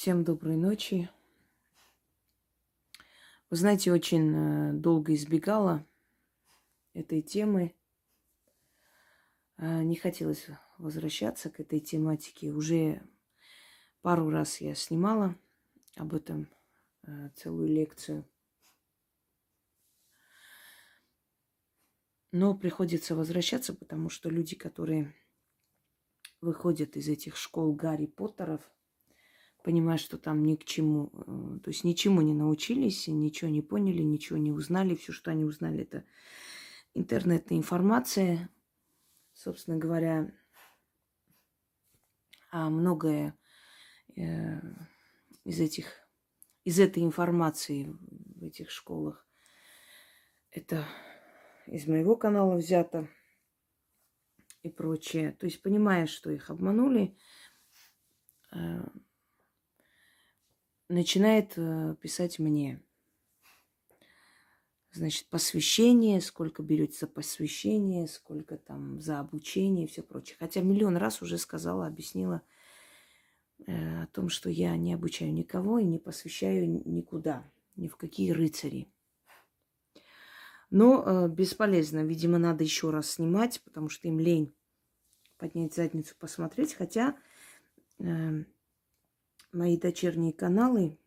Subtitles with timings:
[0.00, 1.10] Всем доброй ночи.
[3.50, 5.84] Вы знаете, очень э, долго избегала
[6.92, 7.74] этой темы.
[9.56, 10.46] Э, не хотелось
[10.78, 12.52] возвращаться к этой тематике.
[12.52, 13.02] Уже
[14.00, 15.34] пару раз я снимала
[15.96, 16.48] об этом
[17.02, 18.24] э, целую лекцию.
[22.30, 25.12] Но приходится возвращаться, потому что люди, которые
[26.40, 28.62] выходят из этих школ Гарри Поттеров–
[29.62, 34.02] понимая, что там ни к чему, э, то есть ничему не научились, ничего не поняли,
[34.02, 34.94] ничего не узнали.
[34.94, 36.04] Все, что они узнали, это
[36.94, 38.50] интернетная информация.
[39.32, 40.32] Собственно говоря,
[42.50, 43.38] а многое
[44.16, 44.60] э,
[45.44, 45.92] из этих,
[46.64, 47.94] из этой информации
[48.36, 49.26] в этих школах,
[50.50, 50.86] это
[51.66, 53.08] из моего канала взято
[54.62, 55.32] и прочее.
[55.32, 57.16] То есть, понимая, что их обманули,
[58.52, 58.80] э,
[60.88, 62.80] начинает э, писать мне.
[64.90, 70.36] Значит, посвящение, сколько берете за посвящение, сколько там за обучение и все прочее.
[70.40, 72.42] Хотя миллион раз уже сказала, объяснила
[73.66, 78.30] э, о том, что я не обучаю никого и не посвящаю никуда, ни в какие
[78.30, 78.88] рыцари.
[80.70, 82.04] Но э, бесполезно.
[82.04, 84.54] Видимо, надо еще раз снимать, потому что им лень
[85.36, 86.74] поднять задницу, посмотреть.
[86.74, 87.16] Хотя
[87.98, 88.44] э,
[89.58, 90.98] мои дочерние каналы,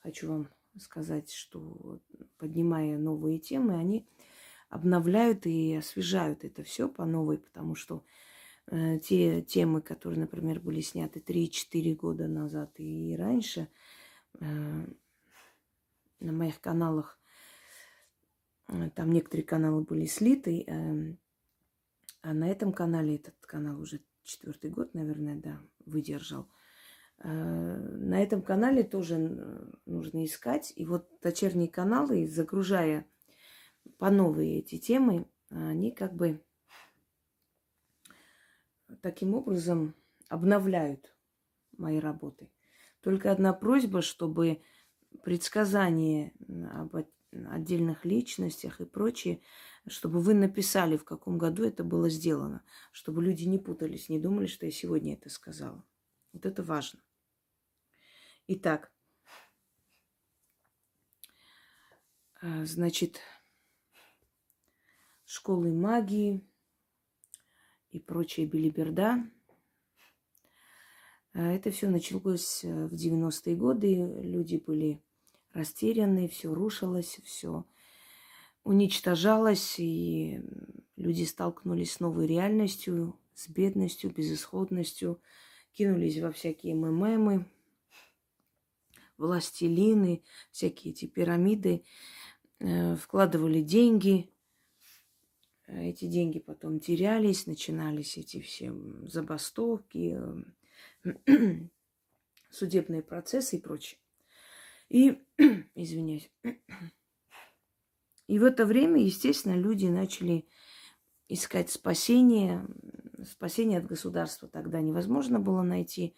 [0.00, 0.48] хочу вам
[0.78, 2.02] сказать, что
[2.36, 4.06] поднимая новые темы, они
[4.68, 8.04] обновляют и освежают это все по новой, потому что
[8.66, 13.68] э, те темы, которые, например, были сняты 3-4 года назад и раньше,
[14.38, 14.86] э,
[16.20, 17.18] на моих каналах,
[18.68, 21.16] э, там некоторые каналы были слиты, э,
[22.20, 26.46] а на этом канале, этот канал уже четвертый год, наверное, да, выдержал–
[27.22, 29.18] на этом канале тоже
[29.84, 30.72] нужно искать.
[30.76, 33.06] И вот дочерние каналы, загружая
[33.98, 36.42] по новой эти темы, они как бы
[39.02, 39.94] таким образом
[40.28, 41.14] обновляют
[41.76, 42.50] мои работы.
[43.02, 44.62] Только одна просьба, чтобы
[45.22, 46.32] предсказания
[46.72, 46.96] об
[47.32, 49.40] отдельных личностях и прочее,
[49.86, 54.46] чтобы вы написали, в каком году это было сделано, чтобы люди не путались, не думали,
[54.46, 55.84] что я сегодня это сказала.
[56.32, 57.00] Вот это важно.
[58.52, 58.90] Итак,
[62.42, 63.20] а, значит,
[65.24, 66.44] школы магии
[67.92, 69.24] и прочая билиберда.
[71.32, 73.94] А, это все началось э, в 90-е годы.
[74.20, 75.00] Люди были
[75.52, 77.64] растеряны, все рушилось, все
[78.64, 80.42] уничтожалось, и
[80.96, 85.22] люди столкнулись с новой реальностью, с бедностью, безысходностью,
[85.70, 87.46] кинулись во всякие мемы,
[89.20, 91.84] властелины, всякие эти пирамиды,
[92.58, 94.30] э, вкладывали деньги.
[95.68, 98.72] Эти деньги потом терялись, начинались эти все
[99.06, 100.18] забастовки,
[101.04, 101.12] э,
[102.50, 104.00] судебные процессы и прочее.
[104.88, 105.22] И,
[105.74, 106.28] извиняюсь,
[108.30, 110.46] и в это время, естественно, люди начали
[111.28, 112.64] искать спасение.
[113.24, 116.14] Спасение от государства тогда невозможно было найти.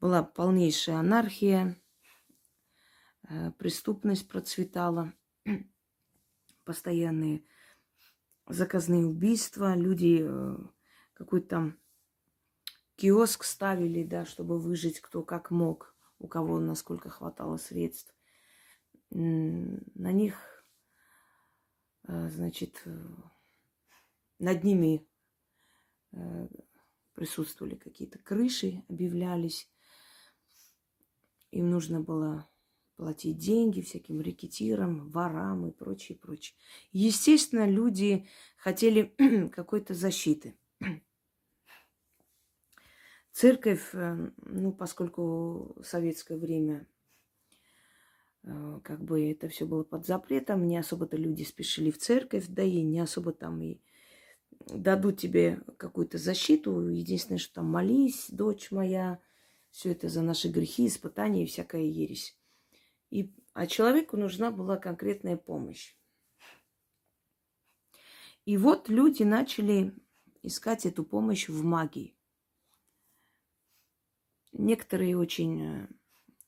[0.00, 1.76] Была полнейшая анархия.
[3.32, 5.14] Э, преступность процветала,
[6.64, 7.46] постоянные
[8.46, 10.56] заказные убийства, люди э,
[11.14, 11.78] какой-то там
[12.96, 18.14] киоск ставили, да, чтобы выжить кто как мог, у кого насколько хватало средств.
[19.08, 20.66] На них,
[22.08, 22.84] э, значит,
[24.38, 25.06] над ними
[27.14, 29.72] присутствовали какие-то крыши, объявлялись.
[31.50, 32.51] Им нужно было
[32.96, 36.56] платить деньги всяким рекетирам, ворам и прочее, прочее.
[36.92, 39.14] Естественно, люди хотели
[39.52, 40.54] какой-то защиты.
[43.32, 46.86] Церковь, э, ну, поскольку в советское время
[48.44, 52.62] э, как бы это все было под запретом, не особо-то люди спешили в церковь, да
[52.62, 53.80] и не особо там и
[54.66, 56.88] дадут тебе какую-то защиту.
[56.88, 59.18] Единственное, что там молись, дочь моя,
[59.70, 62.36] все это за наши грехи, испытания и всякая ересь.
[63.12, 65.94] И, а человеку нужна была конкретная помощь.
[68.46, 69.94] И вот люди начали
[70.42, 72.16] искать эту помощь в магии.
[74.52, 75.88] Некоторые очень э,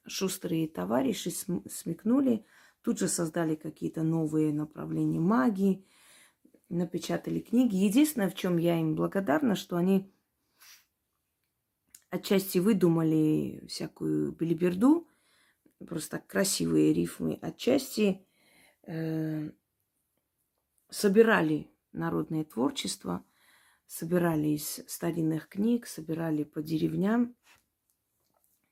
[0.06, 2.46] шустрые товарищи смекнули,
[2.80, 5.86] тут же создали какие-то новые направления магии,
[6.70, 7.76] напечатали книги.
[7.76, 10.10] Единственное, в чем я им благодарна, что они
[12.08, 15.06] отчасти выдумали всякую билиберду,
[15.86, 18.26] просто красивые рифмы, отчасти
[18.86, 19.50] э,
[20.90, 23.24] собирали народное творчество,
[23.86, 27.36] собирали из старинных книг, собирали по деревням.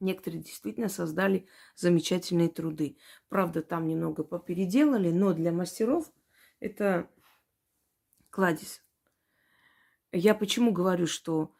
[0.00, 1.46] Некоторые действительно создали
[1.76, 2.98] замечательные труды.
[3.28, 6.12] Правда, там немного попеределали, но для мастеров
[6.58, 7.08] это
[8.30, 8.82] кладезь.
[10.10, 11.54] Я почему говорю, что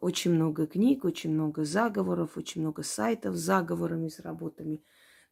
[0.00, 4.82] очень много книг, очень много заговоров, очень много сайтов с заговорами, с работами,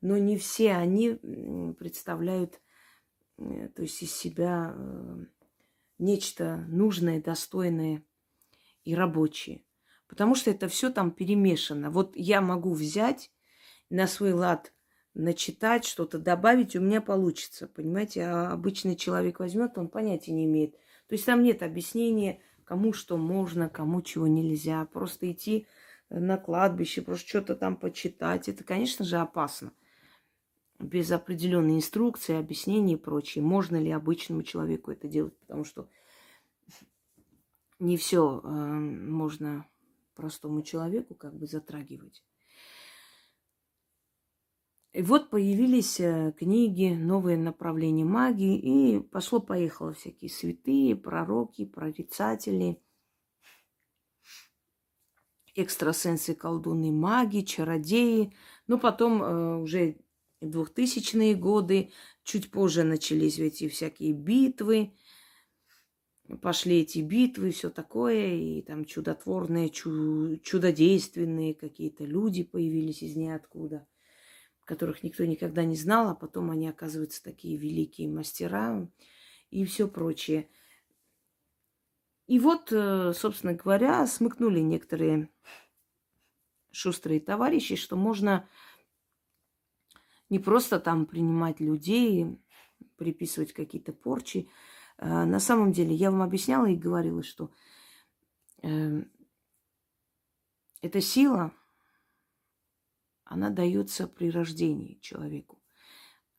[0.01, 1.19] но не все они
[1.79, 2.61] представляют,
[3.39, 5.25] э, то есть из себя э,
[5.99, 8.03] нечто нужное, достойное
[8.85, 9.65] и рабочее.
[10.09, 11.91] Потому что это все там перемешано.
[11.91, 13.33] Вот я могу взять
[13.91, 14.73] на свой лад
[15.15, 18.25] начитать, что-то добавить, у меня получится, понимаете?
[18.25, 20.75] А обычный человек возьмет, он понятия не имеет.
[21.09, 24.85] То есть там нет объяснения, кому что можно, кому чего нельзя.
[24.85, 25.67] Просто идти
[26.11, 28.49] на кладбище, просто что-то там почитать.
[28.49, 29.73] Это, конечно же, опасно.
[30.79, 33.43] Без определенной инструкции, объяснений и прочее.
[33.43, 35.39] Можно ли обычному человеку это делать?
[35.39, 35.89] Потому что
[37.79, 39.67] не все э, можно
[40.15, 42.23] простому человеку как бы затрагивать.
[44.97, 52.81] И вот появились э, книги, новые направления магии, и пошло-поехало всякие святые, пророки, прорицатели,
[55.55, 58.33] экстрасенсы, колдуны, маги, чародеи.
[58.69, 59.99] Но потом э, уже
[60.41, 61.91] 2000-е годы,
[62.25, 64.95] чуть позже начались эти всякие битвы,
[66.41, 73.87] пошли эти битвы, все такое, и там чудотворные, чу- чудодейственные какие-то люди появились из ниоткуда–
[74.67, 78.87] которых никто никогда не знал, а потом они оказываются такие великие мастера
[79.51, 80.51] и все прочее.
[82.27, 85.31] И вот, э, собственно говоря, смыкнули некоторые
[86.73, 88.49] шустрые товарищи, что можно
[90.29, 92.27] не просто там принимать людей,
[92.97, 94.51] приписывать какие-то порчи.
[94.99, 97.53] Э, на самом деле, я вам объясняла и говорила, что
[98.63, 99.05] э,
[100.83, 101.53] эта сила–
[103.27, 105.61] она дается при рождении человеку.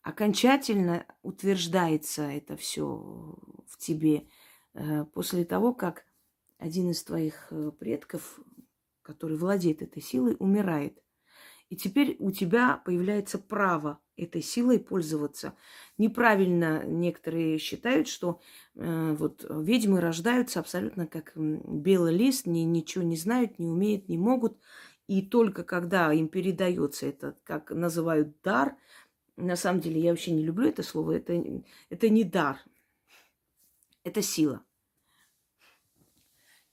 [0.02, 4.30] Окончательно утверждается это все в тебе
[4.74, 6.06] э, после того, как
[6.58, 8.40] один из твоих э, предков,
[9.02, 11.04] который владеет этой силой, умирает.
[11.70, 15.54] И теперь у тебя появляется право этой силой пользоваться.
[15.98, 18.40] Неправильно некоторые считают, что
[18.76, 24.18] э, вот ведьмы рождаются абсолютно как белый лист, ни, ничего не знают, не умеют, не
[24.18, 24.58] могут.
[25.08, 28.76] И только когда им передается это, как называют дар,
[29.38, 31.42] на самом деле я вообще не люблю это слово, это,
[31.90, 32.60] это не дар,
[34.04, 34.62] это сила.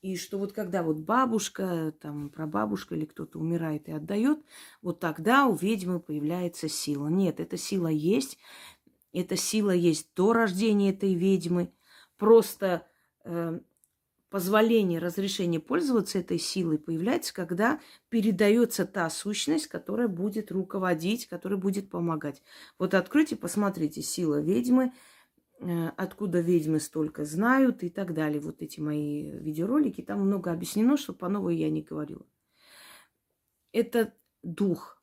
[0.05, 4.39] И что вот когда вот бабушка, там прабабушка или кто-то умирает и отдает,
[4.83, 7.09] вот тогда у ведьмы появляется сила.
[7.09, 8.37] Нет, эта сила есть,
[9.15, 11.73] эта сила есть до рождения этой ведьмы.
[12.19, 12.87] Просто
[13.25, 13.61] э,
[14.35, 17.79] позволение, разрешение пользоваться этой силой появляется, когда
[18.09, 22.43] передается та сущность, которая будет руководить, которая будет помогать.
[22.77, 24.93] Вот откройте, посмотрите, сила ведьмы,
[25.61, 28.41] э, откуда ведьмы столько знают и так далее.
[28.41, 32.27] Вот эти мои видеоролики, там много объяснено, что по новой я не говорила.
[33.71, 35.01] Это дух,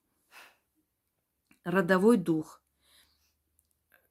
[1.63, 2.62] родовой дух,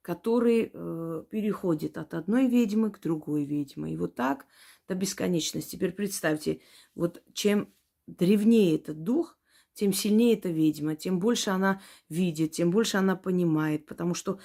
[0.01, 3.93] который э, переходит от одной ведьмы к другой ведьме.
[3.93, 4.47] И вот так
[4.87, 5.75] до бесконечности.
[5.75, 6.61] Теперь представьте,
[6.95, 7.73] вот чем
[8.07, 9.37] древнее этот дух,
[9.73, 14.39] тем сильнее эта ведьма, тем больше она видит, тем больше она понимает, потому что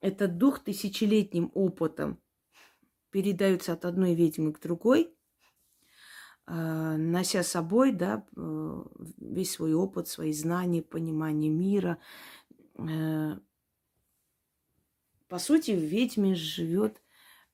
[0.00, 2.20] этот дух тысячелетним опытом
[3.10, 5.14] передается от одной ведьмы к другой,
[6.46, 8.82] а, нося с собой да, э,
[9.18, 11.98] весь свой опыт, свои знания, понимание мира.
[12.78, 13.38] Э,
[15.28, 17.02] по сути, в ведьме живет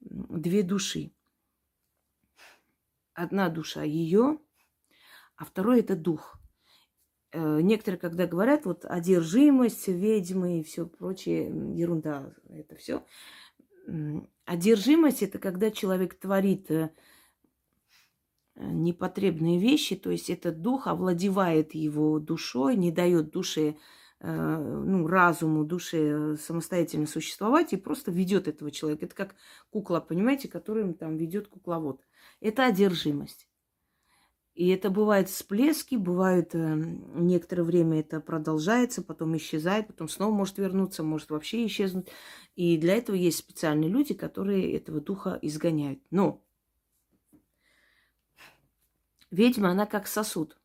[0.00, 1.13] две души
[3.14, 4.38] одна душа ее,
[5.36, 6.38] а второй это дух.
[7.32, 13.04] Э, некоторые, когда говорят, вот одержимость ведьмы и все прочее, ерунда, это все.
[14.44, 16.90] Одержимость это когда человек творит э,
[18.54, 23.76] непотребные вещи, то есть этот дух овладевает его душой, не дает душе,
[24.20, 29.06] э, ну, разуму, душе самостоятельно существовать и просто ведет этого человека.
[29.06, 29.34] Это как
[29.70, 32.00] кукла, понимаете, которым там ведет кукловод.
[32.40, 33.48] Это одержимость.
[34.54, 36.74] И это бывают всплески, бывают э,
[37.16, 42.06] некоторое время это продолжается, потом исчезает, потом снова может вернуться, может вообще исчезнуть.
[42.54, 46.00] И для этого есть специальные люди, которые этого духа изгоняют.
[46.12, 46.40] Но
[49.32, 50.56] ведьма, она как сосуд.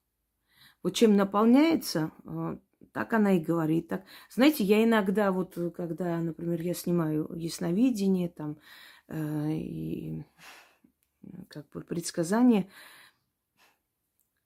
[0.83, 2.57] Вот чем наполняется, э,
[2.93, 3.87] так она и говорит.
[3.87, 8.59] Так, знаете, я иногда вот, когда, например, я снимаю ясновидение, там,
[9.07, 10.25] э, и
[11.47, 12.69] как бы предсказания,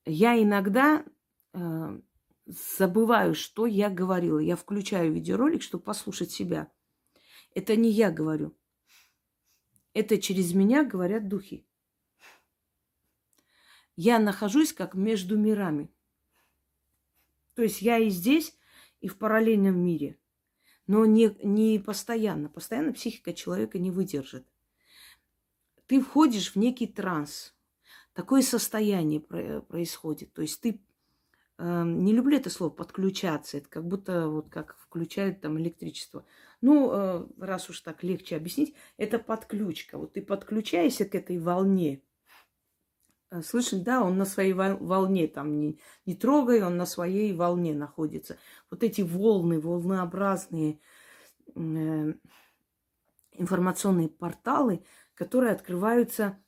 [0.05, 1.05] я иногда
[1.53, 1.99] э,
[2.45, 4.39] забываю, что я говорила.
[4.39, 6.71] Я включаю видеоролик, чтобы послушать себя.
[7.55, 8.57] Это не я говорю.
[9.93, 11.67] Это через меня говорят духи.
[13.95, 15.93] Я нахожусь как между мирами.
[17.53, 18.57] То есть я и здесь,
[18.99, 20.17] и в параллельном мире.
[20.87, 22.49] Но не, не постоянно.
[22.49, 24.47] Постоянно психика человека не выдержит.
[25.87, 27.53] Ты входишь в некий транс.
[28.13, 30.33] Такое состояние происходит.
[30.33, 30.81] То есть ты
[31.57, 33.57] э, не люблю это слово подключаться.
[33.57, 36.25] Это как будто вот как включают там электричество.
[36.61, 39.97] Ну, э, раз уж так легче объяснить, это подключка.
[39.97, 42.01] Вот ты подключаешься к этой волне.
[43.33, 47.73] Э, слышали, да, он на своей волне, там не, не трогай, он на своей волне
[47.73, 48.37] находится.
[48.69, 50.79] Вот эти волны, волнообразные
[51.55, 52.13] э,
[53.35, 54.83] информационные порталы,
[55.15, 56.41] которые открываются.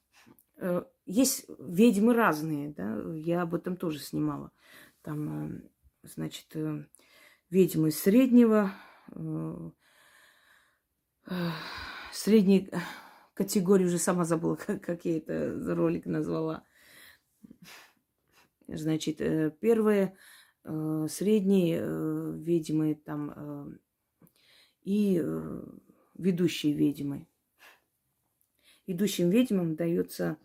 [0.57, 4.51] Э, есть ведьмы разные, да, я об этом тоже снимала.
[5.01, 5.61] Там, э,
[6.03, 6.85] значит, э,
[7.49, 8.73] ведьмы среднего,
[12.11, 12.71] средней
[13.33, 16.63] категории, уже сама забыла, как, как я это ролик назвала.
[18.67, 19.17] Значит,
[19.59, 20.17] первые
[20.63, 21.79] средние
[22.41, 23.79] ведьмы там
[24.81, 25.23] и
[26.15, 27.27] ведущие ведьмы.
[28.87, 30.37] Ведущим ведьмам дается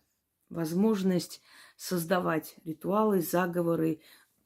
[0.48, 1.42] возможность
[1.76, 4.00] создавать ритуалы, заговоры.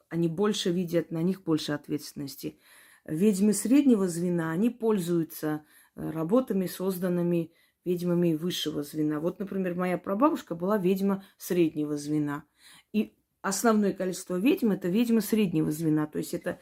[0.08, 2.58] Они больше видят, на них больше ответственности.
[3.04, 5.64] Ведьмы среднего звена, они пользуются
[5.94, 7.52] работами, созданными
[7.84, 9.20] ведьмами высшего звена.
[9.20, 12.44] Вот, например, моя прабабушка была ведьма среднего звена.
[12.92, 16.06] И основное количество ведьм– это ведьмы среднего звена.
[16.06, 16.60] То есть это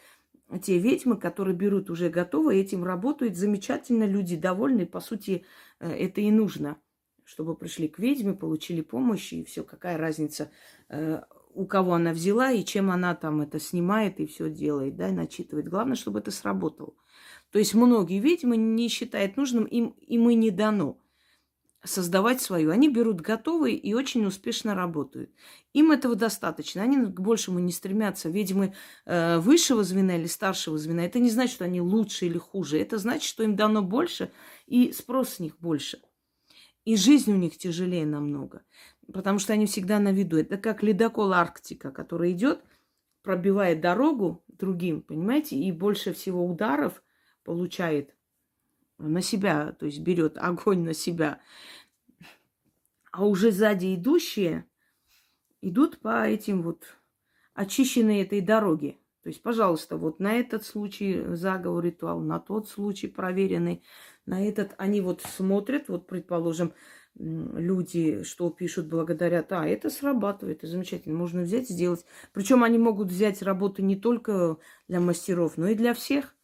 [0.58, 4.86] те ведьмы, которые берут уже готово, этим работают замечательно, люди довольны.
[4.86, 5.44] По сути,
[5.80, 6.78] э, это и нужно,
[7.24, 10.50] чтобы пришли к ведьме, получили помощь, и все, какая разница,
[10.88, 11.22] э,
[11.54, 15.12] у кого она взяла и чем она там это снимает и все делает, да, и
[15.12, 15.68] начитывает.
[15.68, 16.94] Главное, чтобы это сработало.
[17.50, 21.01] То есть многие ведьмы не считают нужным, им, им и не дано
[21.84, 22.70] создавать свою.
[22.70, 25.30] Они берут готовые и очень успешно работают.
[25.72, 26.82] Им этого достаточно.
[26.82, 28.28] Они к большему не стремятся.
[28.28, 28.74] Ведьмы
[29.04, 32.78] э, высшего звена или старшего звена, это не значит, что они лучше или хуже.
[32.78, 34.30] Это значит, что им дано больше
[34.66, 36.00] и спрос с них больше.
[36.84, 38.62] И жизнь у них тяжелее намного.
[39.12, 40.38] Потому что они всегда на виду.
[40.38, 42.62] Это как ледокол Арктика, который идет,
[43.22, 47.02] пробивает дорогу другим, понимаете, и больше всего ударов
[47.44, 48.14] получает
[49.08, 51.40] на себя, то есть берет огонь на себя.
[53.10, 54.66] А уже сзади идущие
[55.60, 56.84] идут по этим вот
[57.54, 58.98] очищенной этой дороге.
[59.22, 63.84] То есть, пожалуйста, вот на этот случай заговор, ритуал, на тот случай проверенный,
[64.26, 66.72] на этот они вот смотрят, вот, предположим,
[67.14, 72.04] люди, что пишут, благодарят, а, это срабатывает, это замечательно, можно взять, сделать.
[72.32, 74.56] Причем они могут взять работу не только
[74.88, 76.34] для мастеров, но и для всех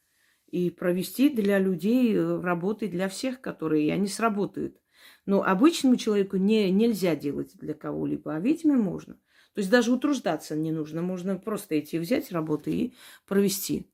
[0.51, 4.81] и провести для людей э, работы для всех, которые они сработают.
[5.27, 9.15] Но обычному человеку не, нельзя делать для кого-либо, а ведьме можно.
[9.55, 12.95] То есть даже утруждаться не нужно, можно просто эти взять работы и
[13.27, 13.91] провести.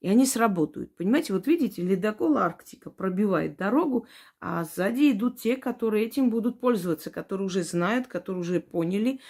[0.00, 0.96] И они сработают.
[0.96, 4.06] Понимаете, вот видите, ледокол Арктика пробивает дорогу,
[4.40, 9.20] а сзади идут те, которые этим будут пользоваться, которые уже знают, которые уже поняли,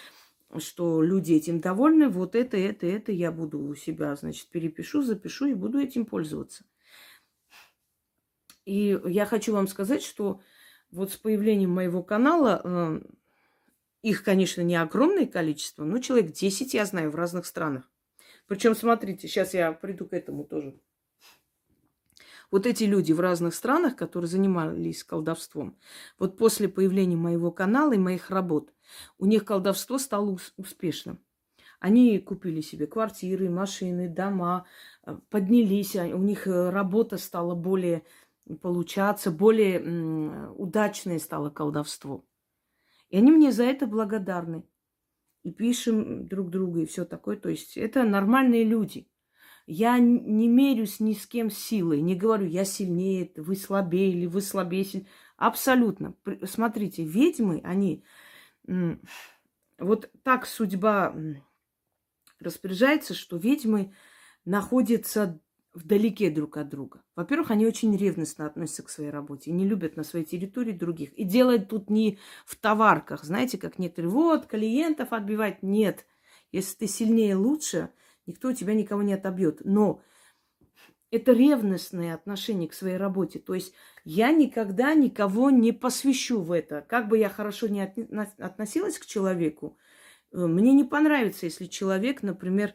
[0.59, 5.47] что люди этим довольны, вот это, это, это я буду у себя, значит, перепишу, запишу
[5.47, 6.65] и буду этим пользоваться.
[8.65, 10.41] И я хочу вам сказать, что
[10.91, 13.01] вот с появлением моего канала, э,
[14.03, 17.91] их, конечно, не огромное количество, но человек 10 я знаю в разных странах.
[18.47, 20.75] Причем, смотрите, сейчас я приду к этому тоже.
[22.51, 25.79] Вот эти люди в разных странах, которые занимались колдовством,
[26.19, 28.73] вот после появления моего канала и моих работ,
[29.19, 31.21] у них колдовство стало успешным.
[31.79, 34.67] Они купили себе квартиры, машины, дома,
[35.07, 38.05] э, поднялись, а у них э, работа стала более
[38.61, 42.25] получаться, более удачное стало колдовство.
[43.09, 44.65] И они мне за это благодарны.
[45.43, 47.37] И пишем друг другу и все такое.
[47.37, 49.10] То есть это нормальные люди.
[49.73, 54.41] Я не мерюсь ни с кем силой, не говорю, я сильнее, вы слабее или вы
[54.41, 55.07] слабее.
[55.37, 56.15] Абсолютно.
[56.45, 58.05] Смотрите, ведьмы, они...
[59.79, 61.15] Вот так судьба
[62.41, 63.95] распоряжается, что ведьмы
[64.45, 65.41] находятся
[65.73, 67.03] вдалеке друг от друга.
[67.15, 71.13] Во-первых, они очень ревностно относятся к своей работе, не любят на своей территории других.
[71.13, 75.63] И делают тут не в товарках, знаете, как некоторые, вот, клиентов отбивать.
[75.63, 76.07] Нет,
[76.53, 77.91] Если ты сильнее лучше,
[78.27, 79.61] никто у тебя никого не отобьет.
[79.65, 80.03] Но
[81.11, 83.39] это ревностное отношение к своей работе.
[83.39, 83.75] То есть
[84.05, 86.85] я никогда никого не посвящу в это.
[86.89, 87.83] Как бы я хорошо не
[88.39, 89.77] относилась к человеку,
[90.33, 92.75] э, мне не понравится, если человек, например,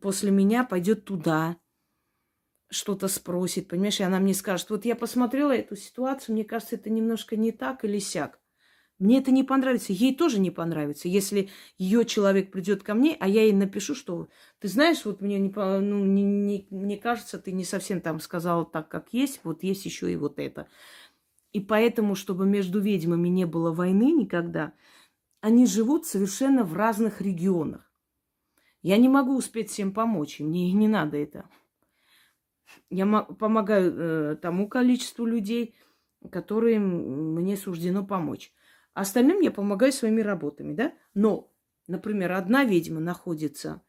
[0.00, 1.56] после меня пойдет туда,
[2.70, 6.88] что-то спросит, понимаешь, и она мне скажет, вот я посмотрела эту ситуацию, мне кажется, это
[6.88, 8.39] немножко не так или сяк.
[9.00, 11.08] Мне это не понравится, ей тоже не понравится.
[11.08, 14.28] Если ее человек придет ко мне, а я ей напишу, что
[14.58, 18.66] ты знаешь, вот мне не, ну, не, не, мне кажется, ты не совсем там сказала
[18.66, 20.68] так, как есть, вот есть еще и вот это.
[21.54, 24.74] И поэтому, чтобы между ведьмами не было войны никогда,
[25.40, 27.90] они живут совершенно в разных регионах.
[28.82, 31.48] Я не могу успеть всем помочь, и мне не надо это.
[32.90, 35.74] Я помогаю э, тому количеству людей,
[36.30, 38.52] которым мне суждено помочь.
[38.94, 40.92] Остальным я помогаю своими работами, да?
[41.14, 41.52] Но,
[41.86, 43.82] например, одна ведьма находится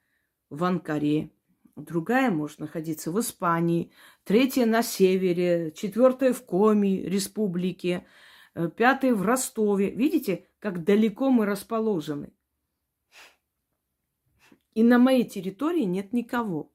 [0.50, 1.32] в Анкаре,
[1.76, 3.92] другая может находиться в Испании,
[4.24, 8.06] третья на севере, четвертая в Коми, республике,
[8.54, 9.90] э, пятая в Ростове.
[9.92, 12.34] Видите, как далеко мы расположены?
[14.74, 16.72] И на моей территории нет никого.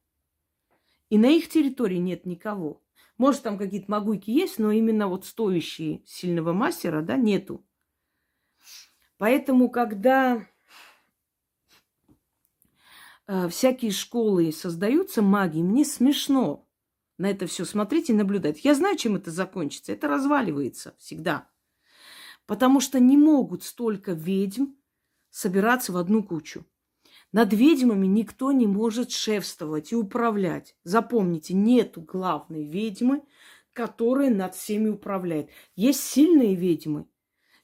[1.09, 2.83] И на их территории нет никого.
[3.17, 7.65] Может, там какие-то могуйки есть, но именно вот стоящие сильного мастера, да, нету.
[9.19, 10.47] Поэтому, когда
[13.27, 16.69] э, всякие школы создаются магии, мне смешно
[17.19, 18.65] на это все смотреть и наблюдать.
[18.65, 19.93] Я знаю, чем это закончится.
[19.93, 21.49] Это разваливается всегда.
[22.47, 24.67] Потому что не могут столько ведьм
[25.31, 26.65] собираться в одну кучу.
[27.33, 30.77] Над ведьмами никто не может шефствовать и управлять.
[30.85, 33.23] Запомните, нету главной ведьмы,
[33.73, 35.51] которая над всеми управляет.
[35.75, 37.07] Есть сильные ведьмы,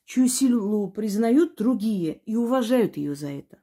[0.04, 3.62] чью силу признают другие и уважают ее за это.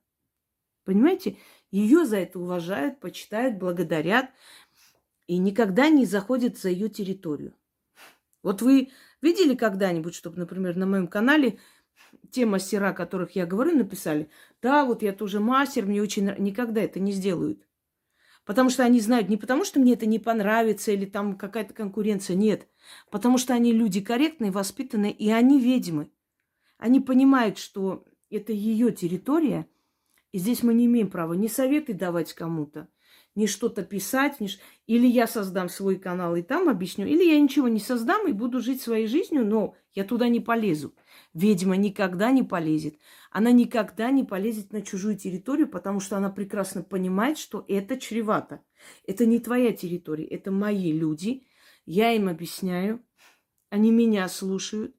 [0.83, 1.37] Понимаете?
[1.71, 4.31] Ее за это уважают, почитают, благодарят
[5.27, 7.53] и никогда не заходят за ее территорию.
[8.41, 8.89] Вот вы
[9.21, 11.59] видели когда-нибудь, чтобы, например, на моем канале
[12.31, 14.29] те мастера, о которых я говорю, написали,
[14.61, 17.67] да, вот я тоже мастер, мне очень никогда это не сделают.
[18.45, 22.35] Потому что они знают не потому, что мне это не понравится или там какая-то конкуренция,
[22.35, 22.67] нет.
[23.11, 26.09] Потому что они люди корректные, воспитанные, и они ведьмы.
[26.79, 29.67] Они понимают, что это ее территория,
[30.31, 32.87] и здесь мы не имеем права ни советы давать кому-то,
[33.35, 34.49] ни что-то писать, ни...
[34.87, 38.61] или я создам свой канал и там объясню, или я ничего не создам и буду
[38.61, 40.95] жить своей жизнью, но я туда не полезу.
[41.33, 42.97] Ведьма никогда не полезет.
[43.29, 48.63] Она никогда не полезет на чужую территорию, потому что она прекрасно понимает, что это чревато.
[49.05, 51.45] Это не твоя территория, это мои люди.
[51.85, 53.03] Я им объясняю,
[53.69, 54.95] они меня слушают.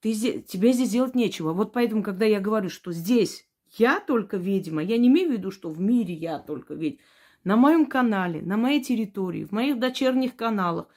[0.00, 1.52] Ты тебе здесь делать нечего.
[1.52, 5.50] Вот поэтому, когда я говорю, что здесь я только ведьма, я не имею в виду,
[5.50, 7.00] что в мире я только ведьма.
[7.44, 10.88] На моем канале, на моей территории, в моих дочерних каналах,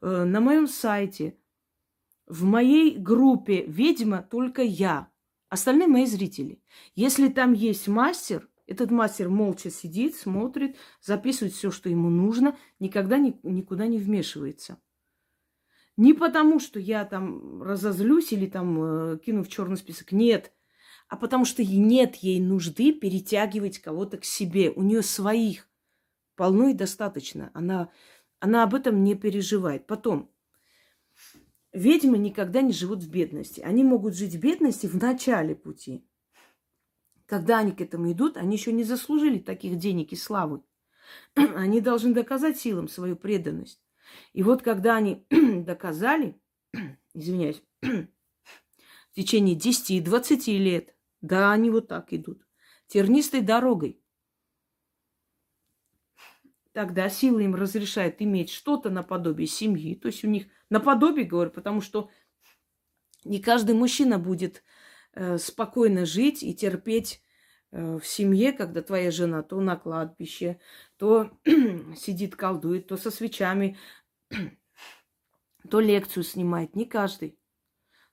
[0.00, 1.36] э, на моем сайте,
[2.26, 5.08] в моей группе ведьма только я.
[5.48, 6.62] Остальные мои зрители.
[6.94, 13.18] Если там есть мастер, этот мастер молча сидит, смотрит, записывает все, что ему нужно, никогда
[13.18, 14.78] ни, никуда не вмешивается.
[15.96, 20.12] Не потому, что я там разозлюсь или там э, кину в черный список.
[20.12, 20.52] Нет.
[21.08, 24.70] А потому что нет ей нужды перетягивать кого-то к себе.
[24.70, 25.68] У нее своих
[26.36, 27.50] полно и достаточно.
[27.52, 27.90] Она,
[28.38, 29.86] она об этом не переживает.
[29.86, 30.30] Потом,
[31.72, 33.60] ведьмы никогда не живут в бедности.
[33.60, 36.06] Они могут жить в бедности в начале пути.
[37.26, 40.62] Когда они к этому идут, они еще не заслужили таких денег и славы.
[41.34, 43.80] Они должны доказать силам свою преданность.
[44.32, 46.40] И вот когда они доказали,
[47.14, 52.46] извиняюсь, в течение 10 и 20 лет, да, они вот так идут,
[52.86, 54.00] тернистой дорогой,
[56.72, 59.94] тогда сила им разрешает иметь что-то наподобие семьи.
[59.94, 62.10] То есть у них наподобие, говорю, потому что
[63.24, 64.62] не каждый мужчина будет
[65.12, 67.22] э, спокойно жить и терпеть
[67.72, 70.58] э, в семье, когда твоя жена то на кладбище,
[70.96, 73.76] то сидит, колдует, то со свечами
[75.70, 76.74] то лекцию снимает.
[76.76, 77.38] Не каждый.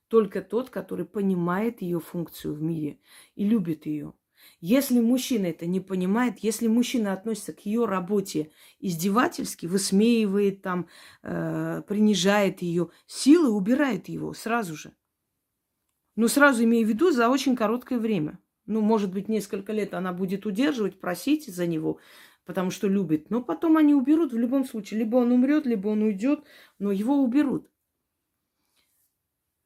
[0.08, 2.98] Только тот, который понимает ее функцию в мире
[3.34, 4.14] и любит ее.
[4.60, 8.50] Если мужчина это не понимает, если мужчина относится к ее работе
[8.80, 10.88] издевательски, высмеивает там,
[11.22, 14.94] э, принижает ее, силы убирает его сразу же.
[16.16, 18.38] Но сразу имею в виду за очень короткое время.
[18.66, 22.00] Ну, может быть, несколько лет она будет удерживать, просить за него,
[22.48, 23.28] потому что любит.
[23.28, 25.00] Но потом они уберут в любом случае.
[25.00, 26.44] Либо он умрет, либо он уйдет,
[26.78, 27.70] но его уберут.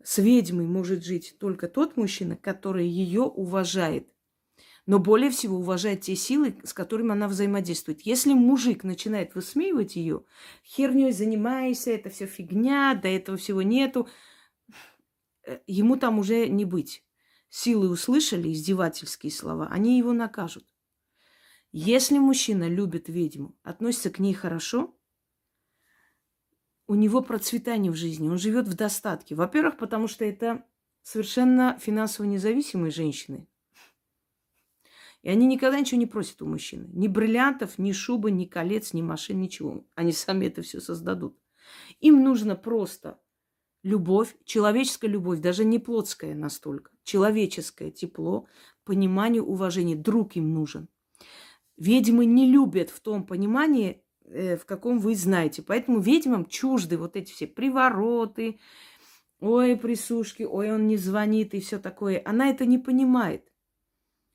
[0.02, 4.08] С ведьмой может жить только тот мужчина, который ее уважает.
[4.84, 8.00] но более всего уважает те силы, с которыми она взаимодействует.
[8.00, 10.24] Если мужик начинает высмеивать ее,
[10.64, 14.08] херней занимайся, это все фигня, да этого всего нету,
[15.46, 17.04] э, ему там уже не быть.
[17.48, 20.71] Силы услышали издевательские слова, они его накажут.
[21.72, 24.94] Если мужчина любит ведьму, относится к ней хорошо,
[26.86, 29.34] у него процветание в жизни, он живет в достатке.
[29.34, 30.66] Во-первых, потому что это
[31.02, 33.46] совершенно финансово независимые женщины.
[35.22, 36.90] И они никогда ничего не просят у мужчины.
[36.92, 39.86] Ни бриллиантов, ни шубы, ни колец, ни машин, ничего.
[39.94, 41.38] Они сами это все создадут.
[42.00, 43.18] Им нужно просто
[43.82, 48.46] любовь, человеческая любовь, даже не плотская настолько, человеческое тепло,
[48.84, 49.96] понимание, уважение.
[49.96, 50.88] Друг им нужен.
[51.76, 55.62] Ведьмы не любят в том понимании, э, в каком вы знаете.
[55.62, 58.60] Поэтому ведьмам чужды вот эти все привороты,
[59.40, 62.22] ой, присушки, ой, он не звонит и все такое.
[62.24, 63.52] Она это не понимает.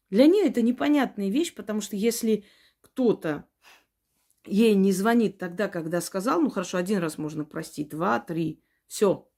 [0.09, 2.45] Для нее это непонятная вещь, потому что если
[2.81, 3.47] кто-то
[4.45, 9.29] ей не звонит тогда, когда сказал, ну хорошо, один раз можно простить, два, три, все.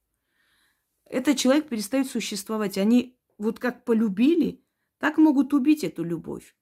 [1.05, 2.77] Этот человек перестает существовать.
[2.77, 4.63] Они вот как полюбили,
[4.99, 6.55] так могут убить эту любовь.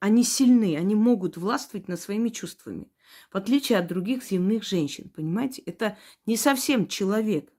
[0.00, 2.90] Они сильны, они могут властвовать над своими чувствами.
[3.30, 5.62] В отличие от других земных женщин, понимаете?
[5.66, 7.52] Это не совсем человек.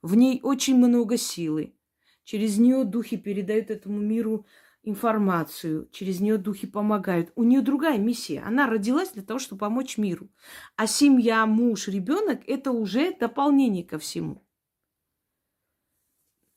[0.00, 1.74] В ней очень много силы,
[2.24, 4.46] Через нее духи передают этому миру
[4.82, 7.30] информацию, через нее духи помогают.
[7.36, 8.40] У нее другая миссия.
[8.40, 10.28] Она родилась для того, чтобы помочь миру.
[10.76, 14.42] А семья, муж, ребенок– это уже дополнение ко всему.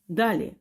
[0.08, 0.58] Далее.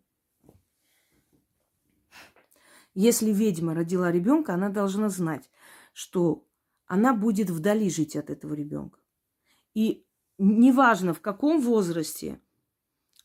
[2.98, 5.50] Если ведьма родила ребенка, она должна знать,
[5.92, 6.46] что
[6.86, 8.98] она будет вдали жить от этого ребенка.
[9.74, 10.06] И
[10.38, 12.40] неважно в каком возрасте,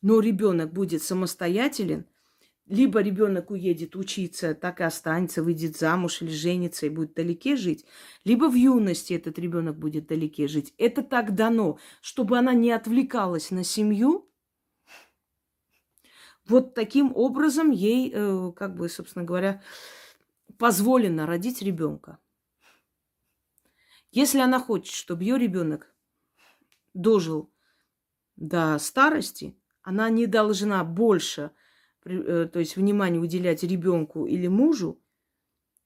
[0.02, 2.06] но ребенок будет самостоятелен,
[2.66, 7.86] либо ребенок уедет учиться, так и останется, выйдет замуж или женится и будет далеке жить,
[8.26, 10.74] либо в юности этот ребенок будет далеке жить.
[10.78, 14.30] Это так дано, чтобы она не отвлекалась на семью.
[16.48, 19.62] Вот таким образом ей, э, как бы, собственно говоря,
[20.58, 22.20] позволено родить ребенка.
[24.12, 25.94] Если она хочет, чтобы ее ребенок
[26.94, 27.52] дожил
[28.36, 31.52] до старости, она не должна больше,
[32.06, 35.02] э, то есть внимание уделять ребенку или мужу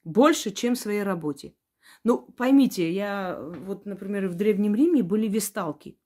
[0.04, 1.56] больше, чем своей работе.
[2.04, 5.98] Ну, поймите, я вот, например, в Древнем Риме были весталки.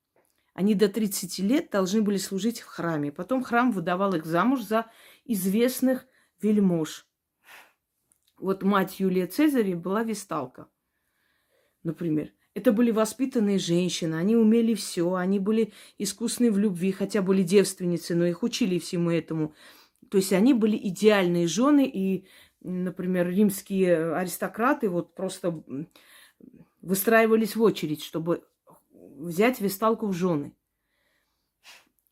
[0.59, 3.13] Они до 30 лет должны были служить в храме.
[3.13, 4.87] Потом храм выдавал их замуж за
[5.23, 6.05] известных
[6.41, 7.07] вельмож.
[8.37, 10.67] Вот мать Юлия Цезаря была весталка,
[11.83, 12.33] например.
[12.55, 18.13] Это были воспитанные женщины, они умели все, они были искусны в любви, хотя были девственницы,
[18.13, 19.53] но их учили всему этому.
[20.09, 22.27] То есть они были идеальные жены, и,
[22.59, 25.63] например, римские аристократы вот просто
[26.81, 28.43] выстраивались в очередь, чтобы
[29.19, 30.55] взять весталку в жены.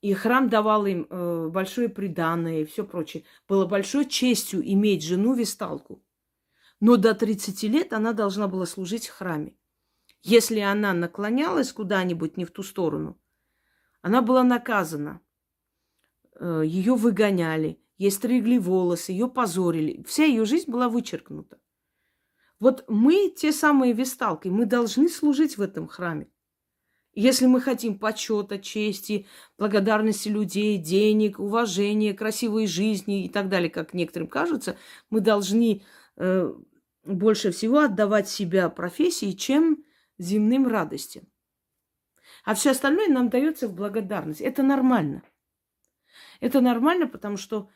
[0.02, 3.24] И храм давал им э, большое приданное и все прочее.
[3.48, 6.04] Было большой честью иметь жену весталку.
[6.80, 9.56] Но до 30 лет она должна была служить в храме.
[10.22, 13.20] Если она наклонялась куда-нибудь не в ту сторону,
[14.02, 15.20] она была наказана.
[16.40, 20.04] Э, ее выгоняли, ей стригли волосы, ее позорили.
[20.04, 21.60] Вся ее жизнь была вычеркнута.
[22.60, 26.30] Вот мы те самые весталки, мы должны служить в этом храме.
[27.20, 29.26] Если мы хотим почета, чести,
[29.58, 34.78] благодарности людей, денег, уважения, красивой жизни и так далее, как некоторым кажется,
[35.10, 35.82] мы должны
[36.18, 36.54] э,
[37.04, 39.84] больше всего отдавать себя профессии, чем
[40.20, 41.24] земным радостям.
[42.46, 44.42] А все остальное нам дается в благодарность.
[44.42, 45.24] Это нормально.
[46.40, 47.68] Это нормально, потому что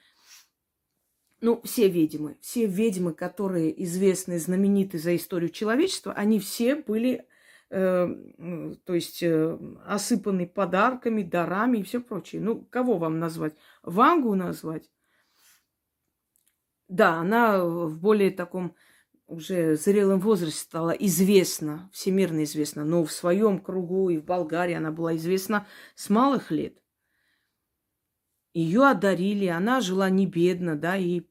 [1.39, 7.25] ну, все ведьмы, все ведьмы, которые известны, знамениты за историю человечества, они все были,
[7.71, 12.41] то есть, э, осыпаны подарками, дарами и все прочее.
[12.41, 13.55] Ну, кого вам назвать?
[13.81, 14.91] Вангу назвать?
[16.89, 18.75] Да, она в более таком
[19.25, 24.91] уже зрелом возрасте стала известна, всемирно известна, но в своем кругу и в Болгарии она
[24.91, 26.77] была известна с малых лет.
[28.53, 31.21] Ее одарили, она жила не бедно, да, и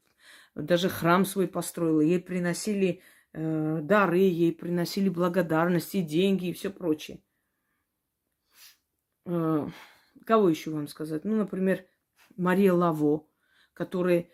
[0.54, 7.22] даже храм свой построила, ей приносили э, дары, ей приносили благодарности, деньги и все прочее.
[9.26, 9.68] Э,
[10.26, 11.24] кого еще вам сказать?
[11.24, 11.84] Ну, например,
[12.36, 13.26] Мария Лаво,
[13.72, 14.28] которая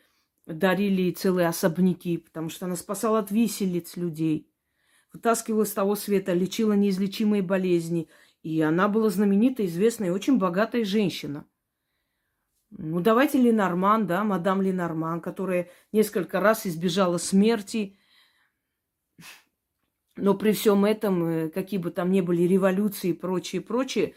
[0.47, 4.51] дарили целые особняки, потому что она спасала от виселиц людей,
[5.13, 8.09] вытаскивала с того света, лечила неизлечимые болезни.
[8.43, 11.47] И она была знаменитая, известная очень богатая женщина.
[12.71, 17.99] Ну, давайте Ленорман, да, мадам Ленорман, которая несколько раз избежала смерти.
[20.17, 24.15] Но при всем этом, э, какие бы там ни были революции и прочее, прочее,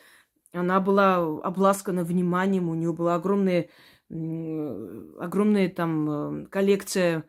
[0.53, 3.69] она была обласкана вниманием, у нее была огромная,
[4.09, 7.25] огромная там э, коллекция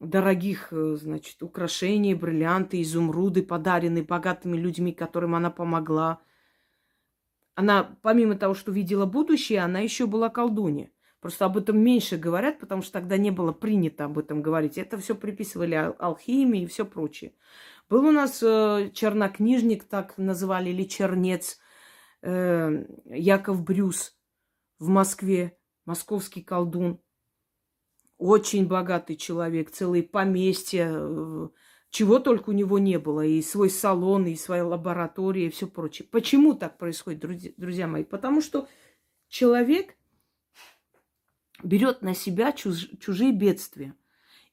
[0.00, 6.20] дорогих, э, значит, украшений, бриллианты, изумруды, подаренные богатыми людьми, которым она помогла.
[7.54, 10.90] Она, помимо того, что видела будущее, она еще была колдунья.
[11.20, 14.78] Просто об этом меньше говорят, потому что тогда не было принято об этом говорить.
[14.78, 17.32] Это все приписывали ал- алхимии и все прочее.
[17.88, 21.58] Был у нас э, чернокнижник, так называли, или чернец,
[22.20, 24.14] э, Яков Брюс
[24.78, 27.00] в Москве, московский колдун.
[28.18, 31.48] Очень богатый человек, целые поместья, э,
[31.88, 33.24] чего только у него не было.
[33.24, 36.06] И свой салон, и своя лаборатория, и все прочее.
[36.10, 38.04] Почему так происходит, друзья, друзья мои?
[38.04, 38.68] Потому что
[39.28, 39.96] человек
[41.62, 43.94] берет на себя чуж, чужие бедствия.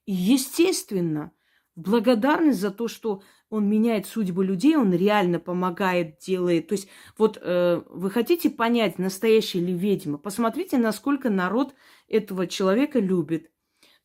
[0.06, 1.34] И, естественно,
[1.76, 6.68] благодарность за то, что он меняет судьбу людей, он реально помогает, делает.
[6.68, 11.76] То есть вот э, вы хотите понять, настоящая ли ведьма, посмотрите, насколько народ
[12.08, 13.52] этого человека любит.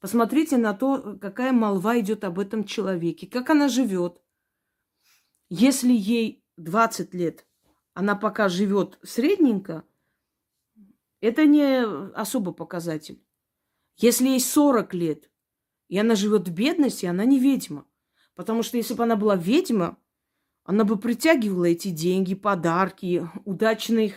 [0.00, 4.20] Посмотрите на то, какая молва идет об этом человеке, как она живет.
[5.50, 7.46] Если ей 20 лет,
[7.92, 9.84] она пока живет средненько,
[11.20, 13.22] это не особо показатель.
[13.96, 15.29] Если ей 40 лет,
[15.90, 17.84] и она живет в бедности, она не ведьма.
[18.34, 19.98] Потому что если бы она была ведьма,
[20.64, 24.14] она бы притягивала эти деньги, подарки, удачных,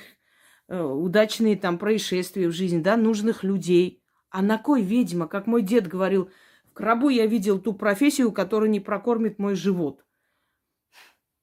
[0.70, 4.00] э, удачные там происшествия в жизни, да, нужных людей–
[4.34, 5.28] а на кой ведьма?
[5.28, 6.32] Как мой дед говорил,
[6.66, 10.04] в гробу я видел ту профессию, которая не прокормит мой живот.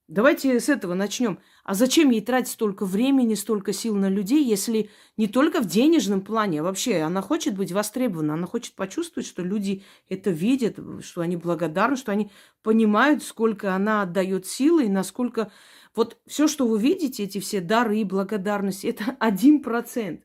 [0.08, 1.38] Давайте с этого начнем.
[1.70, 6.20] А зачем ей тратить столько времени, столько сил на людей, если не только в денежном
[6.20, 11.20] плане, а вообще она хочет быть востребована, она хочет почувствовать, что люди это видят, что
[11.20, 12.32] они благодарны, что они
[12.64, 15.52] понимают, сколько она отдает силы и насколько...
[15.94, 20.24] Вот все, что вы видите, эти все дары и благодарности, это один процент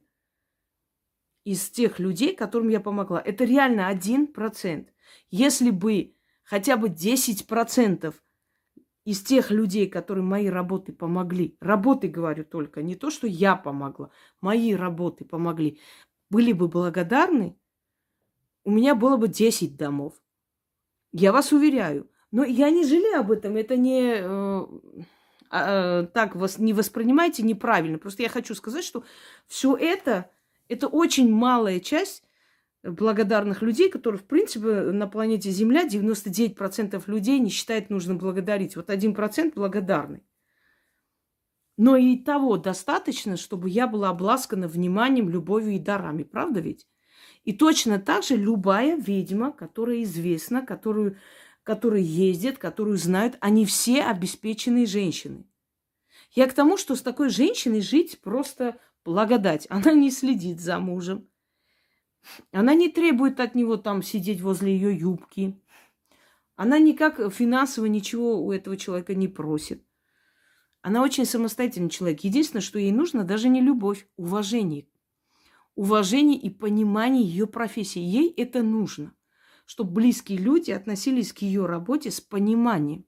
[1.43, 3.21] из тех людей, которым я помогла.
[3.21, 4.89] Это реально один процент.
[5.29, 8.15] Если бы хотя бы 10%
[9.05, 14.09] из тех людей, которым мои работы помогли, работы говорю только, не то, что я помогла,
[14.41, 15.79] мои работы помогли,
[16.29, 17.57] были бы благодарны,
[18.63, 20.13] у меня было бы 10 домов.
[21.11, 22.09] Я вас уверяю.
[22.31, 23.55] Но я не жалею об этом.
[23.55, 24.65] Это не э,
[25.51, 27.99] э, так вас не воспринимайте неправильно.
[27.99, 29.05] Просто я хочу сказать, что
[29.47, 30.31] все это
[30.67, 32.23] это очень малая часть
[32.85, 38.75] благодарных людей, которые, в принципе, на планете Земля 99% людей не считает нужно благодарить.
[38.75, 40.23] Вот 1% благодарный.
[41.77, 46.23] Но и того достаточно, чтобы я была обласкана вниманием, любовью и дарами.
[46.23, 46.87] Правда ведь?
[47.43, 51.17] И точно так же любая ведьма, которая известна, которую,
[51.63, 55.45] которая ездит, которую знают, они все обеспеченные женщины.
[56.31, 59.67] Я к тому, что с такой женщиной жить просто благодать.
[59.69, 61.27] Она не следит за мужем.
[62.51, 65.59] Она не требует от него там сидеть возле ее юбки.
[66.55, 69.83] Она никак финансово ничего у этого человека не просит.
[70.81, 72.21] Она очень самостоятельный человек.
[72.21, 74.87] Единственное, что ей нужно, даже не любовь, уважение.
[75.73, 77.99] Уважение и понимание ее профессии.
[77.99, 79.13] Ей это нужно.
[79.65, 83.05] Чтобы близкие люди относились к ее работе с пониманием.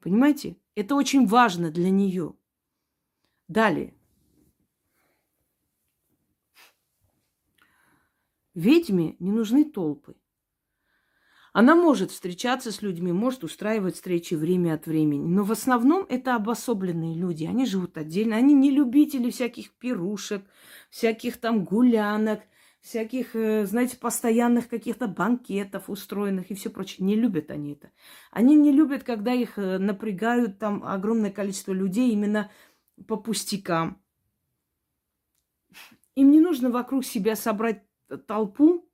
[0.00, 0.58] Понимаете?
[0.74, 2.34] Это очень важно для нее.
[3.48, 3.94] Далее.
[8.54, 10.14] Ведьме не нужны толпы.
[11.52, 16.34] Она может встречаться с людьми, может устраивать встречи время от времени, но в основном это
[16.34, 17.44] обособленные люди.
[17.44, 20.42] Они живут отдельно, они не любители всяких пирушек,
[20.90, 22.40] всяких там гулянок,
[22.80, 27.06] всяких, э, знаете, постоянных каких-то банкетов устроенных и все прочее.
[27.06, 27.92] Не любят они это.
[28.32, 32.50] Они не любят, когда их э, напрягают там огромное количество людей именно
[33.06, 34.02] по пустякам.
[36.16, 37.84] Им не нужно вокруг себя собрать
[38.26, 38.88] толпу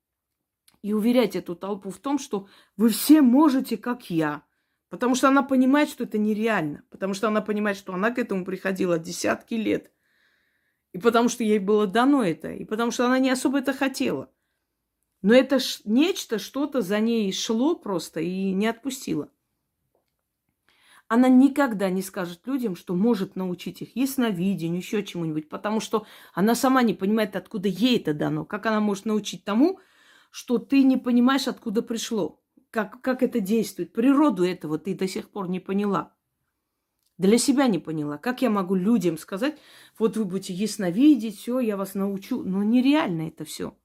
[0.83, 4.42] и уверять эту толпу в том, что вы все можете, как я.
[4.88, 6.83] Потому что она понимает, что это нереально.
[6.90, 9.92] Потому что она понимает, что она к этому приходила десятки лет.
[10.92, 12.53] И потому что ей было дано это.
[12.53, 14.33] И потому что она не особо это хотела.
[15.23, 19.31] Но это нечто, что-то за ней шло просто и не отпустило.
[21.11, 26.55] Она никогда не скажет людям, что может научить их ясновидению, еще чему-нибудь, потому что она
[26.55, 28.44] сама не понимает, откуда ей это дано.
[28.44, 29.81] Как она может научить тому,
[30.31, 33.92] что ты не понимаешь, откуда пришло, как, как это действует.
[33.92, 36.14] Природу этого ты до сих пор не поняла.
[37.18, 38.16] Для себя не поняла.
[38.16, 39.59] Как я могу людям сказать,
[39.99, 42.44] вот вы будете ясновидеть, все, я вас научу.
[42.44, 43.77] Но нереально это все.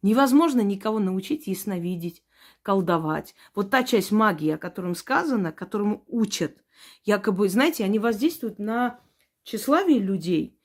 [0.00, 2.22] Невозможно никого научить ясновидеть,
[2.62, 3.34] колдовать.
[3.54, 6.56] Вот та часть магии, о котором сказано, которому учат,
[7.04, 9.00] якобы, знаете, они воздействуют на
[9.42, 10.58] тщеславие людей,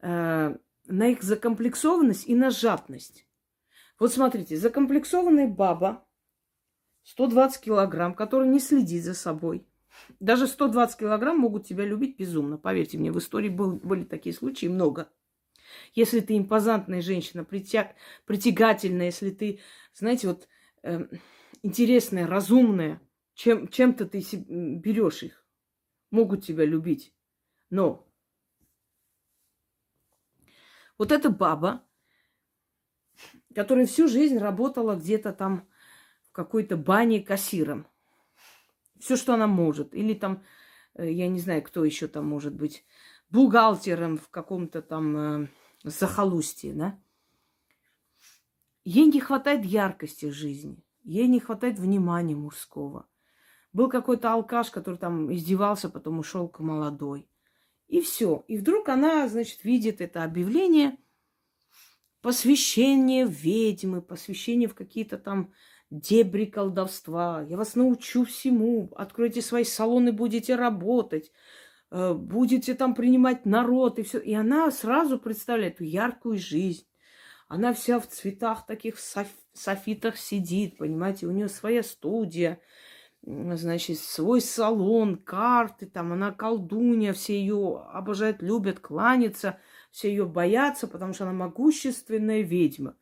[0.00, 3.26] э, на их закомплексованность и на жадность.
[3.98, 6.04] Вот смотрите, закомплексованная баба,
[7.04, 9.66] 120 килограмм, которая не следит за собой.
[10.20, 12.56] Даже 120 килограмм могут тебя любить безумно.
[12.56, 15.08] Поверьте мне, в истории был, были такие случаи много.
[15.94, 17.94] Если ты импозантная женщина, притяг,
[18.26, 19.60] притягательная, если ты,
[19.94, 20.48] знаете, вот
[20.82, 21.06] э,
[21.62, 23.00] интересная, разумная,
[23.34, 25.44] чем, чем-то ты берешь их,
[26.10, 27.14] могут тебя любить.
[27.70, 28.06] Но
[30.98, 31.84] вот эта баба,
[33.54, 35.68] которая всю жизнь работала где-то там
[36.22, 37.86] в какой-то бане кассиром.
[38.98, 39.94] Все, что она может.
[39.94, 40.44] Или там,
[40.94, 42.84] э, я не знаю, кто еще там может быть,
[43.30, 45.48] бухгалтером в каком-то там э,
[45.84, 47.00] захолустье, да?
[48.84, 50.84] Ей не хватает яркости жизни.
[51.02, 53.06] Ей не хватает внимания мужского.
[53.72, 57.28] Был какой-то алкаш, который там издевался, потом ушел к молодой.
[57.88, 58.44] И все.
[58.48, 60.98] И вдруг она, значит, видит это объявление
[62.22, 65.52] посвящение ведьмы, посвящение в какие-то там
[65.90, 67.42] дебри колдовства.
[67.48, 68.92] Я вас научу всему.
[68.96, 71.32] Откройте свои салоны, будете работать.
[71.90, 74.18] Э, будете там принимать народ и все.
[74.18, 76.86] И она сразу представляет эту яркую жизнь.
[77.50, 78.94] Она вся в цветах таких,
[79.54, 82.60] софитах сидит, понимаете, у нее своя студия,
[83.22, 89.58] значит, свой салон, карты, там она колдунья, все ее обожают, любят, кланяться,
[89.90, 92.94] все ее боятся, потому что она могущественная ведьма.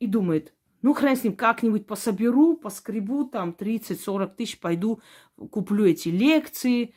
[0.00, 5.00] И думает, ну, хрен с ним, как-нибудь пособеру, поскребу, там, 30-40 тысяч, пойду,
[5.52, 6.92] куплю эти лекции,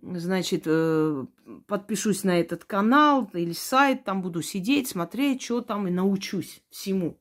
[0.00, 1.26] значит, э,
[1.66, 7.20] подпишусь на этот канал или сайт, там буду сидеть, смотреть, что там, и научусь всему.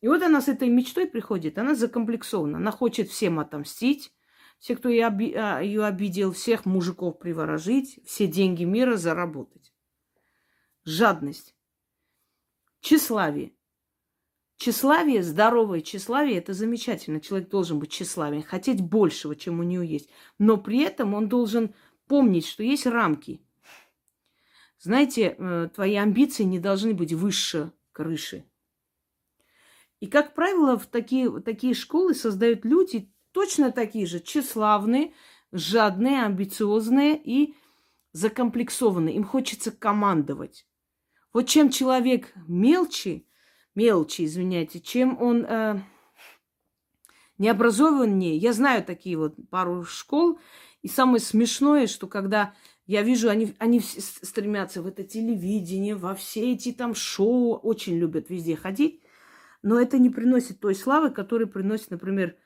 [0.00, 4.12] И вот она с этой мечтой приходит, она закомплексована, она хочет всем отомстить,
[4.58, 9.72] все, кто ее, а, обидел, всех мужиков приворожить, все деньги мира заработать.
[10.84, 11.54] Жадность,
[12.80, 13.52] тщеславие.
[14.58, 17.20] Тщеславие, здоровое тщеславие, это замечательно.
[17.20, 20.10] Человек должен быть тщеславен, хотеть большего, чем у него есть.
[20.38, 21.74] Но при этом он должен
[22.08, 23.40] помнить, что есть рамки.
[24.80, 28.44] Знаете, э, твои амбиции не должны быть выше крыши.
[30.00, 35.12] И, как правило, в такие, такие школы создают люди точно такие же, тщеславные,
[35.52, 37.54] жадные, амбициозные и
[38.10, 39.14] закомплексованные.
[39.14, 40.66] Им хочется командовать.
[41.32, 43.24] Вот чем человек мелче,
[43.78, 45.80] мелочи, извиняйте, чем он э,
[47.38, 48.36] необразованнее.
[48.36, 50.40] Я знаю такие вот пару школ,
[50.82, 52.54] и самое смешное, что когда
[52.86, 58.30] я вижу, они, они стремятся в это телевидение, во все эти там шоу, очень любят
[58.30, 59.00] везде ходить,
[59.62, 62.36] но это не приносит той славы, которая приносит, например,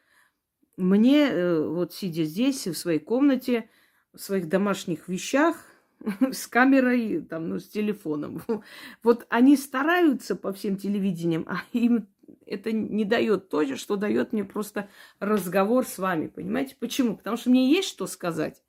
[0.76, 3.70] мне, э, вот сидя здесь, в своей комнате,
[4.12, 5.64] в своих домашних вещах,
[6.32, 8.42] с камерой, там, ну, с телефоном.
[9.02, 12.08] Вот они стараются по всем телевидениям, а им
[12.46, 14.88] это не дает то, же, что дает мне просто
[15.20, 16.76] разговор с вами, понимаете?
[16.78, 17.16] Почему?
[17.16, 18.62] Потому что мне есть что сказать.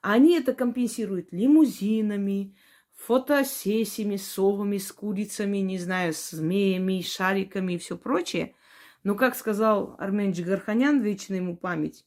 [0.00, 2.56] Они это компенсируют лимузинами,
[2.96, 8.54] фотосессиями, совами, с курицами, не знаю, с змеями, шариками и все прочее.
[9.02, 12.04] Но, как сказал Армен Джигарханян, вечная ему память,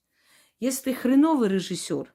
[0.59, 2.13] если ты хреновый режиссер,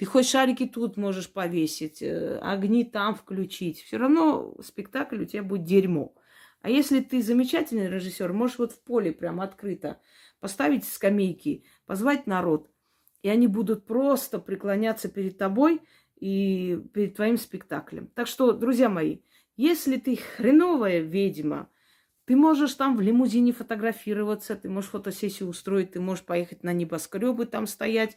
[0.00, 3.82] ты хоть шарики тут можешь повесить, э, огни там включить.
[3.82, 6.14] Все равно спектакль у тебя будет дерьмо.
[6.62, 10.00] А если ты замечательный режиссер, можешь вот в поле прям открыто
[10.40, 12.70] поставить скамейки, позвать народ,
[13.20, 15.82] и они будут просто преклоняться перед тобой
[16.18, 18.06] и перед твоим спектаклем.
[18.14, 19.18] Так что, друзья мои,
[19.58, 21.68] если ты хреновая ведьма,
[22.24, 27.44] ты можешь там в лимузине фотографироваться, ты можешь фотосессию устроить, ты можешь поехать на небоскребы
[27.44, 28.16] там стоять,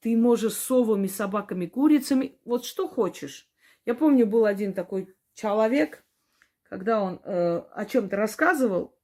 [0.00, 3.48] ты можешь совами, собаками, курицами, вот что хочешь.
[3.86, 6.04] Я помню, был один такой человек,
[6.62, 8.96] когда он э, о чем-то рассказывал,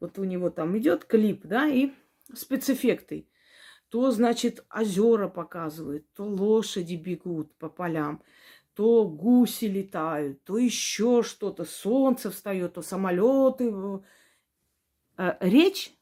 [0.00, 1.92] вот у него там идет клип, да, и
[2.32, 3.28] спецэффекты.
[3.88, 8.22] То, значит, озера показывают, то лошади бегут по полям,
[8.74, 13.72] то гуси летают, то еще что-то, солнце встает, то самолеты.
[15.16, 15.94] Э, речь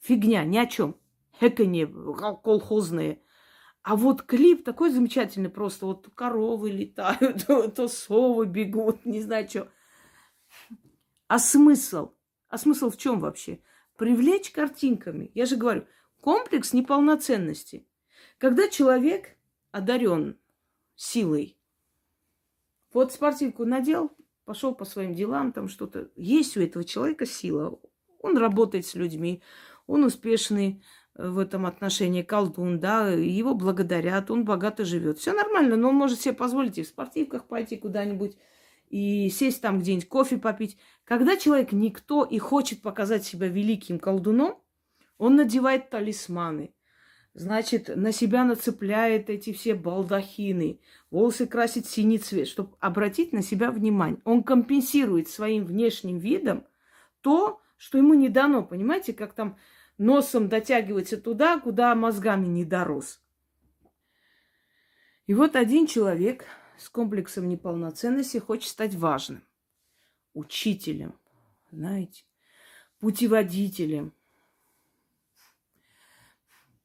[0.00, 0.96] фигня, ни о чем.
[1.40, 3.20] Хэканье колхозные.
[3.84, 9.46] А вот клип такой замечательный, просто вот коровы летают, то, то совы бегут, не знаю
[9.46, 9.70] что.
[11.28, 12.12] А смысл?
[12.48, 13.60] А смысл в чем вообще?
[13.98, 15.30] Привлечь картинками.
[15.34, 15.86] Я же говорю,
[16.22, 17.86] комплекс неполноценности.
[18.38, 19.36] Когда человек
[19.70, 20.38] одарен
[20.96, 21.58] силой,
[22.90, 24.16] вот спортивку надел,
[24.46, 26.10] пошел по своим делам, там что-то.
[26.16, 27.78] Есть у этого человека сила.
[28.20, 29.42] Он работает с людьми,
[29.86, 30.82] он успешный
[31.16, 35.18] в этом отношении, колдун, да, его благодарят, он богато живет.
[35.18, 38.36] Все нормально, но он может себе позволить и в спортивках пойти куда-нибудь,
[38.88, 40.76] и сесть там где-нибудь, кофе попить.
[41.04, 44.58] Когда человек никто и хочет показать себя великим колдуном,
[45.18, 46.74] он надевает талисманы,
[47.34, 53.70] значит, на себя нацепляет эти все балдахины, волосы красит синий цвет, чтобы обратить на себя
[53.70, 54.20] внимание.
[54.24, 56.64] Он компенсирует своим внешним видом
[57.20, 58.62] то, что ему не дано.
[58.64, 59.56] Понимаете, как там
[59.98, 63.22] носом дотягивается туда, куда мозгами не дорос.
[65.26, 66.44] И вот один человек
[66.78, 69.44] с комплексом неполноценности хочет стать важным.
[70.34, 71.18] Учителем,
[71.70, 72.24] знаете,
[72.98, 74.12] путеводителем–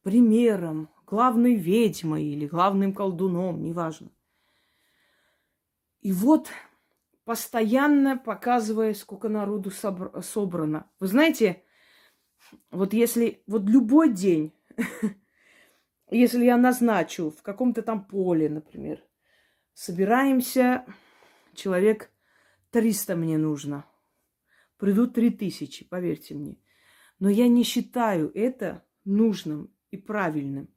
[0.01, 4.09] примером, главной ведьмой или главным колдуном, неважно.
[6.01, 6.49] И вот
[7.25, 10.89] постоянно показывая, сколько народу собрано.
[10.99, 11.63] Вы знаете,
[12.71, 14.53] вот если вот любой день,
[16.11, 19.03] если я назначу в каком-то там поле, например,
[19.73, 20.85] собираемся,
[21.53, 22.11] человек
[22.71, 23.85] 300 мне нужно,
[24.77, 26.57] придут 3000, поверьте мне.
[27.19, 30.69] Но я не считаю это нужным и правильным.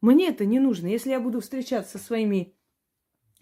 [0.00, 0.88] Мне это не нужно.
[0.88, 2.56] Если я буду встречаться со своими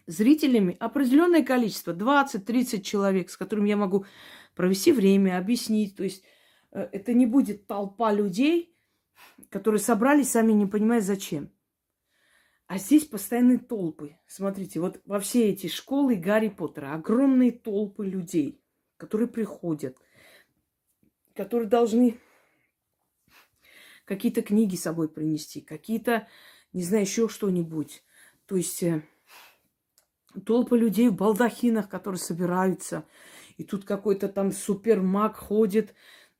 [0.06, 4.04] зрителями, определенное количество, 20-30 человек, с которыми я могу
[4.54, 5.96] провести время, объяснить.
[5.96, 6.24] То есть
[6.74, 8.76] это не будет толпа людей,
[9.48, 11.50] которые собрались, сами не понимая зачем.
[12.66, 14.16] А здесь постоянные толпы.
[14.26, 18.60] Смотрите, вот во все эти школы Гарри Поттера огромные толпы людей,
[18.96, 19.96] которые приходят,
[21.34, 22.18] которые должны
[24.04, 26.26] какие-то книги с собой принести, какие-то,
[26.72, 28.02] не знаю, еще что-нибудь.
[28.46, 29.02] То есть э,
[30.44, 33.06] толпа людей в балдахинах, которые собираются.
[33.56, 35.94] И тут какой-то там супермаг ходит,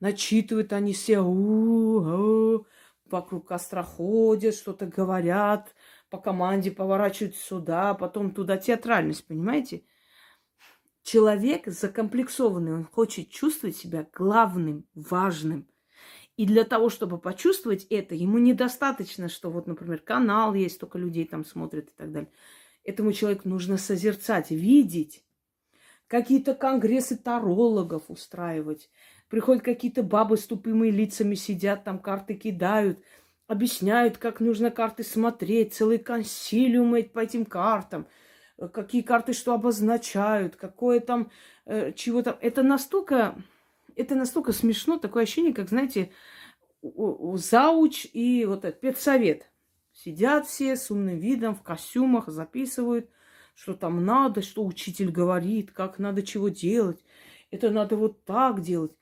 [0.05, 2.66] начитывают они все, у-у-у,
[3.07, 5.74] вокруг костра ходят, что-то говорят,
[6.11, 8.59] по команде поворачивают сюда, потом туда.
[8.59, 9.84] Театральность, понимаете?
[11.05, 15.66] Человек закомплексованный, он хочет чувствовать себя главным, важным.
[16.36, 21.24] И для того, чтобы почувствовать это, ему недостаточно, что вот, например, канал есть, столько людей
[21.24, 22.30] там смотрят и так далее.
[22.82, 25.24] Этому человеку нужно созерцать, видеть,
[26.09, 28.90] какие-то конгрессы тарологов устраивать.
[29.28, 32.98] Приходят какие-то бабы с тупыми лицами, сидят там, карты кидают,
[33.46, 38.06] объясняют, как нужно карты смотреть, целые консилиумы по этим картам,
[38.72, 41.30] какие карты что обозначают, какое там,
[41.66, 42.36] э, чего там.
[42.40, 43.36] Это настолько
[43.96, 46.10] это настолько смешно, такое ощущение, как, знаете,
[46.82, 49.50] зауч и вот этот педсовет.
[49.92, 53.08] Сидят все с умным видом, в костюмах, записывают,
[53.54, 57.04] что там надо, что учитель говорит, как надо чего делать.
[57.50, 58.92] Это надо вот так делать.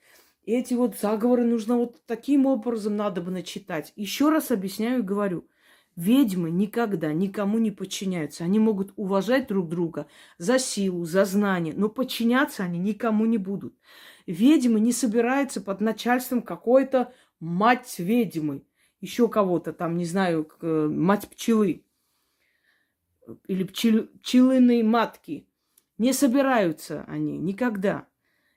[0.45, 3.93] Эти вот заговоры нужно вот таким образом надо бы начитать.
[3.97, 5.47] Еще раз объясняю и говорю.
[5.95, 8.45] Ведьмы никогда никому не подчиняются.
[8.45, 10.07] Они могут уважать друг друга
[10.39, 13.75] за силу, за знание, но подчиняться они никому не будут
[14.27, 18.65] ведьмы не собираются под начальством какой-то мать ведьмы,
[19.01, 21.85] еще кого-то там, не знаю, э, мать пчелы
[23.47, 25.49] или пчел, пчелиные матки.
[25.99, 28.07] Не собираются они никогда.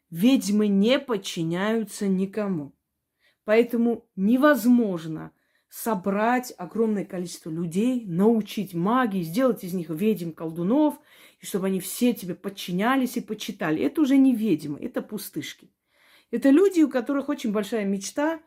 [0.10, 2.76] Ведьмы не подчиняются никому.
[3.43, 5.32] Поэтому невозможно
[5.70, 10.99] собрать огромное количество людей, научить магии, сделать из них ведьм, колдунов–
[11.39, 13.84] и чтобы они все тебе подчинялись и почитали.
[13.84, 15.72] Это уже не ведьмы, это пустышки.
[16.32, 18.39] Это люди, у которых очень большая мечта,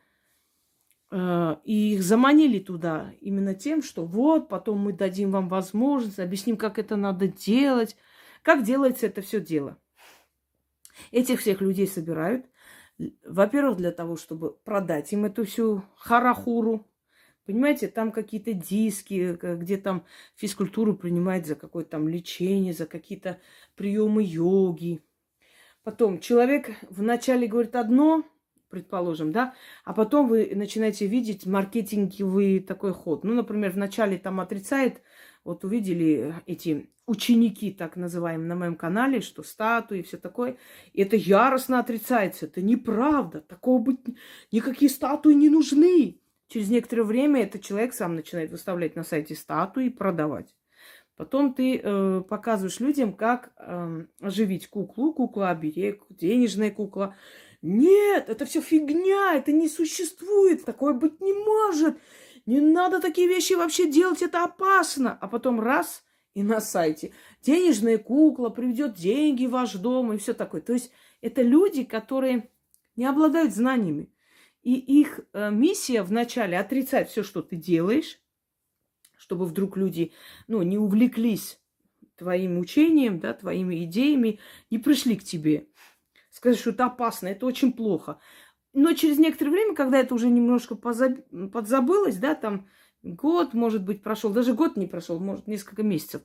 [1.10, 6.56] э, и их заманили туда именно тем, что вот, потом мы дадим вам возможность, объясним,
[6.56, 7.96] как это надо делать,
[8.42, 9.78] как делается это все дело.
[11.10, 12.46] Этих всех людей собирают,
[13.24, 16.84] во-первых, для того, чтобы продать им эту всю харахуру,
[17.48, 20.04] Понимаете, там какие-то диски, где там
[20.36, 23.40] физкультуру принимает за какое-то там лечение, за какие-то
[23.74, 25.00] приемы йоги.
[25.82, 28.22] Потом человек вначале говорит одно,
[28.68, 29.54] предположим, да,
[29.86, 33.24] а потом вы начинаете видеть маркетинговый такой ход.
[33.24, 35.00] Ну, например, вначале там отрицает,
[35.48, 40.58] вот увидели эти ученики, так называемые, на моем канале, что статуи и все такое.
[40.92, 42.44] И это яростно отрицается.
[42.44, 43.40] Это неправда.
[43.40, 43.98] Такого быть...
[44.52, 46.20] Никакие статуи не нужны.
[46.48, 50.54] Через некоторое время этот человек сам начинает выставлять на сайте статуи и продавать.
[51.16, 57.16] Потом ты э, показываешь людям, как э, оживить куклу, кукла оберег, денежная кукла.
[57.62, 61.96] Нет, это все фигня, это не существует, такое быть не может.
[62.48, 65.18] Не надо такие вещи вообще делать, это опасно.
[65.20, 70.32] А потом раз и на сайте денежная кукла приведет деньги в ваш дом и все
[70.32, 70.62] такое.
[70.62, 70.90] То есть
[71.20, 72.48] это люди, которые
[72.96, 74.10] не обладают знаниями.
[74.62, 78.18] И их э, миссия вначале отрицать все, что ты делаешь,
[79.18, 80.12] чтобы вдруг люди
[80.46, 81.60] ну, не увлеклись
[82.16, 84.40] твоим учением, да, твоими идеями
[84.70, 85.68] и пришли к тебе.
[86.30, 88.20] Сказать, что это опасно, это очень плохо.
[88.72, 91.18] Но через некоторое время, когда это уже немножко позаб...
[91.52, 92.68] подзабылось, да, там
[93.02, 96.22] год, может быть, прошел, даже год не прошел, может, несколько месяцев,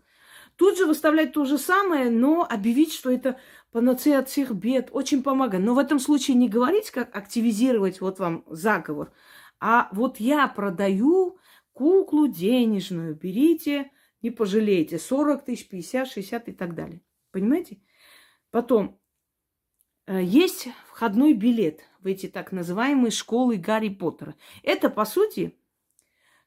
[0.56, 3.40] тут же выставлять то же самое, но объявить, что это
[3.72, 5.64] панацея от всех бед, очень помогает.
[5.64, 9.12] Но в этом случае не говорить, как активизировать вот вам заговор,
[9.60, 11.38] а вот я продаю
[11.74, 13.92] куклу денежную, берите,
[14.22, 17.02] не пожалеете, 40 тысяч, 50, 60 и так далее.
[17.32, 17.80] Понимаете?
[18.52, 19.00] Потом,
[20.08, 24.36] есть входной билет в эти так называемые школы Гарри Поттера.
[24.62, 25.58] Это, по сути,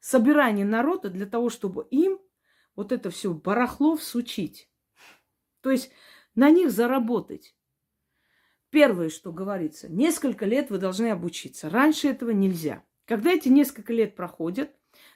[0.00, 2.20] собирание народа для того, чтобы им
[2.74, 4.68] вот это все барахло всучить.
[5.62, 5.90] То есть
[6.34, 7.56] на них заработать.
[8.70, 11.70] Первое, что говорится, несколько лет вы должны обучиться.
[11.70, 12.84] Раньше этого нельзя.
[13.06, 14.70] Когда эти несколько лет проходят,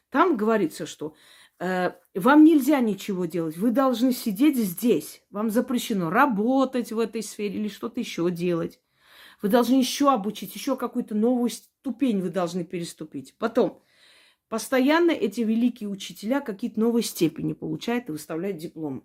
[0.09, 1.15] там говорится, что э,
[1.61, 5.23] вам нельзя ничего делать, вы должны сидеть здесь.
[5.31, 8.81] Вам запрещено работать в этой сфере или что-то еще делать.
[9.43, 13.35] Вы должны еще обучить, еще какую-то новую ступень вы должны переступить.
[13.39, 13.83] Потом,
[14.49, 19.03] постоянно эти великие учителя какие-то новые степени получают и выставляют дипломы.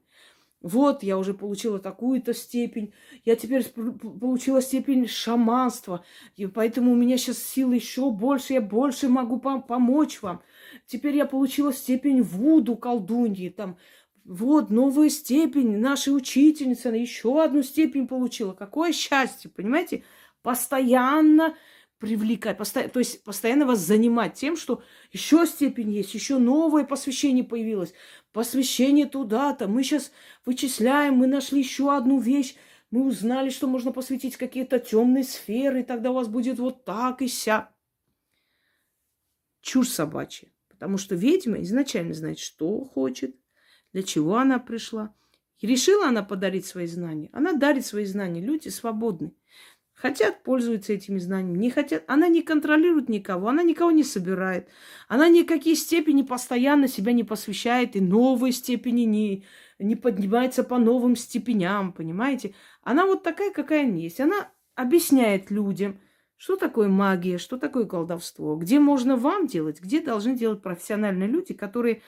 [0.65, 2.91] Вот, я уже получила такую-то степень,
[3.23, 6.03] я теперь получила степень шаманства,
[6.37, 10.41] и поэтому у меня сейчас силы еще больше, я больше могу пом- помочь вам.
[10.87, 13.77] Теперь я получила степень Вуду колдуньи, там,
[14.23, 18.53] вот, новая степень нашей учительницы, она еще одну степень получила.
[18.53, 20.03] Какое счастье, понимаете?
[20.41, 21.53] Постоянно
[21.99, 27.43] привлекать, постоянно, то есть постоянно вас занимать тем, что еще степень есть, еще новое посвящение
[27.43, 27.93] появилось,
[28.31, 30.11] посвящение туда-то, мы сейчас
[30.45, 32.55] вычисляем, мы нашли еще одну вещь,
[32.91, 37.21] мы узнали, что можно посвятить какие-то темные сферы, и тогда у вас будет вот так
[37.21, 37.73] и ся.
[39.61, 40.49] Чушь собачья.
[40.69, 43.35] Потому что ведьма изначально знает, что хочет,
[43.93, 45.15] для чего она пришла.
[45.59, 47.29] И решила она подарить свои знания.
[47.31, 48.41] Она дарит свои знания.
[48.41, 49.33] Люди свободны.
[50.05, 51.57] Хотят, пользуются этими знаниями.
[51.57, 52.03] Не хотят.
[52.05, 53.47] Она не контролирует никого.
[53.47, 54.69] Она никого не собирает.
[55.07, 57.95] Она никакие степени постоянно себя не посвящает.
[57.95, 59.45] И новые степени не,
[59.79, 61.91] не поднимается по новым степеням.
[61.91, 62.53] Понимаете?
[62.83, 64.19] Она вот такая, какая она есть.
[64.19, 65.99] Она объясняет людям,
[66.37, 71.55] что такое магия, что такое колдовство, где можно вам делать, где должны делать профессиональные люди,
[71.55, 72.03] которые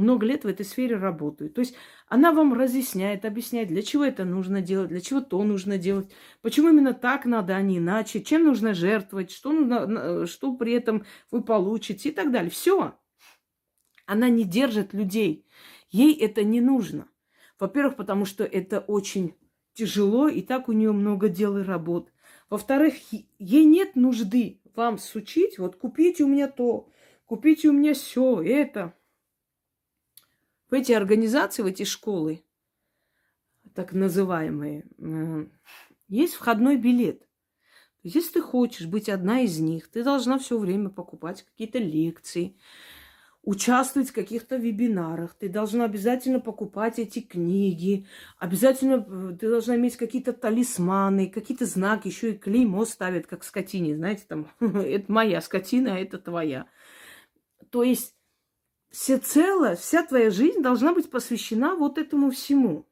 [0.00, 1.54] много лет в этой сфере работают.
[1.54, 1.74] То есть
[2.08, 6.10] она вам разъясняет, объясняет, для чего это нужно делать, для чего то нужно делать,
[6.42, 11.04] почему именно так надо, а не иначе, чем нужно жертвовать, что, нужно, что при этом
[11.30, 12.50] вы получите и так далее.
[12.50, 12.94] Все.
[14.06, 15.46] Она не держит людей.
[15.90, 17.08] Ей это не нужно.
[17.58, 19.34] Во-первых, потому что это очень
[19.74, 22.10] тяжело, и так у нее много дел и работ.
[22.48, 22.94] Во-вторых,
[23.38, 26.88] ей нет нужды вам сучить, вот купите у меня то,
[27.26, 28.94] купите у меня все, это
[30.70, 32.44] в эти организации, в эти школы,
[33.74, 34.86] так называемые,
[36.08, 37.26] есть входной билет.
[38.02, 42.56] Если ты хочешь быть одна из них, ты должна все время покупать какие-то лекции,
[43.42, 48.06] участвовать в каких-то вебинарах, ты должна обязательно покупать эти книги,
[48.38, 53.96] обязательно э, ты должна иметь какие-то талисманы, какие-то знаки, еще и клеймо ставят, как скотине,
[53.96, 56.66] знаете, там, это моя скотина, а это твоя.
[57.70, 58.14] То есть
[58.90, 62.86] всецело, вся твоя жизнь должна быть посвящена вот этому всему.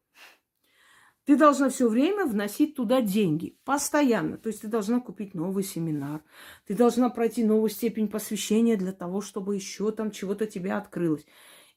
[1.24, 4.38] Ты должна все время вносить туда деньги, постоянно.
[4.38, 6.22] То есть ты должна купить новый семинар,
[6.66, 11.26] ты должна пройти новую степень посвящения для того, чтобы еще там чего-то тебе открылось.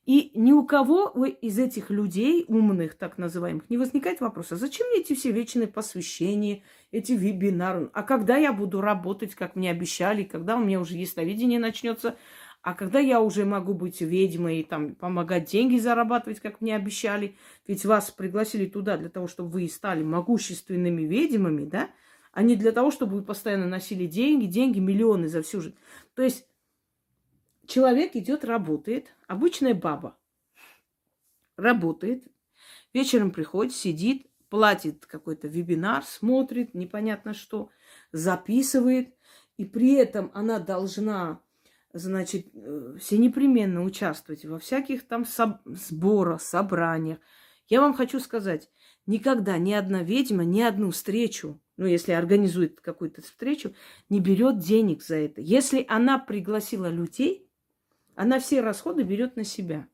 [0.05, 5.01] И ни у кого из этих людей, умных так называемых, не возникает вопроса, зачем мне
[5.01, 7.91] эти все вечные посвящения, эти вебинары?
[7.93, 12.17] А когда я буду работать, как мне обещали, когда у меня уже ясновидение начнется,
[12.62, 17.36] а когда я уже могу быть ведьмой и там помогать деньги зарабатывать, как мне обещали,
[17.66, 21.89] ведь вас пригласили туда для того, чтобы вы стали могущественными ведьмами, да,
[22.32, 25.76] а не для того, чтобы вы постоянно носили деньги, деньги, миллионы за всю жизнь.
[26.14, 26.47] То есть
[27.66, 30.18] человек идет, работает, обычная баба.
[31.57, 32.24] Работает,
[32.93, 37.72] вечером приходит, сидит, платит какой-то вебинар, смотрит, непонятно что,
[38.12, 39.16] записывает,
[39.57, 41.41] и при этом она должна
[41.93, 47.19] значит, э, все непременно участвовать во всяких там соб- сборах, собраниях.
[47.67, 48.69] Я вам хочу сказать,
[49.05, 53.73] никогда ни одна ведьма ни одну встречу, ну, если организует какую-то встречу,
[54.09, 55.41] не берет денег за это.
[55.41, 57.47] Если она пригласила людей,
[58.15, 59.87] Она все расходы берет на себя.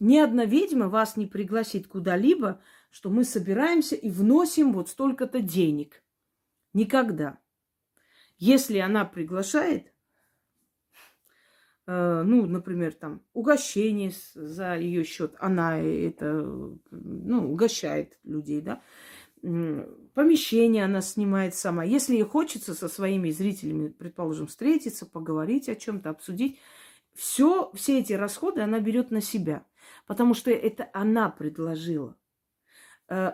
[0.00, 2.60] Ни одна ведьма вас не пригласит куда-либо,
[2.90, 6.02] что мы собираемся и вносим вот столько-то денег.
[6.72, 7.38] Никогда.
[8.38, 9.91] Если она приглашает,
[11.86, 16.42] ну, например, там, угощение за ее счет, она это,
[16.90, 18.82] ну, угощает людей, да,
[19.42, 21.82] помещение она снимает сама.
[21.84, 26.60] Если ей хочется со своими зрителями, предположим, встретиться, поговорить о чем-то, обсудить,
[27.14, 29.66] все, все эти расходы она берет на себя,
[30.06, 32.16] потому что это она предложила.
[33.08, 33.32] Э,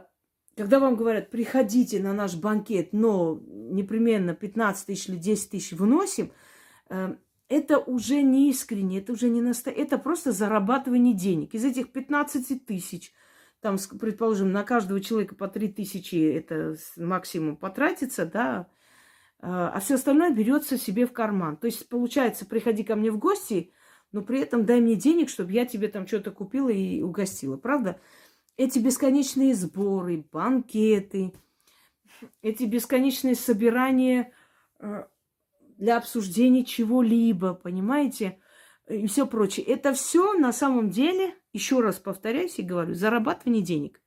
[0.57, 6.33] когда вам говорят, приходите на наш банкет, но непременно 15 тысяч или 10 тысяч выносим,
[6.89, 7.17] э,
[7.49, 11.55] это уже не искренне, это уже не настоящее, это просто зарабатывание денег.
[11.55, 13.13] Из этих 15 тысяч–
[13.61, 18.69] там, предположим, на каждого человека по три тысячи это максимум потратится, да,
[19.41, 21.57] а, а все остальное берется себе в карман.
[21.57, 23.73] То есть, получается, приходи ко мне в гости,
[24.13, 28.01] но при этом дай мне денег, чтобы я тебе там что-то купила и угостила, правда?
[28.57, 31.33] Эти бесконечные сборы, банкеты,
[32.43, 34.33] эти бесконечные собирания
[34.81, 35.05] э,
[35.79, 38.39] для обсуждения чего-либо, понимаете?
[38.89, 39.65] И все прочее.
[39.67, 44.01] Это все на самом деле еще раз повторяюсь и говорю, зарабатывание денег.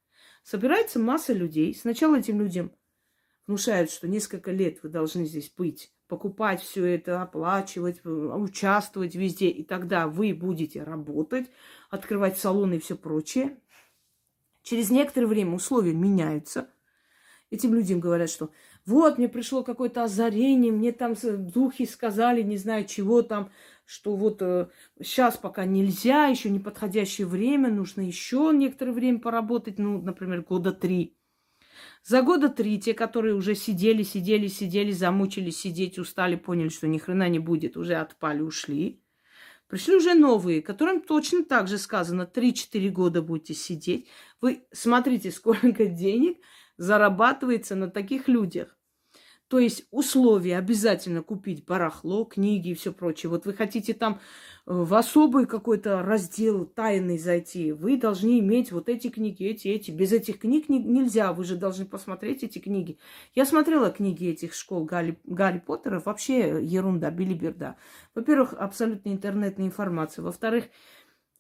[0.44, 1.74] Собирается масса людей.
[1.74, 2.72] Сначала этим людям
[3.48, 9.50] внушают, что несколько лет вы должны здесь быть, покупать все это, оплачивать, участвовать везде.
[9.50, 11.50] И тогда вы будете работать,
[11.90, 13.58] открывать салоны и все прочее.
[14.64, 16.70] Через некоторое время условия меняются.
[17.50, 18.50] Этим людям говорят, что
[18.86, 23.52] вот, мне пришло какое-то озарение, мне там духи сказали, не знаю чего там,
[23.86, 24.70] что вот э,
[25.02, 30.72] сейчас пока нельзя, еще не подходящее время, нужно еще некоторое время поработать, ну, например, года
[30.72, 31.16] три.
[32.04, 36.98] За года три те, которые уже сидели, сидели, сидели, замучились сидеть, устали, поняли, что ни
[36.98, 39.04] хрена не будет, уже отпали, ушли.
[39.68, 44.08] Пришли уже новые, которым точно так же сказано, 3-4 года будете сидеть.
[44.42, 46.40] Вы смотрите, сколько денег
[46.82, 48.76] зарабатывается на таких людях.
[49.50, 53.30] То есть условия обязательно купить барахло, книги и все прочее.
[53.30, 54.18] Вот вы хотите там э,
[54.66, 59.92] в особый какой-то раздел тайный зайти, вы должны иметь вот эти книги, эти, эти.
[59.92, 62.98] Без этих книг не, нельзя, вы же должны посмотреть эти книги.
[63.36, 67.76] Я смотрела книги этих школ Гарри, Гарри Поттера, вообще ерунда, билиберда.
[68.16, 70.24] Во-первых, абсолютно интернетная информация.
[70.24, 70.64] Во-вторых,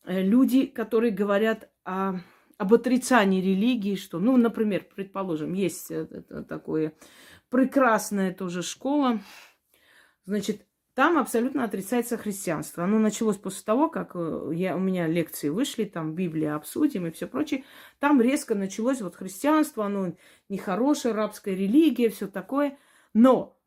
[0.03, 2.19] э, люди, которые говорят о,
[2.61, 6.05] об отрицании религии, что, ну, например, предположим, есть э,
[6.47, 6.93] такое
[7.49, 9.19] прекрасная тоже школа.
[10.25, 12.83] Значит, там абсолютно отрицается христианство.
[12.83, 17.11] Оно началось после того, как э, я, у меня лекции вышли, там Библия обсудим и
[17.11, 17.63] все прочее.
[17.97, 20.13] Там резко началось вот христианство, оно
[20.47, 22.77] нехорошее, рабская религия, все такое.
[23.15, 23.59] Но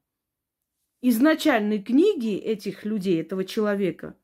[1.03, 4.17] изначальные книги этих людей, этого человека,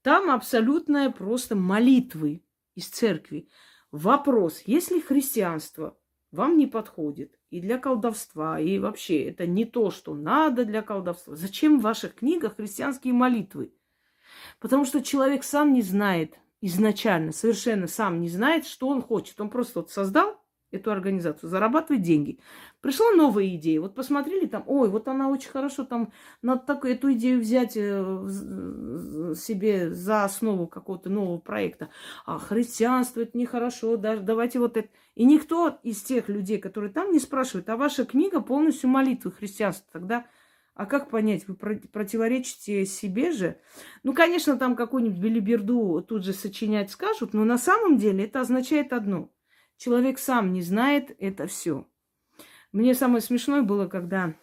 [0.00, 2.42] там абсолютная просто молитвы
[2.74, 3.50] из церкви.
[3.94, 5.96] Вопрос, если христианство
[6.32, 11.36] вам не подходит, и для колдовства, и вообще это не то, что надо для колдовства.
[11.36, 13.72] Зачем в ваших книгах христианские молитвы?
[14.58, 19.40] Потому что человек сам не знает изначально, совершенно сам не знает, что он хочет.
[19.40, 20.43] Он просто вот создал
[20.74, 22.38] эту организацию, зарабатывать деньги.
[22.80, 23.80] Пришла новая идея.
[23.80, 26.12] Вот посмотрели там, ой, вот она очень хорошо, там
[26.42, 31.88] надо так, эту идею взять э, себе за основу какого-то нового проекта.
[32.26, 34.88] А христианство это нехорошо, даже давайте вот это.
[35.14, 39.88] И никто из тех людей, которые там, не спрашивает, а ваша книга полностью молитвы христианства.
[39.92, 40.26] Тогда
[40.74, 43.60] а как понять, вы противоречите себе же?
[44.02, 48.92] Ну, конечно, там какую-нибудь билиберду тут же сочинять скажут, но на самом деле это означает
[48.92, 49.30] одно.
[49.76, 51.86] Человек сам не знает это все.
[52.72, 54.34] Мне самое смешное было, когда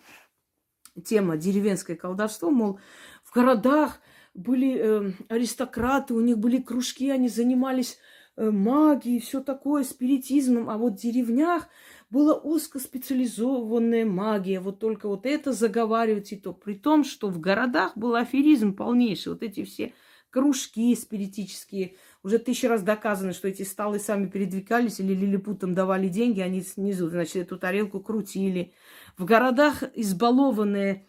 [1.05, 2.79] тема деревенское колдовство, мол,
[3.23, 3.99] в городах
[4.33, 7.97] были э, аристократы, у них были кружки, они занимались
[8.37, 11.67] э, магией, все такое, спиритизмом, а вот в деревнях
[12.09, 17.97] была узкоспециализованная магия, вот только вот это заговаривать и то, при том, что в городах
[17.97, 19.93] был аферизм полнейший, вот эти все
[20.29, 26.39] кружки спиритические, уже тысячу раз доказано, что эти столы сами передвигались или лилипутам давали деньги,
[26.39, 28.73] они снизу, значит, эту тарелку крутили.
[29.17, 31.07] В городах избалованные,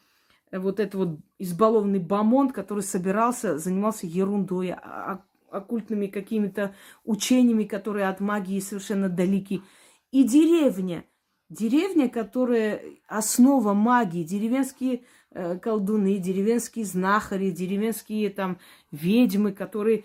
[0.51, 7.65] э, вот этот вот избалованный бомонд, который собирался, занимался ерундой, а, а, оккультными какими-то учениями,
[7.65, 9.63] которые от магии совершенно далеки.
[10.11, 11.05] И деревня,
[11.51, 18.59] деревня, которая основа магии, деревенские э, колдуны, деревенские знахари, деревенские там
[18.91, 20.05] ведьмы, которые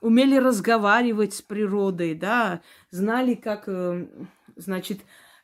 [0.00, 4.06] умели разговаривать с природой, да, знали, как, э,
[4.56, 5.00] значит,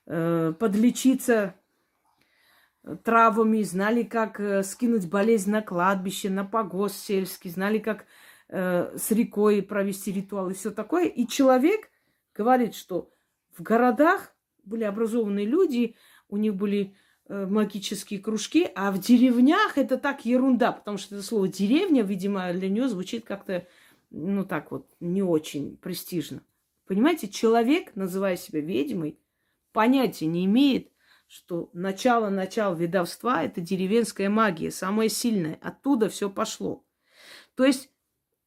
[0.06, 1.54] э, подлечиться
[3.04, 8.06] травами, знали, как э, скинуть болезнь на кладбище, на погост сельский, знали, как
[8.52, 11.04] с рекой провести ритуал и все такое.
[11.04, 11.88] И человек
[12.34, 13.08] говорит, что
[13.56, 15.94] в городах были образованные люди,
[16.28, 16.96] у них были
[17.28, 22.68] магические кружки, а в деревнях это так ерунда, потому что это слово деревня, видимо, для
[22.68, 23.68] нее звучит как-то,
[24.11, 26.42] ну так вот, не очень престижно.
[26.86, 29.18] Понимаете, человек, называя себя ведьмой,
[29.72, 30.90] понятия не имеет,
[31.28, 35.58] что начало-начало ведовства– это деревенская магия, самая сильная.
[35.62, 36.84] Оттуда все пошло.
[37.54, 37.90] То есть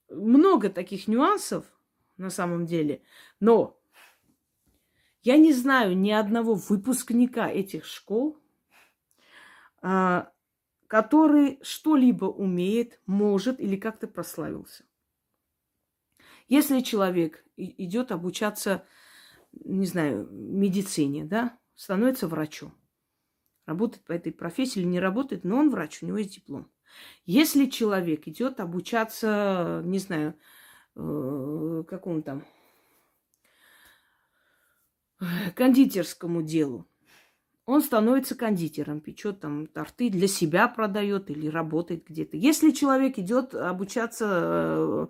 [0.10, 1.66] много таких нюансов
[2.18, 3.02] на самом деле,
[3.40, 3.80] но
[5.22, 8.38] я не знаю ни одного выпускника этих школ,
[9.82, 10.30] а,
[10.88, 14.84] который что-либо умеет, может или как-то прославился.
[16.48, 18.86] Если человек идет обучаться,
[19.54, 22.74] не знаю, медицине, да, становится врачом,
[23.66, 26.70] работает по этой профессии или не работает, но он врач, у него есть диплом.
[27.26, 30.36] Если человек идет обучаться, не знаю,
[30.96, 32.46] э, какому там
[35.56, 36.88] кондитерскому делу.
[37.66, 42.36] Он становится кондитером, печет там торты, для себя продает или работает где-то.
[42.36, 45.08] Если человек идет обучаться, э,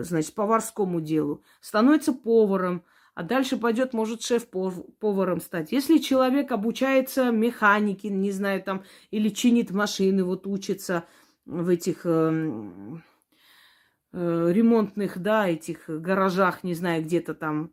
[0.00, 2.84] значит, поварскому делу, становится поваром,
[3.14, 5.70] а дальше пойдет, может, шеф-поваром стать.
[5.72, 11.04] Если человек обучается механике, не знаю, там, или чинит машины, вот учится
[11.44, 12.98] в этих э,
[14.12, 17.72] э, ремонтных, да, этих гаражах, не знаю, где-то там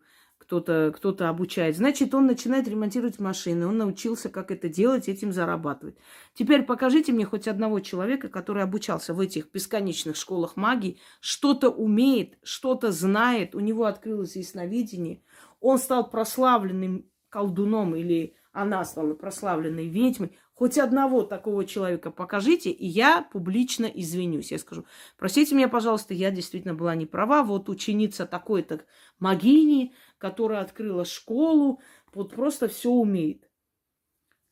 [0.50, 1.78] кто-то кто обучает.
[1.78, 3.68] Значит, он начинает ремонтировать машины.
[3.68, 5.95] Он научился, как это делать, этим зарабатывать.
[6.34, 12.39] Теперь покажите мне хоть одного человека, который обучался в этих бесконечных школах магии, что-то умеет,
[12.41, 15.22] что-то знает, у него открылось ясновидение,
[15.60, 20.36] он стал прославленным колдуном или она стала прославленной ведьмой.
[20.60, 24.52] Хоть одного такого человека покажите, и я публично извинюсь.
[24.52, 24.84] Я скажу,
[25.18, 27.43] простите меня, пожалуйста, я действительно была не права.
[27.43, 28.82] Вот ученица такой-то
[29.20, 31.82] магини, которая открыла школу,
[32.13, 33.49] вот просто все умеет.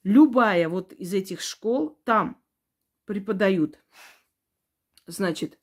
[0.04, 2.42] Любая вот из этих школ там
[3.06, 3.80] преподают.
[5.06, 5.60] Значит,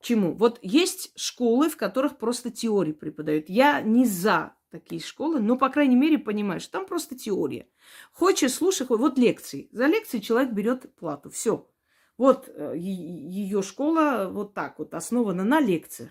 [0.00, 0.34] чему?
[0.34, 3.48] Вот есть школы, в которых просто теории преподают.
[3.48, 7.68] Я не за такие школы, но, по крайней мере, понимаешь, там просто теория.
[8.12, 9.68] Хочешь, слушай, вот лекции.
[9.72, 11.30] За лекции человек берет плату.
[11.30, 11.70] Все.
[12.16, 16.10] Вот э, ее школа вот так вот основана на лекциях.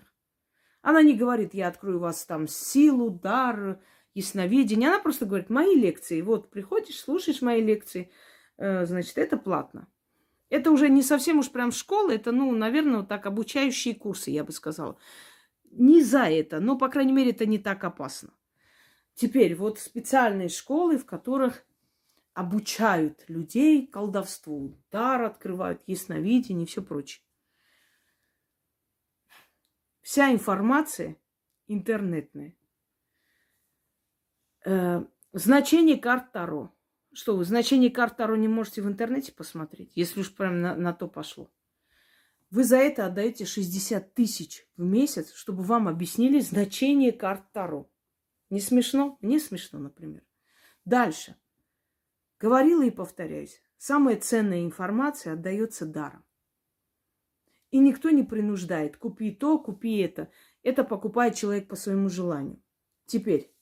[0.82, 3.80] Она не говорит, я открою вас там силу, дар,
[4.14, 4.88] ясновидение.
[4.88, 6.20] Она просто говорит, мои лекции.
[6.20, 8.10] Вот приходишь, слушаешь мои лекции,
[8.56, 9.88] э, значит, это платно.
[10.50, 14.44] Это уже не совсем уж прям школа, это, ну, наверное, вот так обучающие курсы, я
[14.44, 14.96] бы сказала.
[15.70, 18.30] Не за это, но, по крайней мере, это не так опасно.
[19.14, 21.66] Теперь вот специальные школы, в которых
[22.32, 27.22] обучают людей колдовству, дар открывают, ясновидение и все прочее.
[30.08, 31.18] Вся информация
[31.66, 32.56] интернетная.
[34.64, 35.04] Э,
[35.34, 36.74] значение карт Таро.
[37.12, 40.94] Что вы, значение карт Таро не можете в интернете посмотреть, если уж прям на, на
[40.94, 41.52] то пошло.
[42.48, 47.86] Вы за это отдаете 60 тысяч в месяц, чтобы вам объяснили значение карт Таро.
[48.48, 49.18] Не смешно?
[49.20, 50.22] Мне смешно, например.
[50.86, 51.36] Дальше.
[52.40, 53.60] Говорила и повторяюсь.
[53.76, 56.24] Самая ценная информация отдается даром.
[57.70, 58.96] И никто не принуждает.
[58.96, 60.30] Купи то, купи это.
[60.62, 62.60] Это покупает человек по своему желанию.
[63.06, 63.52] Теперь,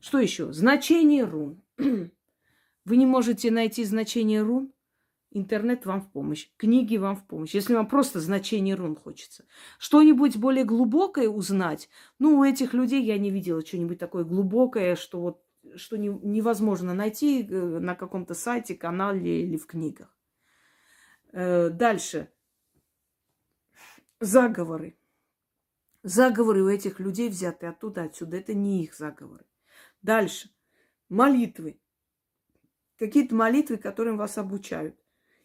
[0.00, 0.52] что еще?
[0.52, 1.62] Значение рун.
[1.78, 4.72] Вы не можете найти значение рун?
[5.32, 7.54] Интернет вам в помощь, книги вам в помощь.
[7.54, 9.44] Если вам просто значение рун хочется.
[9.78, 15.20] Что-нибудь более глубокое узнать, ну, у этих людей я не видела что-нибудь такое глубокое, что
[15.20, 15.44] вот
[15.76, 20.16] что не, невозможно найти э, на каком-то сайте, канале или в книгах.
[21.32, 22.28] Э, дальше.
[24.20, 24.98] Заговоры.
[26.02, 28.36] Заговоры у этих людей взяты оттуда, отсюда.
[28.36, 29.44] Это не их заговоры.
[30.02, 30.50] Дальше.
[31.08, 31.80] Молитвы.
[32.98, 34.94] Какие-то молитвы, которым вас обучают.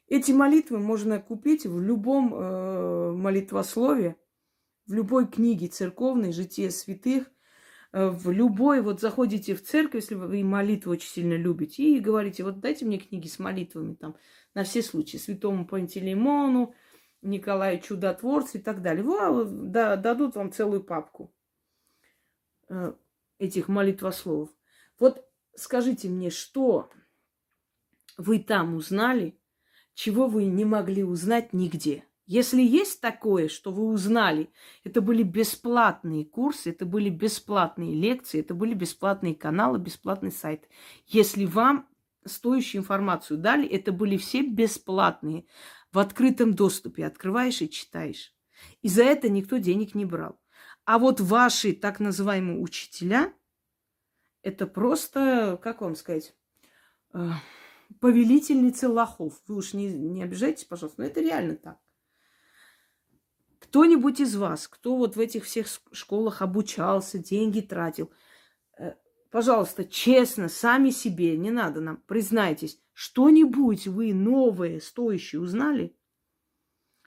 [0.07, 4.17] Эти молитвы можно купить в любом э, молитвослове,
[4.85, 7.31] в любой книге церковной, житие святых,
[7.91, 12.43] э, в любой, вот заходите в церковь, если вы молитву очень сильно любите, и говорите,
[12.43, 14.15] вот дайте мне книги с молитвами там
[14.53, 16.75] на все случаи, святому Пантелеймону,
[17.25, 19.03] Николаю Чудотворцу и так далее.
[19.03, 21.33] Во, да, дадут вам целую папку
[22.69, 22.93] э,
[23.39, 24.49] этих молитвословов.
[24.99, 26.89] Вот скажите мне, что
[28.17, 29.39] вы там узнали,
[29.93, 32.05] чего вы не могли узнать нигде.
[32.27, 34.49] Если есть такое, что вы узнали,
[34.83, 40.67] это были бесплатные курсы, это были бесплатные лекции, это были бесплатные каналы, бесплатный сайт.
[41.05, 41.87] Если вам
[42.25, 45.45] стоящую информацию дали, это были все бесплатные,
[45.95, 47.05] в открытом доступе.
[47.05, 48.33] Открываешь и читаешь.
[48.81, 50.39] И за это никто денег не брал.
[50.83, 53.33] А вот ваши так называемые учителя,
[54.43, 56.35] это просто, как вам сказать,
[57.13, 57.29] э,
[58.01, 59.41] повелительницы лохов.
[59.47, 61.79] Вы уж не, не обижайтесь, пожалуйста, но это реально так.
[63.59, 68.11] Кто-нибудь из вас, кто вот в этих всех школах обучался, деньги тратил,
[68.77, 68.95] э,
[69.31, 75.93] пожалуйста, честно, сами себе, не надо нам, признайтесь, что-нибудь вы новое, стоящее узнали?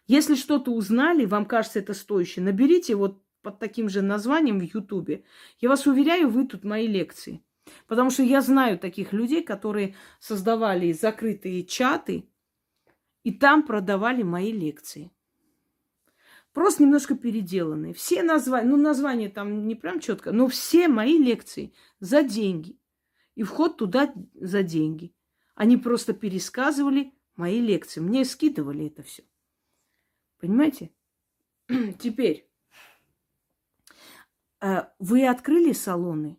[0.06, 5.24] Если что-то узнали, вам кажется это стоящее, наберите вот под таким же названием в Ютубе.
[5.60, 7.42] Я вас уверяю, вы тут мои лекции.
[7.86, 12.28] Потому что я знаю таких людей, которые создавали закрытые чаты
[13.22, 15.10] и там продавали мои лекции.
[16.52, 17.94] Просто немножко переделанные.
[17.94, 22.78] Все названия, ну название там не прям четко, но все мои лекции за деньги.
[23.36, 25.14] И вход туда за деньги.
[25.58, 27.98] Они просто пересказывали мои лекции.
[27.98, 29.24] Мне скидывали это все.
[30.38, 30.92] Понимаете?
[31.98, 32.48] Теперь.
[34.60, 36.38] Э, вы открыли салоны,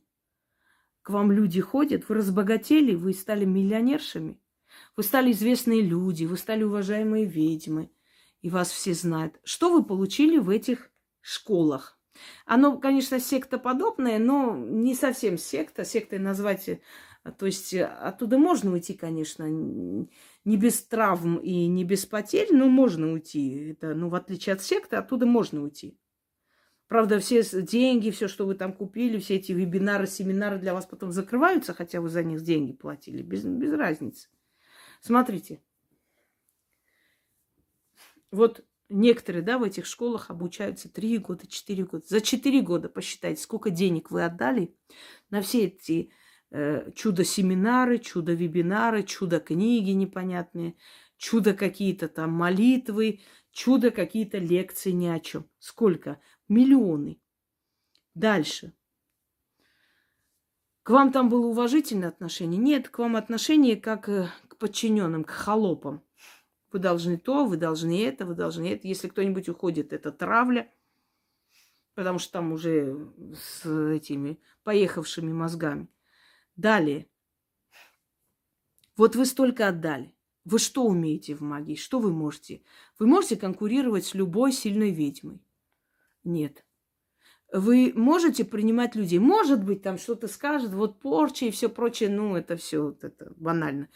[1.01, 4.39] к вам люди ходят, вы разбогатели, вы стали миллионершами,
[4.95, 7.91] вы стали известные люди, вы стали уважаемые ведьмы,
[8.39, 9.37] и вас все знают.
[9.43, 11.99] Что вы получили в этих школах?
[12.45, 15.83] Оно, конечно, секта подобное, но не совсем секта.
[15.83, 16.69] Сектой назвать
[17.37, 22.67] то есть э, оттуда можно уйти, конечно, не без травм и не без потерь, но
[22.67, 23.71] можно уйти.
[23.71, 25.97] Это, ну, в отличие от секты, оттуда можно уйти.
[26.87, 31.11] Правда, все деньги, все, что вы там купили, все эти вебинары, семинары для вас потом
[31.11, 34.27] закрываются, хотя вы за них деньги платили, без, без разницы.
[35.01, 35.61] Смотрите.
[38.31, 42.05] Вот некоторые, да, в этих школах обучаются 3 года, 4 года.
[42.07, 44.75] За 4 года посчитайте, сколько денег вы отдали
[45.29, 46.11] на все эти
[46.51, 50.75] чудо-семинары, чудо-вебинары, чудо-книги непонятные,
[51.17, 53.19] чудо какие-то там молитвы,
[53.51, 55.47] чудо какие-то лекции ни о чем.
[55.59, 56.19] Сколько?
[56.47, 57.19] Миллионы.
[58.15, 58.73] Дальше.
[60.83, 62.59] К вам там было уважительное отношение?
[62.59, 66.01] Нет, к вам отношение как э, к подчиненным, к холопам.
[66.71, 68.87] Вы должны то, вы должны это, вы должны это.
[68.87, 70.71] Если кто-нибудь уходит, это травля,
[71.93, 75.89] потому что там уже с этими поехавшими мозгами.
[76.59, 77.07] Далее.
[78.97, 80.13] Вот вы столько отдали.
[80.43, 81.75] Вы что умеете в магии?
[81.75, 82.63] Что вы можете?
[82.97, 85.41] Вы можете конкурировать с любой сильной ведьмой?
[86.25, 86.65] Нет.
[87.53, 89.19] Вы можете принимать людей.
[89.19, 93.31] Может быть, там что-то скажет, вот порча и все прочее, ну, это все вот это
[93.37, 93.87] банально.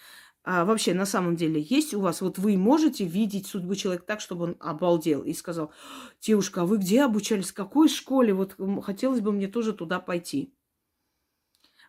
[0.45, 4.21] А вообще, на самом деле, есть у вас, вот вы можете видеть судьбу человека так,
[4.21, 5.73] чтобы он обалдел и сказал,
[6.21, 8.33] девушка, а вы где обучались, в какой школе?
[8.33, 10.53] Вот хотелось бы мне тоже туда пойти.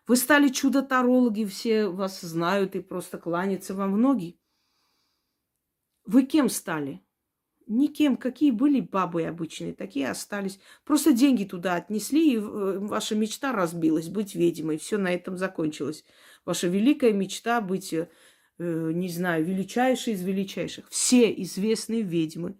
[0.07, 4.39] Вы стали чудо-тарологи, все вас знают и просто кланятся вам в ноги.
[6.05, 7.03] Вы кем стали?
[7.67, 8.15] Никем.
[8.15, 10.59] Какие были бабы обычные, такие остались.
[10.83, 14.77] Просто деньги туда отнесли, и э, ваша мечта разбилась быть ведьмой.
[14.77, 16.05] Все на этом закончилось.
[16.45, 18.07] Ваша великая мечта быть, э,
[18.59, 20.87] не знаю, величайшей из величайших.
[20.89, 22.59] Все известные ведьмы,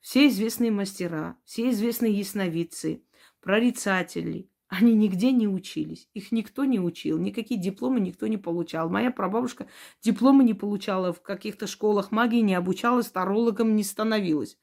[0.00, 3.02] все известные мастера, все известные ясновидцы,
[3.40, 6.08] прорицатели, они нигде не учились.
[6.14, 7.18] Их никто не учил.
[7.18, 8.88] Никакие дипломы никто не получал.
[8.88, 9.66] Моя прабабушка
[10.00, 11.12] дипломы не получала.
[11.12, 14.58] В каких-то школах магии не обучалась, тарологом не становилась.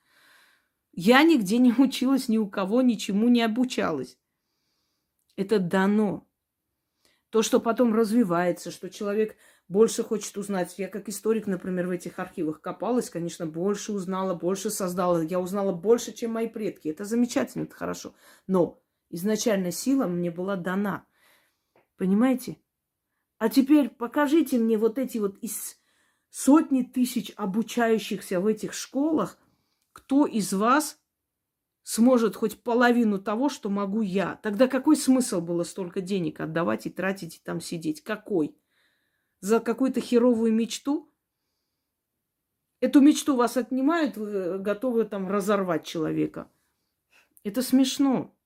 [0.93, 4.17] Я нигде не училась, ни у кого ничему не обучалась.
[5.35, 6.25] Это дано.
[7.29, 9.35] То, что потом развивается, что человек
[9.67, 10.79] больше хочет узнать.
[10.79, 15.21] Я как историк, например, в этих архивах копалась, конечно, больше узнала, больше создала.
[15.21, 16.87] Я узнала больше, чем мои предки.
[16.87, 18.15] Это замечательно, это хорошо.
[18.47, 21.05] Но Изначально сила мне была дана.
[21.97, 22.57] Понимаете?
[23.37, 25.79] А теперь покажите мне вот эти вот из
[26.29, 29.37] сотни тысяч обучающихся в этих школах,
[29.93, 30.99] кто из вас
[31.83, 34.35] сможет хоть половину того, что могу я.
[34.43, 38.01] Тогда какой смысл было столько денег отдавать и тратить и там сидеть?
[38.01, 38.57] Какой?
[39.39, 41.09] За какую-то херовую мечту?
[42.79, 46.51] Эту мечту вас отнимают, вы готовы там разорвать человека.
[47.43, 48.36] Это смешно.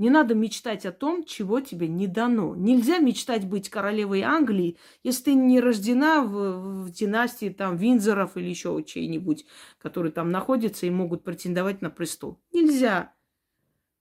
[0.00, 2.56] Не надо мечтать о том, чего тебе не дано.
[2.56, 8.48] Нельзя мечтать быть королевой Англии, если ты не рождена в, в династии там Винзоров или
[8.48, 9.44] еще чей-нибудь,
[9.78, 12.40] которые там находятся и могут претендовать на престол.
[12.50, 13.12] Нельзя.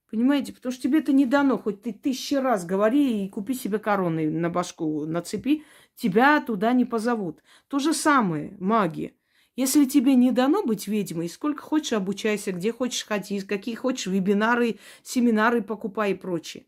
[0.10, 0.54] Понимаете?
[0.54, 1.58] Потому что тебе это не дано.
[1.58, 6.86] Хоть ты тысячи раз говори и купи себе короны на башку нацепи, тебя туда не
[6.86, 7.44] позовут.
[7.68, 9.16] То же самое магия.
[9.56, 14.80] Если тебе не дано быть ведьмой, сколько хочешь обучайся, где хочешь ходи, какие хочешь вебинары,
[15.04, 16.66] семинары покупай и прочее.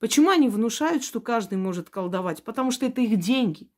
[0.00, 2.42] Почему они внушают, что каждый может колдовать?
[2.42, 3.70] Потому что это их деньги.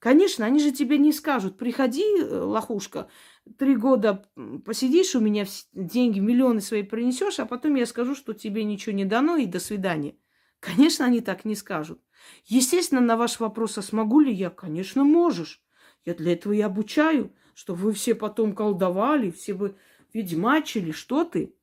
[0.00, 3.10] Конечно, они же тебе не скажут, приходи, э, лохушка,
[3.58, 4.24] три года
[4.64, 9.04] посидишь у меня, деньги, миллионы свои принесешь, а потом я скажу, что тебе ничего не
[9.04, 10.16] дано и до свидания.
[10.58, 12.00] Конечно, они так не скажут.
[12.46, 14.48] Естественно, на ваш вопрос, а смогу ли я?
[14.48, 15.62] Конечно, можешь.
[16.06, 19.76] Я для этого и обучаю, чтобы вы все потом колдовали, все бы
[20.14, 21.54] ведьмачили, что ты.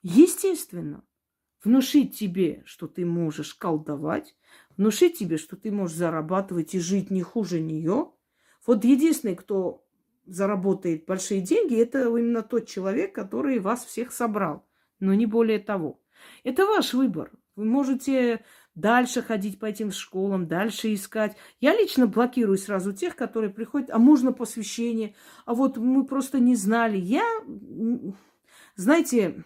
[0.00, 1.04] Естественно,
[1.62, 4.34] внушить тебе, что ты можешь колдовать,
[4.78, 8.10] внушить тебе, что ты можешь зарабатывать и жить не хуже нее.
[8.64, 9.84] Вот единственный, кто
[10.24, 14.66] заработает большие деньги, это именно тот человек, который вас всех собрал,
[14.98, 16.00] но не более того.
[16.42, 17.32] Это ваш выбор.
[17.54, 18.46] Вы можете
[18.80, 21.36] дальше ходить по этим школам, дальше искать.
[21.60, 25.14] Я лично блокирую сразу тех, которые приходят, а можно посвящение,
[25.46, 26.96] а вот мы просто не знали.
[26.96, 27.24] Я,
[28.76, 29.44] знаете,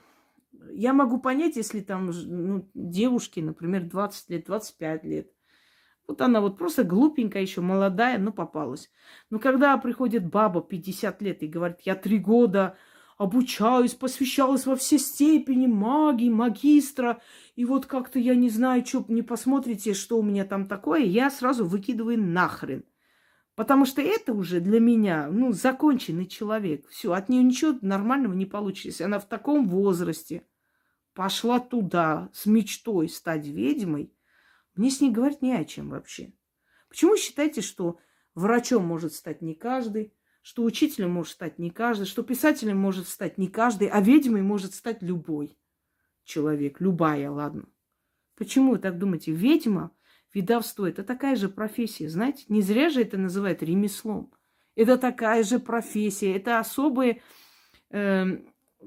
[0.70, 5.30] я могу понять, если там ну, девушке, например, 20 лет, 25 лет.
[6.06, 8.90] Вот она вот просто глупенькая еще, молодая, но попалась.
[9.30, 12.76] Но когда приходит баба 50 лет и говорит, я три года
[13.18, 17.20] обучаюсь, посвящалась во все степени магии, магистра,
[17.56, 21.30] и вот как-то я не знаю, что не посмотрите, что у меня там такое, я
[21.30, 22.84] сразу выкидываю нахрен.
[23.54, 26.88] Потому что это уже для меня, ну, законченный человек.
[26.88, 29.04] Все, от нее ничего нормального не получится.
[29.04, 30.46] Она в таком возрасте
[31.12, 34.10] пошла туда с мечтой стать ведьмой,
[34.74, 36.32] мне с ней говорить не о чем вообще.
[36.88, 37.98] Почему считаете, что
[38.34, 43.38] врачом может стать не каждый, что учителем может стать не каждый, что писателем может стать
[43.38, 45.56] не каждый, а ведьмой может стать любой
[46.24, 47.64] человек, любая, ладно.
[48.36, 49.32] Почему вы так думаете?
[49.32, 49.92] Ведьма,
[50.34, 52.44] ведовство– это такая же профессия, знаете?
[52.48, 54.32] Не зря же это называют ремеслом.
[54.74, 57.20] Это такая же профессия, это особая
[57.90, 58.38] э,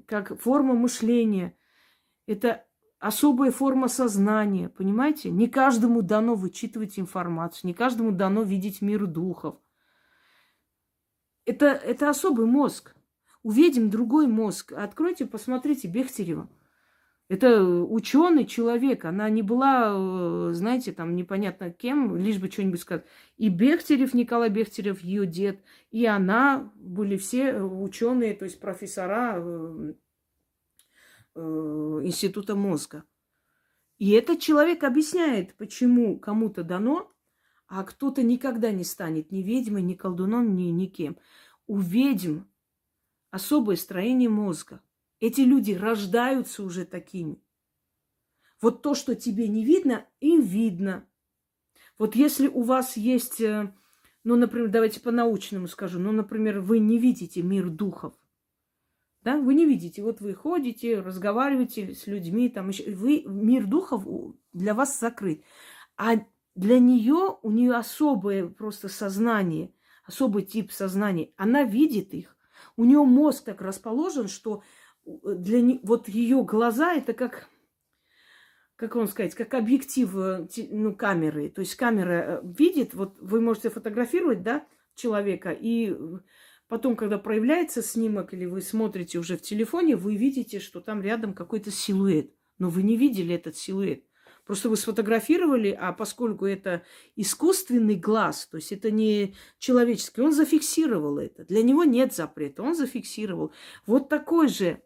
[0.06, 1.56] как форма мышления–
[2.28, 2.66] это
[3.00, 5.30] особая форма сознания, понимаете?
[5.30, 9.58] Не каждому дано вычитывать информацию, не каждому дано видеть мир духов.
[11.46, 12.96] Это, это особый мозг.
[13.44, 14.74] Увидим другой мозг.
[14.74, 16.50] Откройте, посмотрите Бехтерева.
[17.28, 19.06] Это ученый человек.
[19.06, 23.06] Она не была, э, знаете, там непонятно кем, лишь бы что-нибудь сказать.
[23.38, 29.94] И Бехтерев, Николай Бехтерев, ее дед, и она были все ученые, то есть профессора э,
[31.36, 33.04] Э, института мозга.
[33.98, 37.12] И этот человек объясняет, почему кому-то дано,
[37.68, 41.18] а кто-то никогда не станет ни ведьмой, ни колдуном, ни никем.
[41.68, 42.42] У ведьм
[43.32, 44.82] особое строение мозга.
[45.20, 47.42] Эти люди рождаются уже такими.
[48.62, 51.08] Вот то, что тебе не видно, им видно.
[51.98, 53.74] Вот если у вас есть, э,
[54.24, 58.14] ну, например, давайте по-научному скажу, ну, например, вы не видите мир духов,
[59.22, 59.40] да?
[59.40, 64.06] Вы не видите, вот вы ходите, разговариваете с людьми, там еще, вы, мир духов
[64.54, 65.44] для вас закрыт.
[65.98, 66.18] А
[66.56, 69.74] для нее, у нее особое просто сознание,
[70.06, 71.32] особый тип сознания.
[71.36, 72.36] Она видит их.
[72.78, 74.64] У нее мозг так расположен, что
[75.06, 77.48] э, для не, вот ее глаза это как,
[78.76, 81.50] как вам сказать, как объектив э, ну, камеры.
[81.50, 85.96] То есть камера э, видит, вот вы можете фотографировать, да, человека, и
[86.68, 91.34] Потом, когда проявляется снимок или вы смотрите уже в телефоне, вы видите, что там рядом
[91.34, 92.32] какой-то силуэт.
[92.58, 94.04] Но вы не видели этот силуэт.
[94.46, 96.84] Просто вы сфотографировали, а поскольку это
[97.16, 101.46] искусственный глаз, то есть это не человеческий, он зафиксировал это.
[101.46, 103.52] Для него нет запрета, он зафиксировал.
[103.88, 104.84] Вот такой же,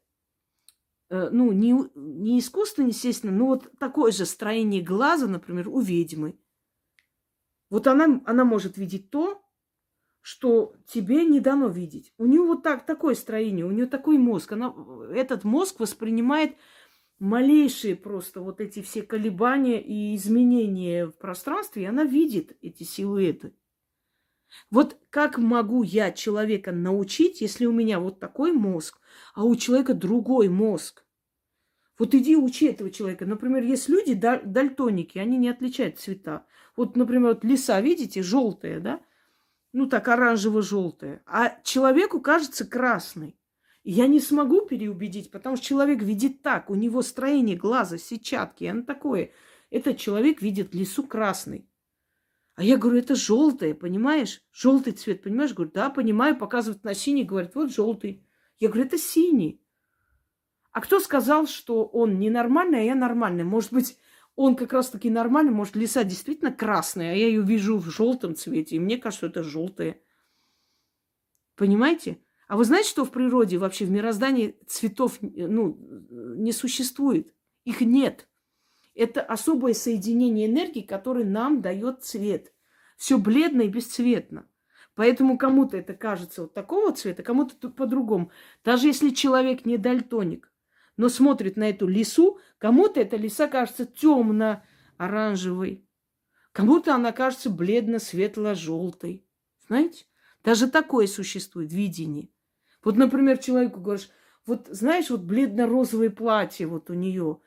[1.10, 6.40] э, ну, не, не искусственный, естественно, но вот такое же строение глаза, например, у ведьмы.
[7.70, 9.42] Вот она, она может видеть то,
[10.22, 12.14] что тебе не дано видеть.
[12.18, 14.54] У нее вот так, такое строение, у нее такой мозг.
[14.54, 14.74] Она,
[15.12, 16.56] этот мозг воспринимает
[17.20, 23.54] малейшие просто вот эти все колебания и изменения в пространстве, и она видит эти силуэты.
[24.72, 29.00] Вот как могу я человека научить, если у меня вот такой мозг,
[29.36, 31.06] а у человека другой мозг?
[32.00, 33.26] Вот иди учи этого человека.
[33.26, 36.46] Например, есть люди дальтоники, они не отличают цвета.
[36.76, 39.02] Вот, например, вот леса, видите, желтые, да?
[39.74, 43.39] ну так оранжево-желтая, а человеку кажется красной.
[43.84, 48.84] Я не смогу переубедить, потому что человек видит так, у него строение глаза, сетчатки, оно
[48.84, 49.32] такое.
[49.70, 51.70] Этот человек видит лесу красный.
[52.56, 54.42] А я говорю, это желтое, понимаешь?
[54.52, 55.54] Желтый цвет, понимаешь?
[55.54, 58.28] Говорю, да, понимаю, показывает на синий, говорит, вот желтый.
[58.58, 59.64] Я говорю, это синий.
[60.72, 63.46] А кто сказал, что он ненормальный, а я нормальный?
[63.46, 63.98] Может быть,
[64.36, 65.52] он как раз-таки нормальный.
[65.52, 68.76] Может, лиса действительно красная, а я ее вижу в желтом цвете.
[68.76, 70.02] И мне кажется, это желтое.
[71.56, 72.20] Понимаете?
[72.50, 75.78] А вы знаете, что в природе, вообще в мироздании цветов ну,
[76.10, 77.32] не существует?
[77.64, 78.28] Их нет.
[78.96, 82.52] Это особое соединение энергии, которое нам дает цвет.
[82.98, 84.50] Все бледно и бесцветно.
[84.96, 88.32] Поэтому кому-то это кажется вот такого цвета, кому-то по-другому.
[88.66, 90.52] Даже если человек не дальтоник,
[90.98, 95.86] но смотрит на эту лису, кому-то эта лиса кажется темно-оранжевой,
[96.52, 99.24] кому-то она кажется бледно-светло-желтой.
[99.68, 100.06] Знаете?
[100.44, 102.30] Даже такое существует видение.
[102.90, 104.10] Вот, например, человеку говоришь,
[104.48, 107.40] вот знаешь, вот бледно-розовое платье вот у нее.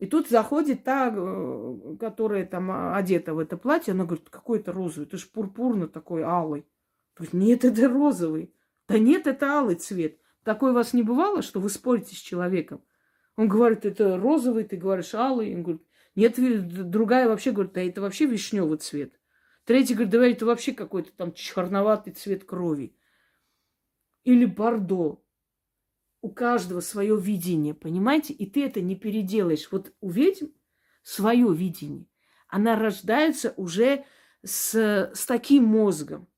[0.00, 4.72] И тут заходит та, э, которая там одета в это платье, она говорит, какой это
[4.72, 6.66] розовый, это же пурпурно такой алый.
[7.14, 8.52] Говорит, нет, это розовый.
[8.88, 10.18] Да нет, это алый цвет.
[10.42, 12.82] Такое у вас не бывало, что вы спорите с человеком?
[13.36, 15.54] Он говорит, это розовый, ты говоришь алый.
[15.54, 15.82] Он говорит,
[16.16, 16.34] нет,
[16.90, 19.14] другая вообще говорит, да это вообще вишневый цвет.
[19.66, 22.96] Третий говорит, давай это вообще какой-то там черноватый цвет крови.
[24.24, 25.24] Или бордо.
[26.22, 28.34] У каждого свое видение, понимаете?
[28.34, 29.68] И ты это не переделаешь.
[29.72, 30.48] Вот у ведьм
[31.02, 32.06] свое видение.
[32.48, 34.04] Она рождается уже
[34.42, 34.74] с,
[35.14, 36.28] с таким мозгом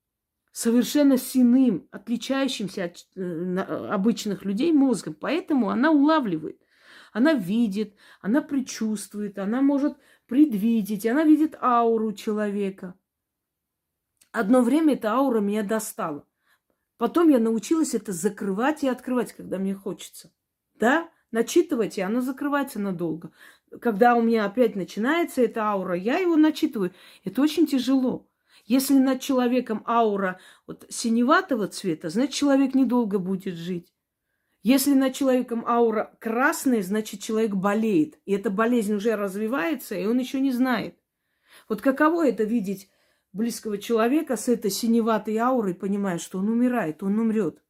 [0.52, 3.56] совершенно синым, отличающимся от э,
[3.90, 5.14] обычных людей мозгом.
[5.14, 6.60] Поэтому она улавливает.
[7.12, 12.94] Она видит, она предчувствует, она может предвидеть, она видит ауру человека.
[14.30, 16.26] Одно время эта аура меня достала.
[16.98, 20.32] Потом я научилась это закрывать и открывать, когда мне хочется.
[20.74, 23.32] Да, начитывать, и оно закрывается надолго.
[23.80, 26.92] Когда у меня опять начинается эта аура, я его начитываю.
[27.24, 28.28] Это очень тяжело.
[28.66, 33.92] Если над человеком аура вот синеватого цвета, значит, человек недолго будет жить.
[34.62, 38.20] Если над человеком аура красная, значит, человек болеет.
[38.26, 40.96] И эта болезнь уже развивается, и он еще не знает.
[41.68, 42.88] Вот каково это видеть
[43.32, 47.62] близкого человека с этой синеватой аурой, понимая, что он умирает, он умрет.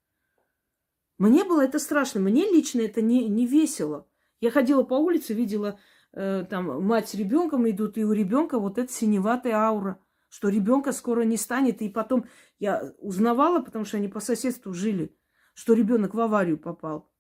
[1.19, 2.21] Мне было это страшно.
[2.21, 4.09] Мне лично это не, не весело.
[4.41, 5.79] Я ходила по улице, видела,
[6.13, 10.01] э, там мать с ребенком идут, и у ребенка вот эта синеватая аура
[10.33, 11.83] что ребенка скоро не станет.
[11.83, 12.25] И потом
[12.59, 15.15] я узнавала, потому что они по соседству жили,
[15.53, 17.12] что ребенок в аварию попал.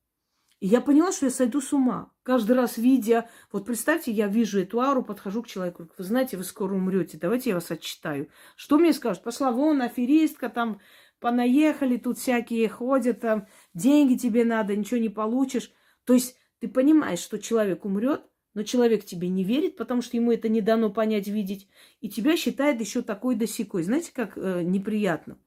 [0.62, 2.12] И я поняла, что я сойду с ума.
[2.22, 6.44] Каждый раз видя, вот представьте, я вижу эту ауру, подхожу к человеку, вы знаете, вы
[6.44, 8.28] скоро умрете, давайте я вас отчитаю.
[8.54, 9.24] Что мне скажут?
[9.24, 10.80] Пошла вон, аферистка, там
[11.18, 15.72] понаехали, тут всякие ходят, там деньги тебе надо, ничего не получишь.
[16.04, 18.22] То есть ты понимаешь, что человек умрет,
[18.54, 21.66] но человек тебе не верит, потому что ему это не дано понять, видеть,
[22.00, 23.82] и тебя считает еще такой досекой.
[23.82, 25.38] Знаете, как э, неприятно.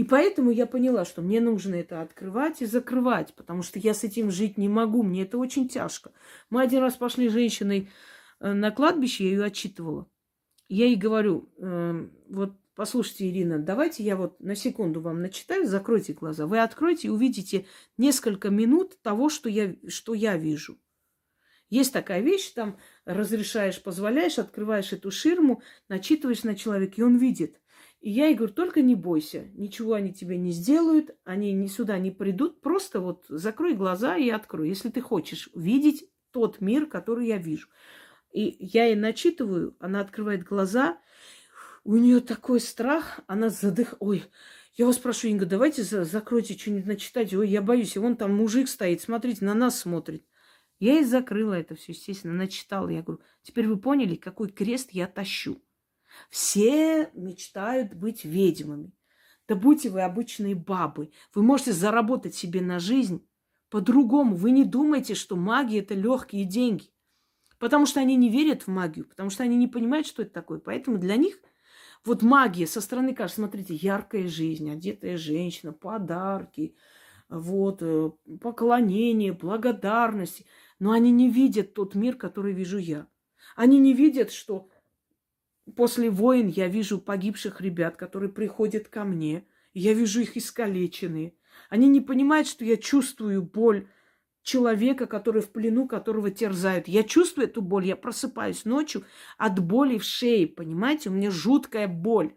[0.00, 4.02] И поэтому я поняла, что мне нужно это открывать и закрывать, потому что я с
[4.02, 6.12] этим жить не могу, мне это очень тяжко.
[6.48, 7.90] Мы один раз пошли с женщиной
[8.40, 10.10] э, на кладбище, я ее отчитывала.
[10.70, 16.14] Я ей говорю, э, вот послушайте, Ирина, давайте я вот на секунду вам начитаю, закройте
[16.14, 16.46] глаза.
[16.46, 17.66] Вы откройте и увидите
[17.98, 20.78] несколько минут того, что я, что я вижу.
[21.68, 27.60] Есть такая вещь, там разрешаешь, позволяешь, открываешь эту ширму, начитываешь на человека, и он видит.
[28.00, 31.98] И я ей говорю, только не бойся, ничего они тебе не сделают, они ни сюда
[31.98, 37.26] не придут, просто вот закрой глаза и открой, если ты хочешь видеть тот мир, который
[37.26, 37.68] я вижу.
[38.32, 40.98] И я ей начитываю, она открывает глаза,
[41.84, 43.94] у нее такой страх, она задых...
[44.00, 44.24] Ой,
[44.74, 47.34] я вас прошу, Инга, давайте закройте что-нибудь начитать.
[47.34, 50.24] Ой, я боюсь, и вон там мужик стоит, смотрите, на нас смотрит.
[50.78, 52.88] Я и закрыла это все, естественно, начитала.
[52.88, 55.62] Я говорю, теперь вы поняли, какой крест я тащу.
[56.28, 58.92] Все мечтают быть ведьмами.
[59.48, 61.10] Да будьте вы обычные бабы.
[61.34, 63.26] Вы можете заработать себе на жизнь
[63.68, 64.36] по-другому.
[64.36, 66.86] Вы не думайте, что магия– это легкие деньги.
[67.58, 70.60] Потому что они не верят в магию, потому что они не понимают, что это такое.
[70.60, 71.38] Поэтому для них
[72.04, 76.74] вот магия со стороны кажется, смотрите, яркая жизнь, одетая женщина, подарки,
[77.28, 78.10] вот, э,
[78.40, 80.44] поклонение, благодарность–
[80.80, 83.06] но они не видят тот мир, который вижу я.
[83.54, 84.69] Они не видят, что
[85.70, 89.44] после войн я вижу погибших ребят, которые приходят ко мне.
[89.72, 91.34] я вижу их искалеченные.
[91.68, 93.86] Они не понимают, что я чувствую боль
[94.42, 96.88] человека, который в плену, которого терзают.
[96.88, 99.04] Я чувствую эту боль, я просыпаюсь ночью
[99.38, 101.10] от боли в шее, понимаете?
[101.10, 102.34] У меня жуткая боль,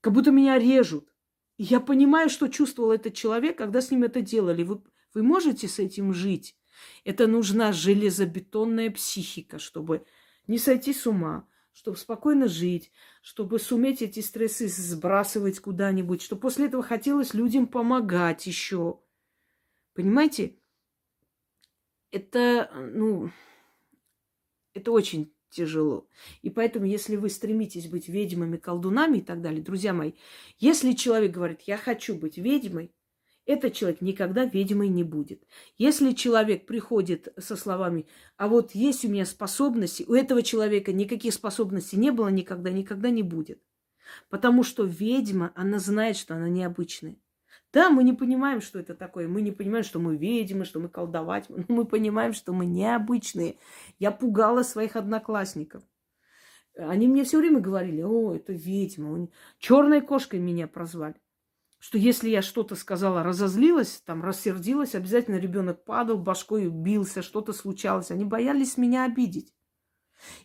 [0.00, 1.12] как будто меня режут.
[1.56, 4.62] И я понимаю, что чувствовал этот человек, когда с ним это делали.
[4.62, 4.82] Вы,
[5.14, 6.56] вы можете с этим жить?
[7.04, 10.06] Это нужна железобетонная психика, чтобы
[10.46, 11.46] не сойти с ума,
[11.80, 12.92] чтобы спокойно жить,
[13.22, 19.00] чтобы суметь эти стрессы сбрасывать куда-нибудь, чтобы после этого хотелось людям помогать еще.
[19.94, 20.58] Понимаете?
[22.10, 23.30] Это, ну,
[24.74, 26.06] это очень тяжело.
[26.42, 30.12] И поэтому, если вы стремитесь быть ведьмами, колдунами и так далее, друзья мои,
[30.58, 32.92] если человек говорит, я хочу быть ведьмой,
[33.50, 35.42] этот человек никогда ведьмой не будет.
[35.76, 38.06] Если человек приходит со словами,
[38.36, 43.10] а вот есть у меня способности, у этого человека никаких способностей не было никогда, никогда
[43.10, 43.60] не будет.
[44.28, 47.16] Потому что ведьма, она знает, что она необычная.
[47.72, 49.28] Да, мы не понимаем, что это такое.
[49.28, 51.48] Мы не понимаем, что мы ведьмы, что мы колдовать.
[51.48, 53.56] Но мы понимаем, что мы необычные.
[53.98, 55.82] Я пугала своих одноклассников.
[56.76, 59.28] Они мне все время говорили, о, это ведьма.
[59.58, 61.14] Черной кошкой меня прозвали.
[61.80, 68.10] Что если я что-то сказала, разозлилась, там, рассердилась, обязательно ребенок падал, башкой бился, что-то случалось.
[68.10, 69.54] Они боялись меня обидеть.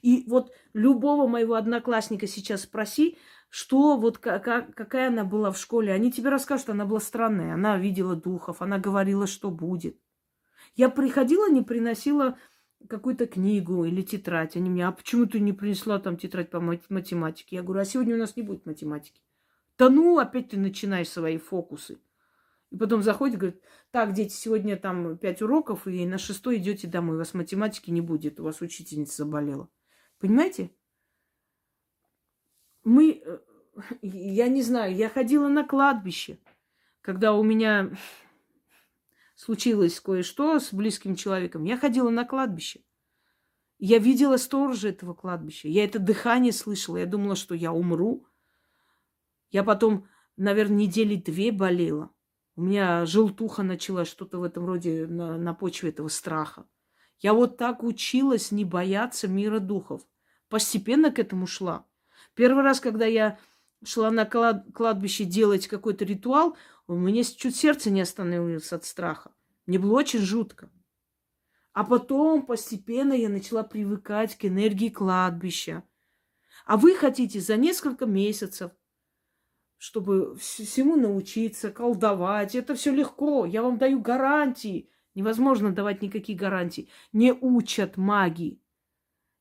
[0.01, 3.17] И вот любого моего одноклассника сейчас спроси,
[3.49, 5.91] что вот как, какая она была в школе.
[5.91, 7.55] Они тебе расскажут, что она была странная.
[7.55, 9.99] Она видела духов, она говорила, что будет.
[10.75, 12.37] Я приходила, не приносила
[12.87, 14.55] какую-то книгу или тетрадь.
[14.55, 17.57] Они мне, а почему ты не принесла там тетрадь по математике?
[17.57, 19.24] Я говорю, а сегодня у нас не будет математики.
[19.77, 21.99] Да ну, опять ты начинаешь свои фокусы.
[22.71, 23.61] И потом заходит, говорит,
[23.91, 27.15] так, дети, сегодня там пять уроков, и на шестой идете домой.
[27.15, 29.69] У вас математики не будет, у вас учительница заболела.
[30.19, 30.71] Понимаете?
[32.83, 33.39] Мы, э,
[34.01, 36.39] я не знаю, я ходила на кладбище,
[37.01, 37.91] когда у меня
[39.35, 41.63] случилось кое-что с близким человеком.
[41.63, 42.81] Я ходила на кладбище.
[43.77, 45.67] Я видела сторожа этого кладбища.
[45.67, 46.97] Я это дыхание слышала.
[46.97, 48.25] Я думала, что я умру.
[49.51, 50.07] Я потом,
[50.37, 52.11] наверное, недели две болела.
[52.55, 56.65] У меня желтуха началась, что-то в этом роде на, на почве этого страха.
[57.19, 60.01] Я вот так училась не бояться мира духов.
[60.49, 61.85] Постепенно к этому шла.
[62.33, 63.39] Первый раз, когда я
[63.83, 66.57] шла на кладбище делать какой-то ритуал,
[66.87, 69.31] у меня чуть сердце не остановилось от страха.
[69.65, 70.69] Мне было очень жутко.
[71.73, 75.83] А потом постепенно я начала привыкать к энергии кладбища.
[76.65, 78.71] А вы хотите за несколько месяцев,
[79.85, 82.55] чтобы всему научиться, колдовать.
[82.55, 83.45] Это все легко.
[83.45, 84.89] Я вам даю гарантии.
[85.13, 86.89] Невозможно давать никакие гарантии.
[87.13, 88.59] Не учат магии.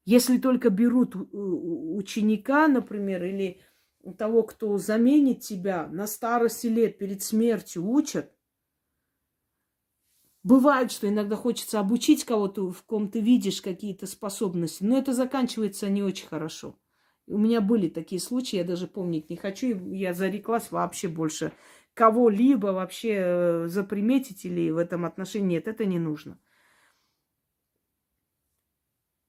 [0.05, 3.63] Если только берут ученика, например, или
[4.19, 8.31] того, кто заменит тебя на старости лет перед смертью, учат.
[10.43, 15.89] Бывает, что иногда хочется обучить кого-то, в ком ты видишь какие-то способности, но это заканчивается
[15.89, 16.79] не очень хорошо.
[17.27, 21.53] У меня были такие случаи, я даже помнить не хочу, я зареклась вообще больше
[21.95, 25.57] кого-либо вообще э, заприметить или в этом отношении.
[25.57, 26.39] Нет, это не нужно.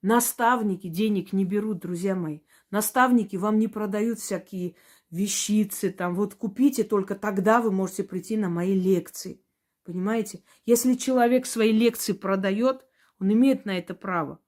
[0.02, 2.40] Наставники денег не берут, друзья мои.
[2.70, 4.76] Наставники вам не продают всякие
[5.10, 9.40] вещицы, там, вот купите, только тогда вы можете прийти на мои лекции.
[9.84, 10.42] Понимаете?
[10.64, 12.84] Если человек свои лекции продает,
[13.20, 14.40] он имеет на это право.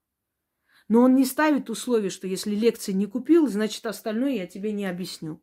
[0.88, 4.86] Но он не ставит условия, что если лекции не купил, значит остальное я тебе не
[4.86, 5.42] объясню.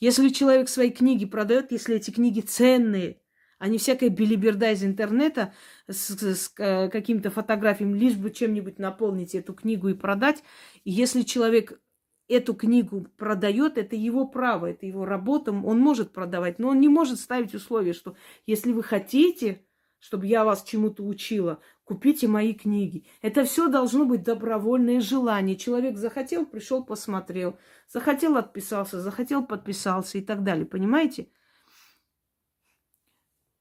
[0.00, 3.20] Если человек свои книги продает, если эти книги ценные,
[3.58, 5.52] а не всякая билиберда из интернета
[5.88, 10.42] с, с э, какими-то фотографиями, лишь бы чем-нибудь наполнить эту книгу и продать.
[10.84, 11.80] И если человек
[12.28, 16.88] эту книгу продает, это его право, это его работа, он может продавать, но он не
[16.88, 18.16] может ставить условия, что
[18.46, 19.64] если вы хотите,
[19.98, 23.06] чтобы я вас чему-то учила, купите мои книги.
[23.22, 25.56] Это все должно быть добровольное желание.
[25.56, 27.58] Человек захотел, пришел, посмотрел,
[27.88, 30.66] захотел, отписался, захотел, подписался и так далее.
[30.66, 31.28] Понимаете?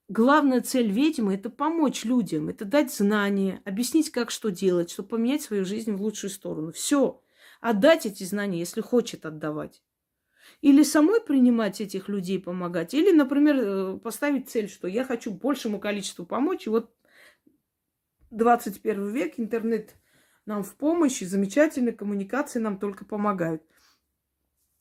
[0.10, 5.44] Главная цель ведьмы– это помочь людям, это дать знания, объяснить, как что делать, чтобы поменять
[5.44, 6.74] свою жизнь в лучшую сторону.
[6.74, 7.22] Все.
[7.62, 9.82] Отдать эти знания, если хочет отдавать.
[10.60, 12.94] Или самой принимать этих людей, помогать.
[12.94, 16.68] Или, например, э, поставить цель, что я хочу большему количеству помочь.
[16.68, 16.92] И вот
[18.32, 19.96] 21 век, интернет
[20.46, 23.64] нам в помощь, и замечательные коммуникации нам только помогают.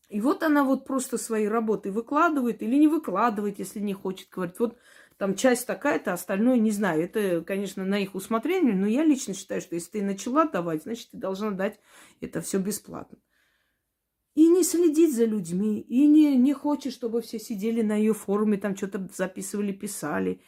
[0.08, 4.58] И вот она вот просто свои работы выкладывает или не выкладывает, если не хочет говорить.
[4.60, 4.78] Вот
[5.16, 7.02] там часть такая-то, остальное не знаю.
[7.02, 11.10] Это, конечно, на их усмотрение, но я лично считаю, что если ты начала давать, значит,
[11.10, 11.80] ты должна дать
[12.20, 13.18] это все бесплатно.
[14.34, 18.58] И не следить за людьми, и не, не хочет, чтобы все сидели на ее форуме,
[18.58, 20.42] там что-то записывали, писали.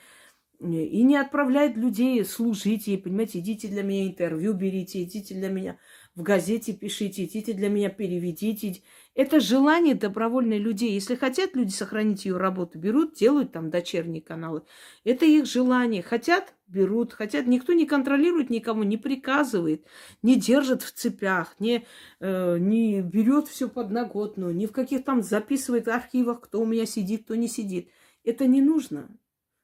[0.60, 5.78] И не отправляет людей служить ей, понимаете, идите для меня интервью берите, идите для меня
[6.18, 8.82] в газете пишите, идите для меня переведите.
[9.14, 10.90] Это желание добровольных людей.
[10.90, 14.64] Если хотят люди сохранить ее работу, берут, делают там дочерние каналы.
[15.05, 16.02] Это их желание.
[16.02, 17.12] Хотят, берут.
[17.12, 17.47] Хотят.
[17.47, 19.86] Никто не контролирует никому, не приказывает,
[20.22, 21.86] не держит в цепях, не,
[22.18, 27.26] э, не берет все подноготную, ни в каких там записывает архивах, кто у меня сидит,
[27.26, 27.90] кто не сидит.
[28.24, 29.09] Это не нужно.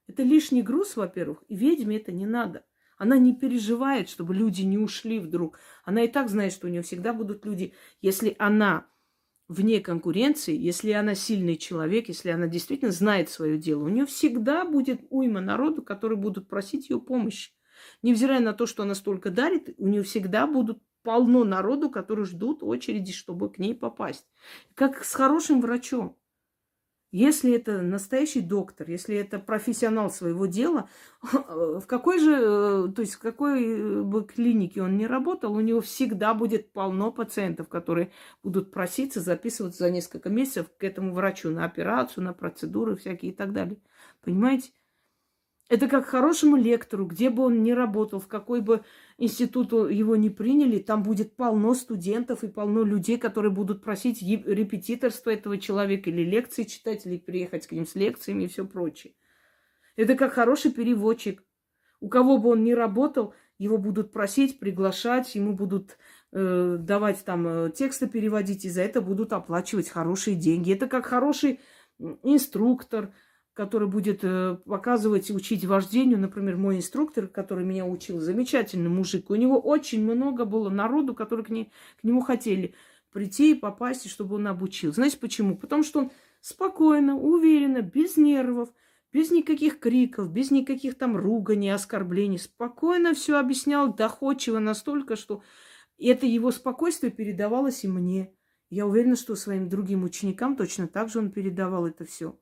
[0.06, 2.64] Это лишний груз, во-первых, и ведьме это не надо.
[2.96, 5.58] Она не переживает, чтобы люди не ушли вдруг.
[5.84, 7.74] Она и так знает, что у нее всегда будут люди.
[8.00, 8.86] Если она
[9.48, 14.64] вне конкуренции, если она сильный человек, если она действительно знает свое дело, у нее всегда
[14.64, 17.52] будет уйма народу, которые будут просить ее помощи.
[18.02, 22.62] Невзирая на то, что она столько дарит, у нее всегда будут полно народу, которые ждут
[22.62, 24.26] очереди, чтобы к ней попасть.
[24.74, 26.16] Как с хорошим врачом.
[27.14, 30.88] Если это настоящий доктор, если это профессионал своего дела,
[31.22, 35.80] в какой же, э, то есть в какой бы клинике он ни работал, у него
[35.80, 38.10] всегда будет полно пациентов, которые
[38.42, 43.34] будут проситься записываться за несколько месяцев к этому врачу на операцию, на процедуры всякие и
[43.36, 43.78] так далее.
[44.24, 44.72] Понимаете?
[45.68, 48.84] Это как хорошему лектору, где бы он ни работал, в какой бы
[49.18, 55.30] институт его не приняли, там будет полно студентов и полно людей, которые будут просить репетиторство
[55.30, 59.14] этого человека или лекции читать, или приехать к ним с лекциями и все прочее.
[59.96, 61.44] Это как хороший переводчик.
[62.00, 65.96] У кого бы он ни работал, его будут просить, приглашать, ему будут
[66.32, 70.72] э, давать там э, тексты переводить, и за это будут оплачивать хорошие деньги.
[70.72, 71.60] Это как хороший
[72.22, 73.14] инструктор–
[73.54, 76.18] который будет э, показывать и учить вождению.
[76.18, 79.30] Например, мой инструктор, который меня учил, замечательный мужик.
[79.30, 81.70] У него очень много было народу, которые к, не,
[82.00, 82.74] к нему хотели
[83.12, 84.92] прийти и попасть, чтобы он обучил.
[84.92, 85.56] Знаете почему?
[85.56, 86.10] Потому что он
[86.40, 88.70] спокойно, уверенно, без нервов,
[89.12, 95.42] без никаких криков, без никаких там руганий, оскорблений, спокойно все объяснял, доходчиво настолько, что
[95.96, 98.34] это его спокойствие передавалось и мне.
[98.68, 102.36] Я уверена, что своим другим ученикам точно так же он передавал это все.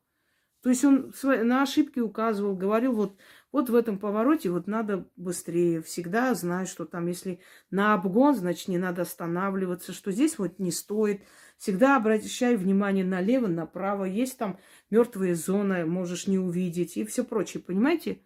[0.62, 3.16] То есть он на ошибки указывал, говорил, вот,
[3.51, 5.82] вот в этом повороте вот надо быстрее.
[5.82, 7.40] Всегда знать, что там, если
[7.70, 11.22] на обгон, значит, не надо останавливаться, что здесь вот не стоит.
[11.59, 14.05] Всегда обращай внимание налево, направо.
[14.05, 17.60] Есть там мертвая зона, можешь не увидеть и все прочее.
[17.60, 18.22] Понимаете?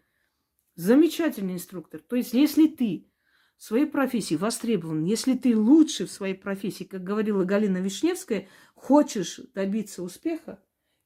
[0.74, 2.00] Замечательный инструктор.
[2.00, 3.10] То есть, если ты
[3.56, 9.40] в своей профессии востребован, если ты лучше в своей профессии, как говорила Галина Вишневская, хочешь
[9.54, 10.62] добиться успеха,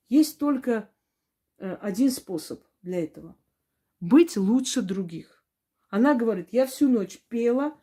[0.08, 0.90] есть только
[1.60, 3.36] один способ для этого.
[4.00, 5.44] Быть лучше других.
[5.90, 7.74] Она говорит, я всю ночь пела,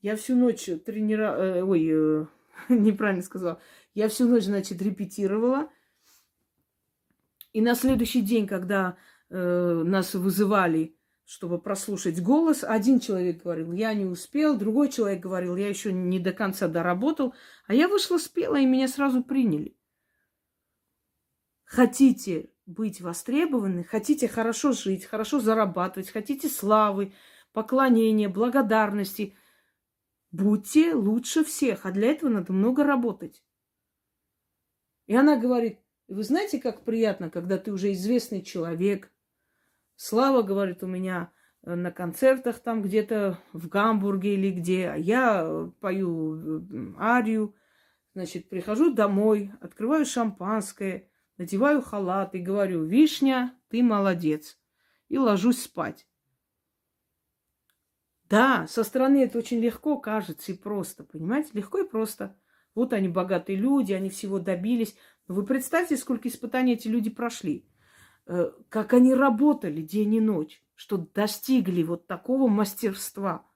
[0.00, 2.26] я всю ночь тренировала, э, ой, э,
[2.68, 3.60] неправильно сказала,
[3.94, 5.70] я всю ночь, значит, репетировала.
[7.52, 8.96] И на следующий день, когда
[9.30, 15.56] э, нас вызывали, чтобы прослушать голос, один человек говорил, я не успел, другой человек говорил,
[15.56, 17.34] я еще не до конца доработал,
[17.66, 19.76] а я вышла, спела, и меня сразу приняли.
[21.64, 27.14] Хотите быть востребованы, хотите хорошо жить, хорошо зарабатывать, хотите славы,
[27.52, 29.34] поклонения, благодарности,
[30.30, 33.42] будьте лучше всех, а для этого надо много работать.
[35.06, 39.10] И она говорит, вы знаете, как приятно, когда ты уже известный человек.
[39.96, 41.32] Слава, говорит, у меня
[41.62, 47.54] э, на концертах там где-то в Гамбурге или где, а я пою э, арию,
[48.12, 51.07] значит, прихожу домой, открываю шампанское–
[51.38, 54.58] надеваю халат и говорю, вишня, ты молодец.
[55.08, 56.06] И ложусь спать.
[58.28, 61.50] Да, со стороны это очень легко кажется и просто, понимаете?
[61.54, 62.36] Легко и просто.
[62.74, 64.94] Вот они богатые люди, они всего добились.
[65.26, 67.66] Но вы представьте, сколько испытаний эти люди прошли.
[68.26, 73.46] Э, как они работали день и ночь, что достигли вот такого мастерства.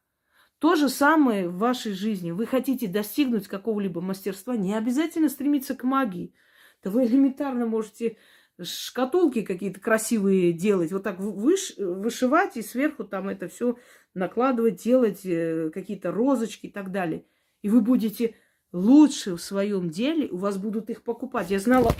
[0.58, 2.30] То же самое в вашей жизни.
[2.30, 6.34] Вы хотите достигнуть какого-либо мастерства, не обязательно стремиться к магии.
[6.82, 8.16] Да вы элементарно можете
[8.60, 13.76] шкатулки какие-то красивые делать, вот так выш, вышивать и сверху там это все
[14.14, 17.24] накладывать, делать э, какие-то розочки и так далее.
[17.62, 18.34] И вы будете
[18.72, 21.50] лучше в своем деле, у вас будут их покупать.
[21.50, 21.92] Я знала...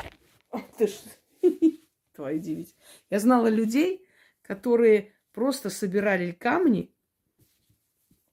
[2.15, 2.77] Твою девять.
[3.09, 4.07] Я знала людей,
[4.43, 6.95] которые просто собирали камни,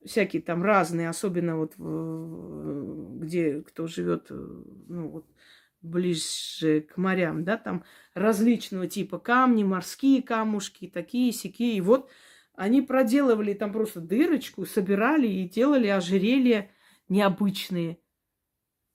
[0.06, 1.76] всякие там разные, особенно вот
[3.22, 5.26] где кто живет, э, ну вот
[5.82, 7.84] ближе к морям, да, там
[8.14, 11.78] различного типа камни, морские камушки, такие, сякие.
[11.78, 12.10] И вот
[12.54, 16.70] они проделывали там просто дырочку, собирали и делали ожерелья
[17.08, 18.00] необычные.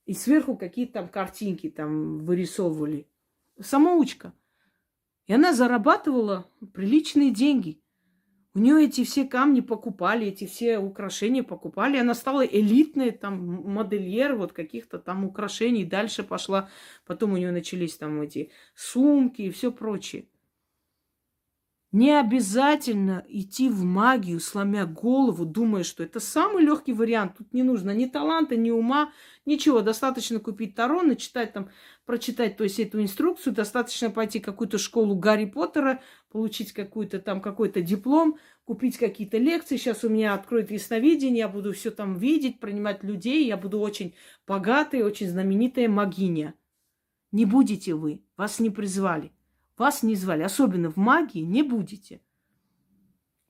[0.04, 3.08] И сверху какие-то там картинки там вырисовывали.
[3.58, 4.34] Самоучка.
[5.26, 7.80] И она зарабатывала приличные деньги.
[8.56, 11.96] У нее эти все камни покупали, эти все украшения покупали.
[11.96, 15.84] Она стала элитной там модельер вот каких-то там украшений.
[15.84, 16.70] Дальше пошла,
[17.04, 20.26] потом у нее начались там эти сумки и все прочее.
[21.94, 27.36] Не обязательно идти в магию, сломя голову, думая, что это самый легкий вариант.
[27.38, 29.12] Тут не нужно ни таланта, ни ума,
[29.46, 29.80] ничего.
[29.80, 31.70] Достаточно купить Таро, начитать там,
[32.04, 33.54] прочитать, то есть эту инструкцию.
[33.54, 36.02] Достаточно пойти в какую-то школу Гарри Поттера,
[36.34, 39.76] получить какую-то там какой-то диплом, купить какие-то лекции.
[39.76, 44.16] Сейчас у меня откроет ясновидение, я буду все там видеть, принимать людей, я буду очень
[44.44, 46.54] богатой, очень знаменитая магиня.
[47.30, 49.30] Не будете вы, вас не призвали,
[49.78, 52.20] вас не звали, особенно в магии не будете.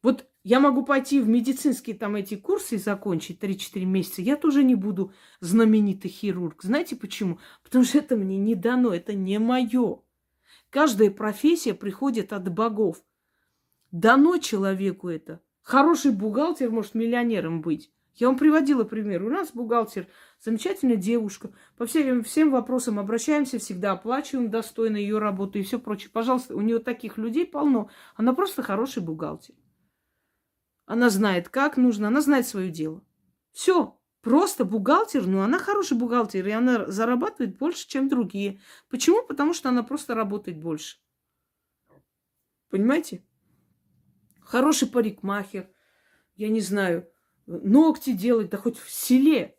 [0.02, 4.20] Вот я могу пойти в медицинские там эти курсы и закончить 3-4 месяца.
[4.20, 6.62] Я тоже не буду знаменитый хирург.
[6.62, 7.39] Знаете почему?
[7.62, 10.01] Потому что это мне не дано, это не мое.
[10.74, 13.01] Каждая профессия приходит от богов.
[13.92, 15.40] Дано человеку это.
[15.62, 17.92] Хороший бухгалтер может миллионером быть.
[18.16, 19.22] Я вам приводила пример.
[19.22, 20.09] У нас бухгалтер,
[20.40, 21.52] замечательная девушка.
[21.76, 26.10] По всем, всем вопросам обращаемся, всегда оплачиваем достойно ее работу и все прочее.
[26.12, 27.88] Пожалуйста, у нее таких людей полно.
[28.16, 29.55] Она просто хороший бухгалтер.
[30.86, 33.01] Она знает, как нужно, она знает свое дело.
[33.52, 38.60] Все, просто бухгалтер, но она хороший бухгалтер, и она зарабатывает больше, чем другие.
[38.88, 39.24] Почему?
[39.24, 40.96] Потому что она просто работает больше.
[42.70, 43.22] Понимаете?
[44.40, 45.70] Хороший парикмахер,
[46.36, 47.09] я не знаю,
[47.46, 49.56] ногти делать, да хоть в селе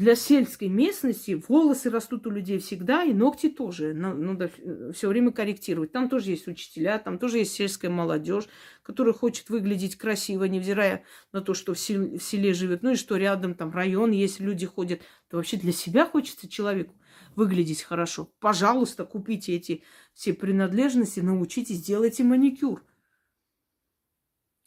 [0.00, 3.92] для сельской местности волосы растут у людей всегда, и ногти тоже.
[3.92, 4.50] Надо
[4.94, 5.92] все время корректировать.
[5.92, 8.44] Там тоже есть учителя, там тоже есть сельская молодежь,
[8.82, 12.82] которая хочет выглядеть красиво, невзирая на то, что в селе живет.
[12.82, 15.02] Ну и что рядом там район, есть люди ходят.
[15.28, 16.94] То вообще для себя хочется человеку
[17.36, 18.32] выглядеть хорошо.
[18.40, 19.82] Пожалуйста, купите эти
[20.14, 22.82] все принадлежности, научитесь, делайте маникюр.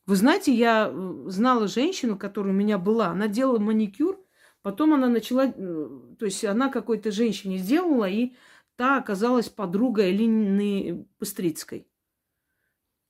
[0.05, 3.07] Вы знаете, я э, знала женщину, которая у меня была.
[3.07, 4.22] Она делала маникюр
[4.63, 8.33] Потом она начала, э, то есть она какой-то женщине сделала, и
[8.77, 11.87] та оказалась подругой Элины Быстрицкой.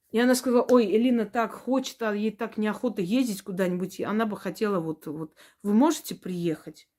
[0.09, 4.25] И она сказала, ой, Элина так хочет, а ей так неохота ездить куда-нибудь, и она
[4.25, 6.89] бы хотела вот, вот, вы можете приехать?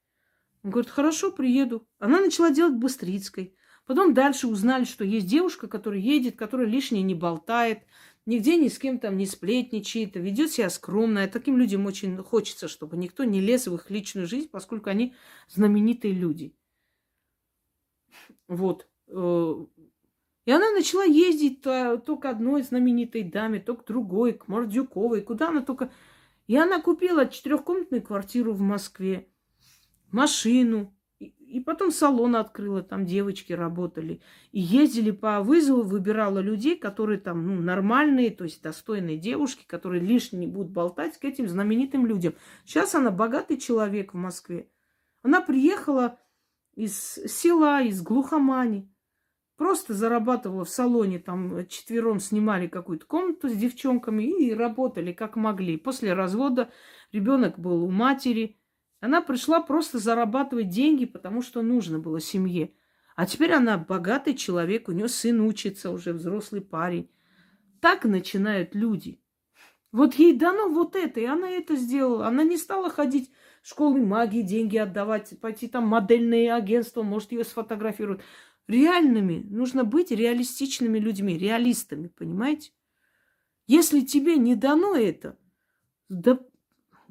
[0.63, 1.87] Он говорит, хорошо, приеду.
[1.99, 3.55] Она начала делать Быстрицкой.
[3.87, 7.81] Потом дальше узнали, что есть девушка, которая едет, которая лишнее не болтает,
[8.27, 11.25] нигде ни с кем там не сплетничает, ведет себя скромно.
[11.25, 15.15] И таким людям очень хочется, чтобы никто не лез в их личную жизнь, поскольку они
[15.49, 16.55] знаменитые люди.
[18.49, 18.89] Вот.
[19.09, 19.67] Э,
[20.47, 25.23] и она начала ездить то, то к одной знаменитой даме, то к другой, к Мордюковой,
[25.23, 25.91] куда она только...
[26.47, 29.29] И она купила четырехкомнатную квартиру в Москве,
[30.11, 30.94] машину,
[31.55, 34.21] и потом салон открыла, там девочки работали.
[34.51, 40.03] И ездили по вызову, выбирала людей, которые там ну, нормальные, то есть достойные девушки, которые
[40.03, 42.35] лишние будут болтать к этим знаменитым людям.
[42.65, 44.69] Сейчас она богатый человек в Москве.
[45.23, 46.19] Она приехала
[46.75, 48.93] из села, из глухомани.
[49.57, 55.77] Просто зарабатывала в салоне, там четвером снимали какую-то комнату с девчонками и работали как могли.
[55.77, 56.73] После развода
[57.13, 58.59] ребенок был у матери–
[59.05, 62.73] она пришла просто зарабатывать деньги, потому что нужно было семье.
[63.17, 67.11] А теперь она богатый человек, у нее сын учится, уже взрослый парень.
[67.83, 69.21] Так начинают люди.
[69.93, 72.27] Вот ей дано вот это, и она это сделала.
[72.27, 73.31] Она не стала ходить
[73.63, 78.23] в школы магии, деньги отдавать, пойти там модельные агентства, может, ее сфотографируют.
[78.69, 79.45] Реальными.
[79.51, 82.73] Нужно быть реалистичными людьми, реалистами, понимаете?
[83.67, 85.37] Если тебе не дано это,
[86.09, 86.39] да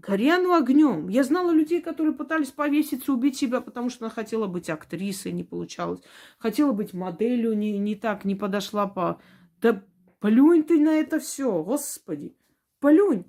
[0.06, 1.08] Гори оно огнем.
[1.08, 5.46] Я знала людей, которые пытались повеситься, убить себя, потому что она хотела быть актрисой, не
[5.46, 6.02] получалось.
[6.40, 9.22] Хотела быть моделью, не, не так, не подошла по...
[9.62, 9.82] Да
[10.20, 12.36] плюнь ты на это все, господи.
[12.80, 13.24] Плюнь.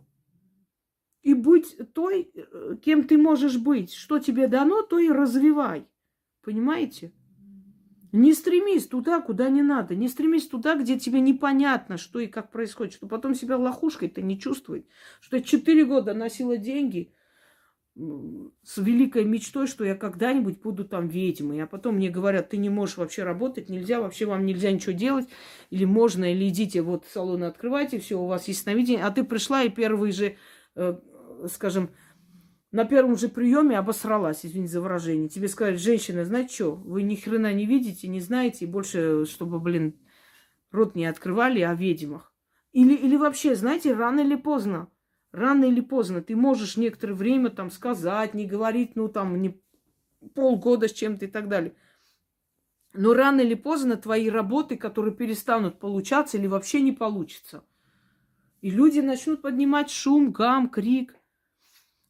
[1.23, 3.95] И будь той, э, кем ты можешь быть.
[3.95, 5.87] Что тебе дано, то и развивай.
[6.43, 7.13] Понимаете?
[8.15, 9.97] Не стремись туда, куда не надо.
[9.97, 12.95] Не стремись туда, где тебе непонятно, что и как происходит.
[12.95, 14.87] Что потом себя лохушкой-то не чувствовать.
[15.21, 17.13] Что я четыре года носила деньги
[17.97, 21.61] с великой мечтой, что я когда-нибудь буду там ведьмой.
[21.61, 25.29] А потом мне говорят, ты не можешь вообще работать, нельзя, вообще вам нельзя ничего делать.
[25.71, 29.05] Или можно, или идите, вот салоны открывайте, все, у вас есть сновидение.
[29.05, 30.37] А ты пришла и первый же,
[30.77, 31.01] э,
[31.51, 31.91] скажем,
[32.75, 35.29] на первом же приеме обосралась, извините за выражение.
[35.29, 39.61] Тебе сказали, женщина, знаете что, вы ни хрена не видите, не знаете, и больше, чтобы,
[39.61, 39.97] блин,
[40.73, 42.33] рот не открывали о ведьмах.
[42.73, 44.89] Или, или вообще, знаете, рано или поздно,
[45.31, 49.63] рано или поздно ты можешь некоторое время там сказать, не говорить, ну там, не
[50.35, 51.77] полгода с чем-то и так далее.
[52.93, 57.63] Но рано или поздно твои работы, которые перестанут получаться или вообще не получится.
[58.63, 61.15] И люди начнут поднимать шум, гам, крик–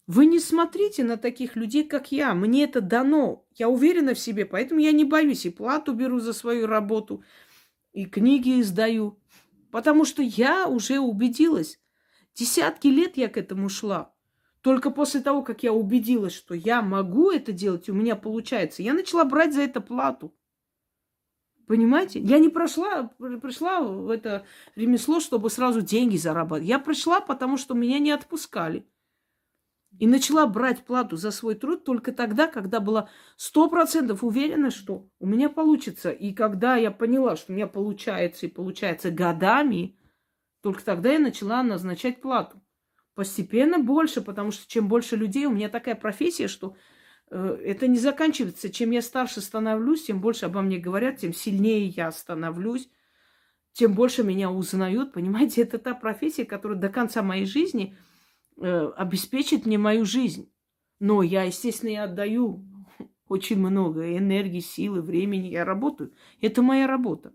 [0.07, 2.35] вы не смотрите на таких людей, как я.
[2.35, 3.47] Мне это дано.
[3.55, 5.47] Я уверена в себе, поэтому я не боюсь.
[5.47, 7.25] И плату беру за свою работу,
[7.93, 9.19] и книги издаю.
[9.71, 11.81] Потому что я уже убедилась.
[12.35, 14.13] Десятки лет я к этому шла.
[14.61, 18.95] Только после того, как я убедилась, что я могу это делать, у меня получается, я
[18.95, 20.35] начала брать за это плату.
[21.67, 22.21] Понимаете?
[22.21, 24.45] Я не прошла, пришла в это
[24.75, 26.69] ремесло, чтобы сразу деньги зарабатывать.
[26.69, 28.87] Я пришла, потому что меня не отпускали.
[29.99, 35.09] И начала брать плату за свой труд только тогда, когда была сто процентов уверена, что
[35.21, 36.11] у меня получится.
[36.11, 39.97] И когда я поняла, что у меня получается и получается годами,
[40.63, 42.61] только тогда я начала назначать плату.
[43.15, 46.77] Постепенно больше, потому что чем больше людей, у меня такая профессия, что
[47.31, 48.71] э, это не заканчивается.
[48.71, 52.89] Чем я старше становлюсь, тем больше обо мне говорят, тем сильнее я становлюсь,
[53.73, 55.13] тем больше меня узнают.
[55.13, 57.97] Понимаете, это та профессия, которая до конца моей жизни–
[58.57, 60.51] э, обеспечит мне мою жизнь.
[61.01, 62.65] Но я, естественно, и отдаю
[63.29, 65.49] очень много энергии, силы, времени.
[65.49, 66.13] Я работаю.
[66.41, 67.33] Это моя работа.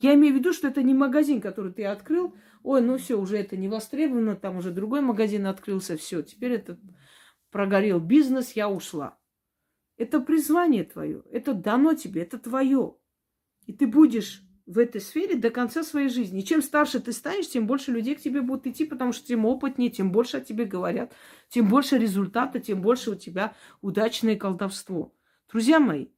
[0.00, 2.34] Я имею в виду, что это не магазин, который ты открыл.
[2.62, 6.78] Ой, ну все, уже это не востребовано, там уже другой магазин открылся, все, теперь это
[7.50, 9.18] прогорел бизнес, я ушла.
[9.96, 12.96] Это призвание твое, это дано тебе, это твое.
[13.66, 16.40] И ты будешь в этой сфере до конца своей жизни.
[16.40, 19.46] И чем старше ты станешь, тем больше людей к тебе будут идти, потому что тем
[19.46, 21.12] опытнее, тем больше о тебе говорят,
[21.48, 25.14] тем больше результата, тем больше у тебя удачное колдовство.
[25.50, 26.08] Друзья мои,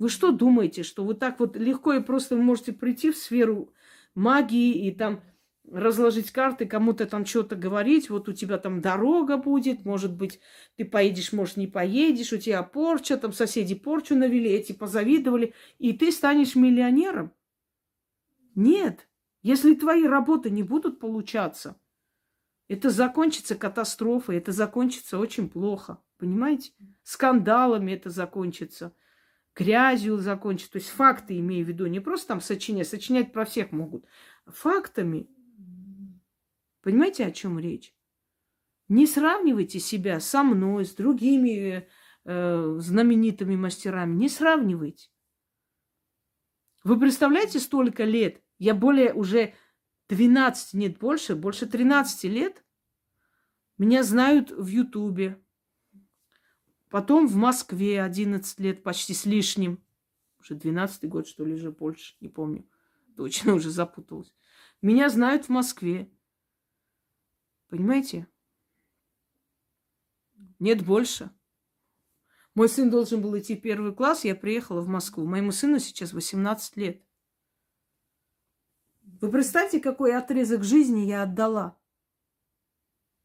[0.00, 3.72] вы что думаете, что вы так вот легко и просто можете прийти в сферу
[4.16, 5.22] магии и там
[5.70, 10.40] разложить карты, кому-то там что-то говорить, вот у тебя там дорога будет, может быть,
[10.76, 15.92] ты поедешь, может, не поедешь, у тебя порча, там соседи порчу навели, эти позавидовали, и
[15.92, 17.32] ты станешь миллионером.
[18.56, 19.06] Нет,
[19.42, 21.78] если твои работы не будут получаться,
[22.68, 26.02] это закончится катастрофой, это закончится очень плохо.
[26.16, 26.72] Понимаете?
[27.02, 28.96] Скандалами это закончится,
[29.54, 30.72] грязью закончится.
[30.72, 34.06] То есть факты имею в виду, не просто там сочинять, сочинять про всех могут.
[34.46, 35.28] Фактами.
[36.80, 37.94] Понимаете, о чем речь?
[38.88, 41.88] Не сравнивайте себя со мной, с другими
[42.24, 44.14] э, знаменитыми мастерами.
[44.14, 45.10] Не сравнивайте.
[46.84, 49.54] Вы представляете, столько лет я более уже
[50.08, 52.64] 12, нет, больше, больше 13 лет.
[53.78, 55.42] Меня знают в Ютубе.
[56.88, 59.84] Потом в Москве 11 лет, почти с лишним.
[60.40, 62.68] Уже 12 год, что ли, уже больше, не помню.
[63.16, 64.32] Точно уже запуталась.
[64.80, 66.10] Меня знают в Москве.
[67.68, 68.28] Понимаете?
[70.58, 71.30] Нет больше.
[72.54, 75.26] Мой сын должен был идти в первый класс, я приехала в Москву.
[75.26, 77.05] Моему сыну сейчас 18 лет.
[79.20, 81.78] Вы представьте, какой отрезок жизни я отдала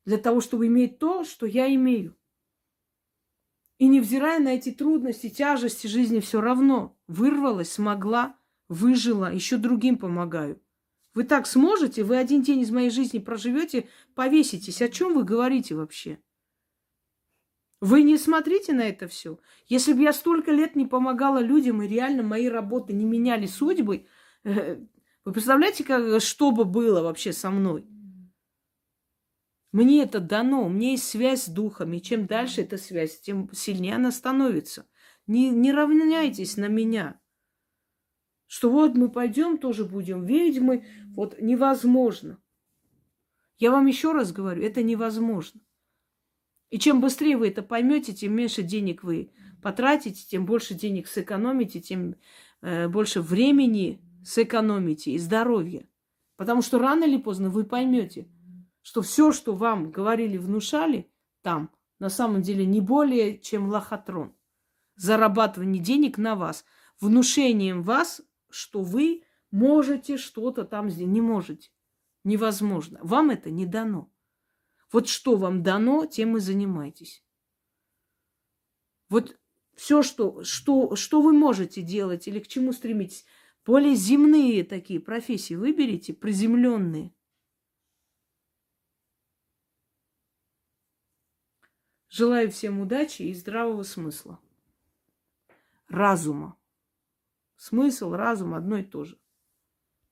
[0.06, 2.16] для того, чтобы иметь то, что я имею.
[3.78, 8.38] И невзирая на эти трудности, тяжести жизни, все равно вырвалась, смогла,
[8.70, 10.62] выжила, еще другим помогаю.
[11.14, 14.82] Вы так сможете, вы один день из моей жизни проживете, повеситесь.
[14.82, 16.20] О чем вы говорите вообще?
[17.82, 19.40] Вы не смотрите на это все.
[19.66, 24.06] Если бы я столько лет не помогала людям, и реально мои работы не меняли судьбы,
[24.44, 24.80] э,
[25.24, 27.88] вы представляете, как, что бы было вообще со мной?
[29.72, 32.00] Мне это дано, у меня есть связь с духами.
[32.00, 34.86] Чем дальше эта связь, тем сильнее она становится.
[35.28, 37.20] Не, не равняйтесь на меня.
[38.48, 40.86] Что вот мы пойдем, тоже будем ведьмы.
[41.16, 42.42] Вот невозможно.
[43.60, 45.62] Я вам еще раз говорю, это невозможно.
[46.70, 49.32] И чем быстрее вы это поймете, тем меньше денег вы
[49.62, 52.16] потратите, тем больше денег сэкономите, тем
[52.62, 55.88] э, больше времени сэкономите и здоровье.
[56.36, 58.28] Потому что рано или поздно вы поймете,
[58.82, 61.12] что все, что вам говорили, внушали
[61.42, 61.70] там,
[62.00, 64.36] на самом деле не более, чем лохотрон.
[64.96, 66.66] Зарабатывание денег на вас,
[67.00, 71.14] внушением вас, что вы можете что-то там сделать.
[71.14, 71.70] Не можете.
[72.24, 73.00] Невозможно.
[73.04, 74.12] Вам это не дано.
[74.92, 77.24] Вот что вам дано, тем и занимайтесь.
[79.10, 79.38] Вот
[79.76, 83.26] все, что, что, что вы можете делать или к чему стремитесь,
[83.66, 87.14] более земные такие профессии выберите, приземленные.
[92.10, 94.40] Желаю всем удачи и здравого смысла.
[95.88, 96.58] Разума.
[97.56, 99.21] Смысл, разум одно и то же.